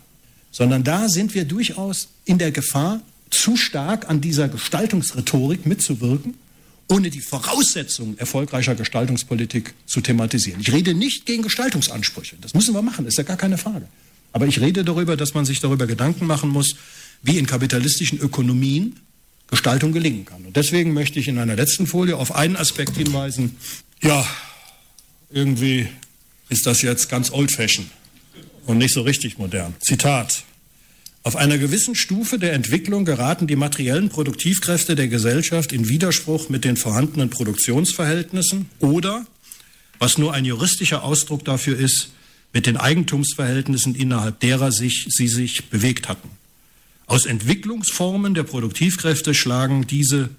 sondern 0.52 0.86
da 0.86 1.10
sind 1.10 1.34
wir 1.34 1.44
durchaus 1.44 2.08
in 2.24 2.38
der 2.38 2.52
Gefahr, 2.52 3.02
zu 3.30 3.58
stark 3.58 4.10
an 4.10 4.22
dieser 4.22 4.48
Gestaltungsrhetorik 4.48 5.66
mitzuwirken, 5.66 6.36
ohne 6.88 7.10
die 7.10 7.20
Voraussetzungen 7.20 8.18
erfolgreicher 8.18 8.74
Gestaltungspolitik 8.74 9.74
zu 9.86 10.00
thematisieren. 10.00 10.62
Ich 10.62 10.72
rede 10.72 10.94
nicht 10.94 11.26
gegen 11.26 11.44
Gestaltungsansprüche, 11.44 12.38
das 12.40 12.54
müssen 12.54 12.74
wir 12.74 12.82
machen, 12.82 13.06
ist 13.06 13.18
ja 13.18 13.26
gar 13.26 13.36
keine 13.36 13.58
Frage. 13.58 13.86
Aber 14.32 14.48
ich 14.48 14.62
rede 14.62 14.86
darüber, 14.86 15.18
dass 15.18 15.34
man 15.34 15.44
sich 15.44 15.60
darüber 15.60 15.88
Gedanken 15.88 16.26
machen 16.26 16.50
muss, 16.50 16.78
wie 17.22 17.38
in 17.38 17.46
kapitalistischen 17.46 18.18
Ökonomien 18.18 18.96
Gestaltung 19.48 19.92
gelingen 19.92 20.24
kann. 20.24 20.46
Und 20.46 20.56
deswegen 20.56 20.94
möchte 20.94 21.20
ich 21.20 21.28
in 21.28 21.38
einer 21.38 21.58
letzten 21.58 21.86
Folie 21.86 22.16
auf 22.16 22.34
einen 22.34 22.56
Aspekt 22.56 22.96
hinweisen. 22.96 23.58
Ja, 24.02 24.26
irgendwie 25.30 25.90
ist 26.50 26.66
das 26.66 26.82
jetzt 26.82 27.10
ganz 27.10 27.32
old-fashioned 27.32 27.90
und 28.66 28.78
nicht 28.78 28.94
so 28.94 29.02
richtig 29.02 29.38
modern. 29.38 29.74
Zitat. 29.80 30.44
Auf 31.24 31.36
einer 31.36 31.58
gewissen 31.58 31.96
Stufe 31.96 32.40
der 32.40 32.54
Entwicklung 32.54 33.06
geraten 33.06 33.46
die 33.46 33.56
materiellen 33.56 34.10
Produktivkräfte 34.10 34.96
der 34.96 35.10
Gesellschaft 35.10 35.74
in 35.74 35.90
Widerspruch 35.90 36.50
mit 36.50 36.64
den 36.64 36.78
vorhandenen 36.78 37.30
Produktionsverhältnissen 37.30 38.70
oder, 38.80 39.26
was 40.00 40.18
nur 40.18 40.34
ein 40.34 40.46
juristischer 40.46 41.04
Ausdruck 41.04 41.44
dafür 41.44 41.78
ist, 41.78 42.12
mit 42.54 42.66
den 42.66 42.78
Eigentumsverhältnissen, 42.78 43.96
innerhalb 43.96 44.40
derer 44.40 44.72
sich, 44.72 45.08
sie 45.10 45.28
sich 45.28 45.70
bewegt 45.70 46.08
hatten. 46.08 46.30
Aus 47.06 47.26
Entwicklungsformen 47.26 48.34
der 48.34 48.44
Produktivkräfte 48.44 49.34
schlagen 49.34 49.88
diese 49.88 50.30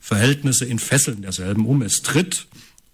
Verhältnisse 0.00 0.66
in 0.66 0.78
Fesseln 0.78 1.22
derselben 1.22 1.66
um. 1.66 1.82
Es 1.82 2.02
tritt 2.02 2.46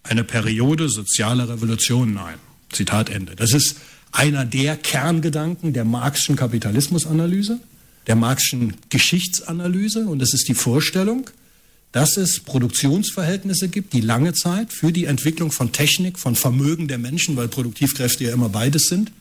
eine 0.02 0.24
Periode 0.24 0.88
sozialer 0.88 1.48
Revolutionen 1.48 2.18
ein. 2.18 2.38
Zitat 2.72 3.10
Ende. 3.10 3.36
Das 3.36 3.52
ist 3.52 3.76
einer 4.12 4.44
der 4.44 4.76
Kerngedanken 4.76 5.72
der 5.72 5.84
Marxischen 5.84 6.36
Kapitalismusanalyse, 6.36 7.60
der 8.06 8.16
Marxischen 8.16 8.74
Geschichtsanalyse. 8.90 10.06
Und 10.06 10.18
das 10.18 10.34
ist 10.34 10.48
die 10.48 10.54
Vorstellung, 10.54 11.28
dass 11.92 12.16
es 12.16 12.40
Produktionsverhältnisse 12.40 13.68
gibt, 13.68 13.92
die 13.92 14.00
lange 14.00 14.32
Zeit 14.32 14.72
für 14.72 14.92
die 14.92 15.04
Entwicklung 15.04 15.52
von 15.52 15.72
Technik, 15.72 16.18
von 16.18 16.34
Vermögen 16.34 16.88
der 16.88 16.98
Menschen, 16.98 17.36
weil 17.36 17.48
Produktivkräfte 17.48 18.24
ja 18.24 18.32
immer 18.32 18.48
beides 18.48 18.84
sind, 18.84 19.12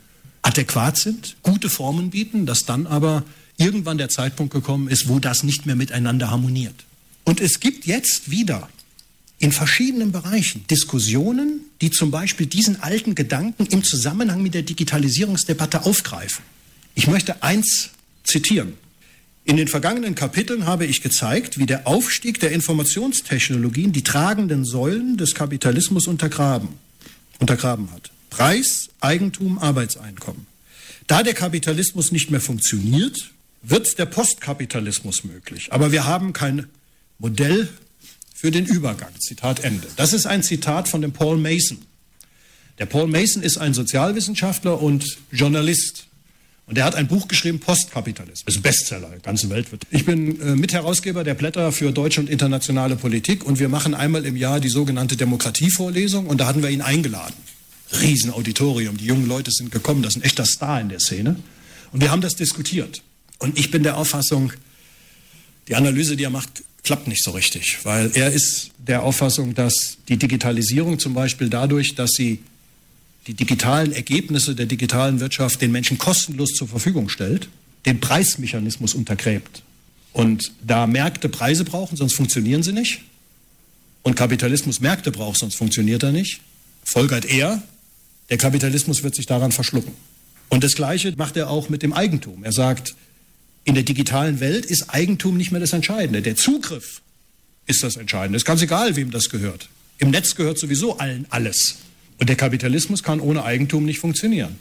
adäquat 0.42 0.98
sind, 0.98 1.36
gute 1.44 1.70
Formen 1.70 2.10
bieten, 2.10 2.46
dass 2.46 2.66
dann 2.66 2.88
aber 2.88 3.24
irgendwann 3.58 3.98
der 3.98 4.10
Zeitpunkt 4.10 4.54
gekommen 4.54 4.88
ist, 4.88 5.08
wo 5.08 5.20
das 5.20 5.44
nicht 5.44 5.66
mehr 5.66 5.76
miteinander 5.76 6.32
harmoniert. 6.32 6.86
Und 7.26 7.42
es 7.42 7.60
gibt 7.60 7.86
jetzt 7.86 8.32
wieder 8.32 8.70
in 9.42 9.52
verschiedenen 9.52 10.12
Bereichen 10.12 10.66
Diskussionen, 10.68 11.62
die 11.82 11.90
zum 11.90 12.12
Beispiel 12.12 12.46
diesen 12.46 12.82
alten 12.82 13.16
Gedanken 13.16 13.66
im 13.66 13.84
Zusammenhang 13.84 14.44
mit 14.44 14.54
der 14.54 14.62
Digitalisierungsdebatte 14.62 15.84
aufgreifen. 15.84 16.46
Ich 16.94 17.08
möchte 17.08 17.42
eins 17.42 17.90
zitieren. 18.24 18.74
In 19.44 19.58
den 19.58 19.68
vergangenen 19.68 20.14
Kapiteln 20.14 20.68
habe 20.68 20.86
ich 20.86 21.02
gezeigt, 21.02 21.58
wie 21.58 21.66
der 21.66 21.88
Aufstieg 21.88 22.40
der 22.40 22.52
Informationstechnologien 22.52 23.92
die 23.92 24.04
tragenden 24.04 24.64
Säulen 24.64 25.18
des 25.18 25.34
Kapitalismus 25.34 26.06
untergraben, 26.06 26.70
untergraben 27.40 27.92
hat. 27.92 28.12
Preis, 28.30 28.90
Eigentum, 29.00 29.58
Arbeitseinkommen. 29.58 30.46
Da 31.08 31.24
der 31.24 31.34
Kapitalismus 31.34 32.12
nicht 32.12 32.30
mehr 32.30 32.42
funktioniert, 32.42 33.32
wird 33.64 33.98
der 33.98 34.06
Postkapitalismus 34.06 35.24
möglich. 35.24 35.74
Aber 35.74 35.92
wir 35.92 36.06
haben 36.06 36.32
kein 36.32 36.68
Modell 37.18 37.68
für 38.42 38.50
den 38.50 38.66
Übergang. 38.66 39.12
Zitat 39.20 39.64
Ende. 39.64 39.86
Das 39.98 40.14
ist 40.14 40.26
ein 40.26 40.42
Zitat 40.42 40.88
von 40.88 41.04
dem 41.04 41.12
Paul 41.12 41.38
Mason. 41.38 41.78
Der 42.80 42.88
Paul 42.88 43.06
Mason 43.06 43.44
ist 43.44 43.60
ein 43.60 43.76
Sozialwissenschaftler 43.76 44.82
und 44.82 45.06
Journalist. 45.32 46.08
Und 46.66 46.76
er 46.80 46.86
hat 46.86 46.96
ein 46.96 47.08
Buch 47.08 47.28
geschrieben, 47.28 47.60
Postkapitalismus. 47.60 48.44
Das 48.44 48.56
ist 48.56 48.60
ein 48.60 48.64
Bestseller, 48.64 49.10
der 49.10 49.20
ganzen 49.20 49.52
Welt 49.52 49.72
wird. 49.72 49.86
Ich 49.92 50.06
bin 50.06 50.42
äh, 50.42 50.56
Mitherausgeber 50.56 51.24
der 51.24 51.36
Blätter 51.36 51.72
für 51.72 51.92
deutsche 51.92 52.20
und 52.20 52.32
internationale 52.32 52.96
Politik 52.96 53.46
und 53.46 53.60
wir 53.60 53.70
machen 53.70 53.94
einmal 53.94 54.26
im 54.26 54.36
Jahr 54.36 54.60
die 54.60 54.70
sogenannte 54.70 55.18
Demokratievorlesung 55.18 56.26
und 56.26 56.42
da 56.42 56.48
hatten 56.48 56.64
wir 56.64 56.72
ihn 56.72 56.82
eingeladen. 56.82 57.36
Riesenauditorium, 58.02 58.98
die 58.98 59.06
jungen 59.06 59.28
Leute 59.28 59.52
sind 59.52 59.70
gekommen, 59.70 60.02
das 60.02 60.16
ist 60.16 60.24
ein 60.24 60.26
echter 60.26 60.46
Star 60.46 60.82
in 60.82 60.90
der 60.90 61.00
Szene. 61.00 61.36
Und 61.92 62.02
wir 62.02 62.10
haben 62.10 62.22
das 62.22 62.34
diskutiert. 62.34 63.04
Und 63.38 63.60
ich 63.60 63.70
bin 63.70 63.84
der 63.84 63.98
Auffassung, 63.98 64.52
die 65.68 65.76
Analyse, 65.76 66.16
die 66.16 66.24
er 66.24 66.32
macht, 66.32 66.64
klappt 66.84 67.08
nicht 67.08 67.24
so 67.24 67.32
richtig, 67.32 67.80
weil 67.84 68.12
er 68.16 68.32
ist 68.32 68.72
der 68.78 69.04
Auffassung, 69.04 69.54
dass 69.54 69.98
die 70.08 70.18
Digitalisierung 70.18 71.00
zum 71.00 71.14
Beispiel 71.14 71.50
dadurch, 71.50 71.96
dass 71.96 72.12
sie 72.12 72.40
die 73.28 73.34
digitalen 73.34 73.92
Ergebnisse 73.92 74.56
der 74.56 74.66
digitalen 74.66 75.20
Wirtschaft 75.20 75.62
den 75.62 75.72
Menschen 75.72 75.98
kostenlos 75.98 76.54
zur 76.54 76.68
Verfügung 76.68 77.10
stellt, 77.10 77.50
den 77.86 78.00
Preismechanismus 78.00 78.96
untergräbt. 78.96 79.62
Und 80.14 80.52
da 80.66 80.88
Märkte 80.88 81.30
Preise 81.30 81.64
brauchen, 81.64 81.96
sonst 81.96 82.16
funktionieren 82.16 82.64
sie 82.64 82.74
nicht, 82.74 83.02
und 84.04 84.16
Kapitalismus 84.16 84.80
Märkte 84.80 85.12
braucht, 85.12 85.38
sonst 85.40 85.56
funktioniert 85.56 86.04
er 86.04 86.12
nicht, 86.12 86.42
folgert 86.84 87.26
er, 87.26 87.62
der 88.30 88.38
Kapitalismus 88.38 89.04
wird 89.04 89.16
sich 89.16 89.28
daran 89.28 89.52
verschlucken. 89.52 89.94
Und 90.50 90.64
das 90.64 90.74
Gleiche 90.74 91.14
macht 91.18 91.38
er 91.38 91.50
auch 91.50 91.70
mit 91.70 91.84
dem 91.84 91.94
Eigentum. 91.94 92.44
Er 92.44 92.52
sagt, 92.52 92.96
in 93.64 93.76
der 93.76 93.84
digitalen 93.84 94.40
Welt 94.40 94.66
ist 94.66 94.90
Eigentum 94.90 95.38
nicht 95.38 95.52
mehr 95.52 95.62
das 95.62 95.74
Entscheidende. 95.74 96.22
Der 96.22 96.36
Zugriff 96.36 97.02
ist 97.68 97.84
das 97.84 97.96
Entscheidende. 97.96 98.38
Es 98.38 98.42
ist 98.42 98.48
ganz 98.48 98.62
egal, 98.62 98.96
wem 98.96 99.12
das 99.12 99.30
gehört. 99.30 99.70
Im 100.00 100.10
Netz 100.10 100.36
gehört 100.36 100.58
sowieso 100.58 100.98
allen 100.98 101.28
alles. 101.30 101.78
Und 102.18 102.30
der 102.30 102.36
Kapitalismus 102.36 103.04
kann 103.04 103.20
ohne 103.20 103.44
Eigentum 103.44 103.86
nicht 103.86 104.00
funktionieren. 104.00 104.60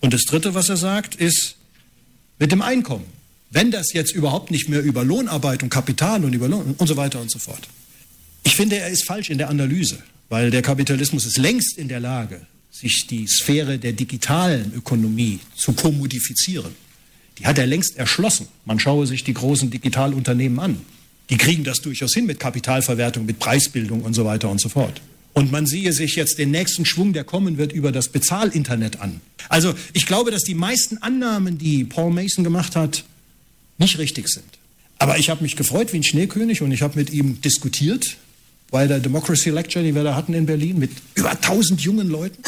Und 0.00 0.12
das 0.12 0.22
Dritte, 0.22 0.54
was 0.54 0.68
er 0.68 0.76
sagt, 0.76 1.14
ist 1.14 1.56
mit 2.38 2.52
dem 2.52 2.60
Einkommen. 2.60 3.06
Wenn 3.50 3.70
das 3.70 3.92
jetzt 3.92 4.12
überhaupt 4.12 4.50
nicht 4.50 4.68
mehr 4.68 4.82
über 4.82 5.04
Lohnarbeit 5.04 5.62
und 5.62 5.70
Kapital 5.70 6.24
und 6.24 6.34
über 6.34 6.48
Lohn 6.48 6.74
und 6.76 6.86
so 6.86 6.96
weiter 6.96 7.20
und 7.20 7.30
so 7.30 7.38
fort. 7.38 7.68
Ich 8.42 8.56
finde, 8.56 8.76
er 8.76 8.88
ist 8.88 9.06
falsch 9.06 9.30
in 9.30 9.38
der 9.38 9.48
Analyse, 9.48 10.02
weil 10.28 10.50
der 10.50 10.60
Kapitalismus 10.60 11.24
ist 11.24 11.38
längst 11.38 11.78
in 11.78 11.88
der 11.88 12.00
Lage, 12.00 12.46
sich 12.70 13.06
die 13.06 13.26
Sphäre 13.26 13.78
der 13.78 13.92
digitalen 13.92 14.74
Ökonomie 14.74 15.38
zu 15.56 15.72
kommodifizieren 15.72 16.74
die 17.38 17.46
hat 17.46 17.58
er 17.58 17.66
längst 17.66 17.96
erschlossen. 17.96 18.48
Man 18.64 18.78
schaue 18.78 19.06
sich 19.06 19.24
die 19.24 19.34
großen 19.34 19.70
Digitalunternehmen 19.70 20.58
an. 20.60 20.80
Die 21.30 21.36
kriegen 21.36 21.64
das 21.64 21.80
durchaus 21.80 22.14
hin 22.14 22.26
mit 22.26 22.38
Kapitalverwertung, 22.38 23.26
mit 23.26 23.38
Preisbildung 23.38 24.02
und 24.02 24.14
so 24.14 24.24
weiter 24.24 24.50
und 24.50 24.60
so 24.60 24.68
fort. 24.68 25.00
Und 25.32 25.50
man 25.50 25.66
sehe 25.66 25.92
sich 25.92 26.14
jetzt 26.14 26.38
den 26.38 26.52
nächsten 26.52 26.84
Schwung, 26.84 27.12
der 27.12 27.24
kommen 27.24 27.58
wird, 27.58 27.72
über 27.72 27.90
das 27.90 28.08
Bezahlinternet 28.08 29.00
an. 29.00 29.20
Also 29.48 29.74
ich 29.92 30.06
glaube, 30.06 30.30
dass 30.30 30.42
die 30.42 30.54
meisten 30.54 30.98
Annahmen, 30.98 31.58
die 31.58 31.84
Paul 31.84 32.12
Mason 32.12 32.44
gemacht 32.44 32.76
hat, 32.76 33.04
nicht 33.78 33.98
richtig 33.98 34.28
sind. 34.28 34.44
Aber 34.98 35.18
ich 35.18 35.30
habe 35.30 35.42
mich 35.42 35.56
gefreut 35.56 35.92
wie 35.92 35.98
ein 35.98 36.04
Schneekönig 36.04 36.62
und 36.62 36.70
ich 36.70 36.82
habe 36.82 36.96
mit 36.96 37.10
ihm 37.10 37.40
diskutiert 37.40 38.16
bei 38.70 38.86
der 38.86 39.00
Democracy 39.00 39.50
Lecture, 39.50 39.84
die 39.84 39.94
wir 39.94 40.04
da 40.04 40.14
hatten 40.14 40.34
in 40.34 40.46
Berlin, 40.46 40.78
mit 40.78 40.92
über 41.14 41.32
1000 41.32 41.80
jungen 41.80 42.08
Leuten, 42.08 42.42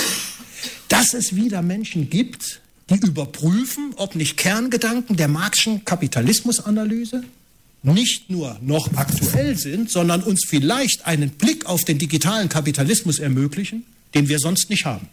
dass 0.89 1.13
es 1.13 1.35
wieder 1.35 1.63
Menschen 1.63 2.09
gibt, 2.09 2.61
die 2.91 3.07
überprüfen, 3.07 3.95
ob 3.97 4.15
nicht 4.15 4.37
Kerngedanken 4.37 5.17
der 5.17 5.29
Marxischen 5.29 5.85
Kapitalismusanalyse 5.85 7.25
nicht 7.83 8.31
nur 8.31 8.59
noch 8.63 8.93
aktuell 8.97 9.57
sind, 9.57 9.91
sondern 9.91 10.23
uns 10.23 10.45
vielleicht 10.47 11.07
einen 11.07 11.31
Blick 11.31 11.67
auf 11.67 11.85
den 11.85 11.99
digitalen 11.99 12.49
Kapitalismus 12.49 13.19
ermöglichen, 13.19 13.85
den 14.15 14.29
wir 14.29 14.39
sonst 14.39 14.71
nicht 14.71 14.85
haben. 14.85 15.09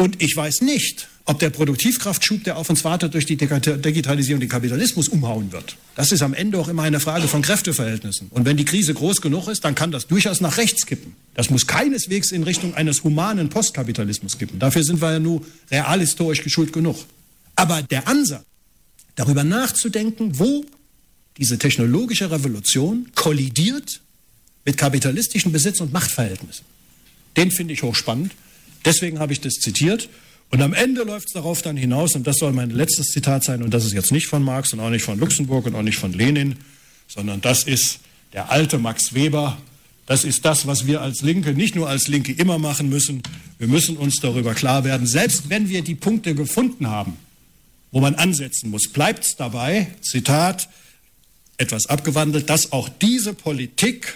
Und 0.00 0.22
ich 0.22 0.34
weiß 0.36 0.60
nicht, 0.60 1.08
ob 1.24 1.40
der 1.40 1.50
Produktivkraftschub, 1.50 2.44
der 2.44 2.56
auf 2.56 2.70
uns 2.70 2.84
wartet, 2.84 3.14
durch 3.14 3.26
die 3.26 3.36
Digitalisierung 3.36 4.38
den 4.38 4.48
Kapitalismus 4.48 5.08
umhauen 5.08 5.50
wird. 5.50 5.76
Das 5.96 6.12
ist 6.12 6.22
am 6.22 6.34
Ende 6.34 6.56
auch 6.56 6.68
immer 6.68 6.84
eine 6.84 7.00
Frage 7.00 7.26
von 7.26 7.42
Kräfteverhältnissen. 7.42 8.28
Und 8.30 8.44
wenn 8.44 8.56
die 8.56 8.64
Krise 8.64 8.94
groß 8.94 9.20
genug 9.20 9.48
ist, 9.48 9.64
dann 9.64 9.74
kann 9.74 9.90
das 9.90 10.06
durchaus 10.06 10.40
nach 10.40 10.56
rechts 10.56 10.86
kippen. 10.86 11.16
Das 11.34 11.50
muss 11.50 11.66
keineswegs 11.66 12.30
in 12.30 12.44
Richtung 12.44 12.74
eines 12.74 13.02
humanen 13.02 13.48
Postkapitalismus 13.48 14.38
kippen. 14.38 14.60
Dafür 14.60 14.84
sind 14.84 15.02
wir 15.02 15.14
ja 15.14 15.18
nur 15.18 15.44
realhistorisch 15.68 16.44
geschult 16.44 16.72
genug. 16.72 16.96
Aber 17.56 17.82
der 17.82 18.06
Ansatz, 18.06 18.44
darüber 19.16 19.42
nachzudenken, 19.42 20.38
wo 20.38 20.64
diese 21.38 21.58
technologische 21.58 22.30
Revolution 22.30 23.10
kollidiert 23.16 24.00
mit 24.64 24.78
kapitalistischen 24.78 25.50
Besitz- 25.50 25.80
und 25.80 25.92
Machtverhältnissen, 25.92 26.64
den 27.36 27.50
finde 27.50 27.74
ich 27.74 27.82
hochspannend. 27.82 28.30
Deswegen 28.84 29.18
habe 29.18 29.32
ich 29.32 29.40
das 29.40 29.54
zitiert. 29.54 30.08
Und 30.50 30.62
am 30.62 30.72
Ende 30.72 31.02
läuft 31.02 31.28
es 31.28 31.34
darauf 31.34 31.60
dann 31.62 31.76
hinaus, 31.76 32.14
und 32.14 32.26
das 32.26 32.36
soll 32.38 32.52
mein 32.52 32.70
letztes 32.70 33.08
Zitat 33.08 33.44
sein, 33.44 33.62
und 33.62 33.74
das 33.74 33.84
ist 33.84 33.92
jetzt 33.92 34.12
nicht 34.12 34.26
von 34.26 34.42
Marx 34.42 34.72
und 34.72 34.80
auch 34.80 34.88
nicht 34.88 35.02
von 35.02 35.18
Luxemburg 35.18 35.66
und 35.66 35.74
auch 35.74 35.82
nicht 35.82 35.98
von 35.98 36.12
Lenin, 36.12 36.56
sondern 37.06 37.40
das 37.40 37.64
ist 37.64 38.00
der 38.32 38.50
alte 38.50 38.78
Max 38.78 39.12
Weber. 39.14 39.58
Das 40.06 40.24
ist 40.24 40.46
das, 40.46 40.66
was 40.66 40.86
wir 40.86 41.02
als 41.02 41.20
Linke, 41.20 41.52
nicht 41.52 41.74
nur 41.74 41.88
als 41.88 42.08
Linke 42.08 42.32
immer 42.32 42.58
machen 42.58 42.88
müssen. 42.88 43.22
Wir 43.58 43.68
müssen 43.68 43.98
uns 43.98 44.16
darüber 44.22 44.54
klar 44.54 44.84
werden, 44.84 45.06
selbst 45.06 45.50
wenn 45.50 45.68
wir 45.68 45.82
die 45.82 45.94
Punkte 45.94 46.34
gefunden 46.34 46.88
haben, 46.88 47.18
wo 47.90 48.00
man 48.00 48.14
ansetzen 48.14 48.70
muss, 48.70 48.88
bleibt 48.88 49.24
es 49.24 49.36
dabei, 49.36 49.88
Zitat, 50.00 50.68
etwas 51.58 51.86
abgewandelt, 51.86 52.48
dass 52.48 52.72
auch 52.72 52.88
diese 52.88 53.34
Politik 53.34 54.14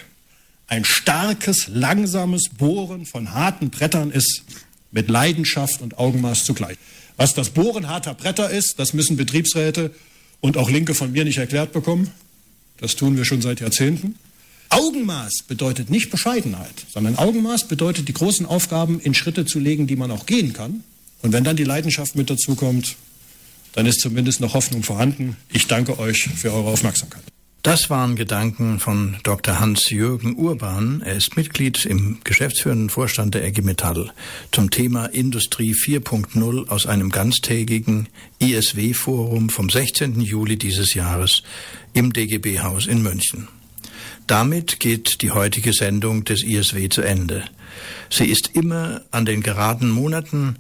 ein 0.73 0.87
starkes, 0.87 1.69
langsames 1.69 2.45
Bohren 2.49 3.05
von 3.05 3.35
harten 3.35 3.69
Brettern 3.69 4.11
ist, 4.11 4.43
mit 4.91 5.11
Leidenschaft 5.11 5.83
und 5.83 5.99
Augenmaß 5.99 6.47
zugleich. 6.47 6.79
Was 7.19 7.35
das 7.35 7.51
Bohren 7.51 7.89
harter 7.89 8.15
Bretter 8.15 8.49
ist, 8.49 8.79
das 8.79 8.95
müssen 8.95 9.19
Betriebsräte 9.19 9.91
und 10.41 10.57
auch 10.57 10.71
Linke 10.71 10.95
von 10.95 11.13
mir 11.13 11.27
nicht 11.27 11.37
erklärt 11.37 11.75
bekommen. 11.75 12.11
Das 12.79 12.97
tun 12.97 13.19
wir 13.19 13.27
schon 13.27 13.43
seit 13.43 13.61
Jahrzehnten. 13.61 14.15
Augenmaß 14.71 15.45
bedeutet 15.47 15.91
nicht 15.91 16.11
Bescheidenheit, 16.11 16.87
sondern 16.91 17.19
Augenmaß 17.19 17.69
bedeutet, 17.69 18.09
die 18.09 18.15
großen 18.15 18.47
Aufgaben 18.47 18.99
in 18.99 19.13
Schritte 19.13 19.45
zu 19.45 19.59
legen, 19.59 19.87
die 19.87 19.97
man 19.97 20.11
auch 20.11 20.25
gehen 20.25 20.55
kann. 20.55 20.85
Und 21.21 21.35
wenn 21.35 21.45
dann 21.45 21.57
die 21.57 21.65
Leidenschaft 21.65 22.17
mit 22.17 22.31
dazu 22.31 22.55
kommt, 22.55 22.97
dann 23.75 23.85
ist 23.85 24.01
zumindest 24.01 24.41
noch 24.41 24.55
Hoffnung 24.55 24.83
vorhanden. 24.83 25.37
Ich 25.53 25.67
danke 25.67 25.99
euch 25.99 26.31
für 26.35 26.51
eure 26.51 26.71
Aufmerksamkeit. 26.71 27.32
Das 27.63 27.91
waren 27.91 28.17
Gedanken 28.17 28.81
von 28.81 29.19
Dr. 29.23 29.61
Hans-Jürgen 29.61 30.35
Urban. 30.35 31.01
Er 31.05 31.15
ist 31.15 31.37
Mitglied 31.37 31.87
im 31.87 32.19
geschäftsführenden 32.25 32.91
Vorstand 32.91 33.37
der 33.37 33.45
EG 33.45 33.63
Metall 33.63 34.11
zum 34.51 34.71
Thema 34.73 35.07
Industrie 35.07 35.73
4.0 35.73 36.69
aus 36.69 36.87
einem 36.87 37.11
ganztägigen 37.11 38.09
ISW-Forum 38.41 39.49
vom 39.49 39.71
16. 39.71 40.21
Juli 40.21 40.57
dieses 40.57 40.95
Jahres 40.95 41.45
im 41.93 42.13
DGB-Haus 42.13 42.89
in 42.89 43.01
München. 43.01 43.47
Damit 44.27 44.81
geht 44.81 45.23
die 45.23 45.31
heutige 45.31 45.73
Sendung 45.73 46.25
des 46.25 46.43
ISW 46.43 46.89
zu 46.89 47.03
Ende. 47.03 47.45
Sie 48.11 48.27
ist 48.27 48.51
immer 48.55 49.03
an 49.13 49.25
den 49.25 49.41
geraden 49.41 49.89
Monaten 49.89 50.57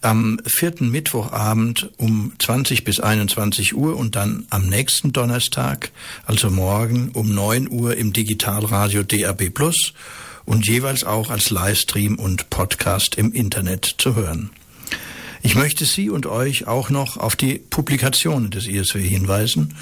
am 0.00 0.40
vierten 0.46 0.90
Mittwochabend 0.90 1.90
um 1.96 2.32
20 2.38 2.84
bis 2.84 3.00
21 3.00 3.74
Uhr 3.74 3.96
und 3.96 4.16
dann 4.16 4.46
am 4.50 4.68
nächsten 4.68 5.12
Donnerstag, 5.12 5.90
also 6.26 6.50
morgen 6.50 7.10
um 7.12 7.34
9 7.34 7.70
Uhr 7.70 7.96
im 7.96 8.12
Digitalradio 8.12 9.02
DAB 9.02 9.50
Plus 9.50 9.92
und 10.44 10.66
jeweils 10.66 11.04
auch 11.04 11.30
als 11.30 11.50
Livestream 11.50 12.18
und 12.18 12.50
Podcast 12.50 13.16
im 13.16 13.32
Internet 13.32 13.96
zu 13.98 14.14
hören. 14.14 14.50
Ich 15.42 15.54
möchte 15.54 15.86
Sie 15.86 16.10
und 16.10 16.26
euch 16.26 16.66
auch 16.66 16.90
noch 16.90 17.16
auf 17.16 17.34
die 17.34 17.58
Publikationen 17.58 18.50
des 18.50 18.66
ISW 18.66 19.00
hinweisen. 19.00 19.74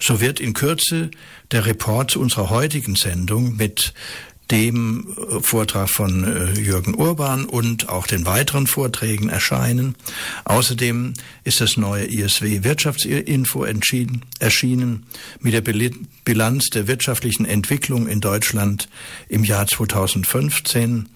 So 0.00 0.20
wird 0.20 0.40
in 0.40 0.54
Kürze 0.54 1.10
der 1.52 1.66
Report 1.66 2.10
zu 2.10 2.20
unserer 2.20 2.50
heutigen 2.50 2.96
Sendung 2.96 3.56
mit 3.56 3.94
dem 4.54 5.08
äh, 5.16 5.40
Vortrag 5.40 5.90
von 5.90 6.24
äh, 6.24 6.52
Jürgen 6.60 6.94
Urban 6.94 7.44
und 7.44 7.88
auch 7.88 8.06
den 8.06 8.24
weiteren 8.24 8.66
Vorträgen 8.66 9.28
erscheinen. 9.28 9.96
Außerdem 10.44 11.14
ist 11.42 11.60
das 11.60 11.76
neue 11.76 12.06
ISW 12.06 12.62
Wirtschaftsinfo 12.62 13.64
erschienen 13.64 15.06
mit 15.40 15.54
der 15.54 15.62
Bilanz 16.24 16.66
der 16.70 16.86
wirtschaftlichen 16.86 17.46
Entwicklung 17.46 18.06
in 18.06 18.20
Deutschland 18.20 18.88
im 19.28 19.42
Jahr 19.42 19.66
2015 19.66 21.08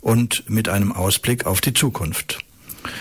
und 0.00 0.48
mit 0.48 0.68
einem 0.68 0.92
Ausblick 0.92 1.44
auf 1.44 1.60
die 1.60 1.74
Zukunft. 1.74 2.38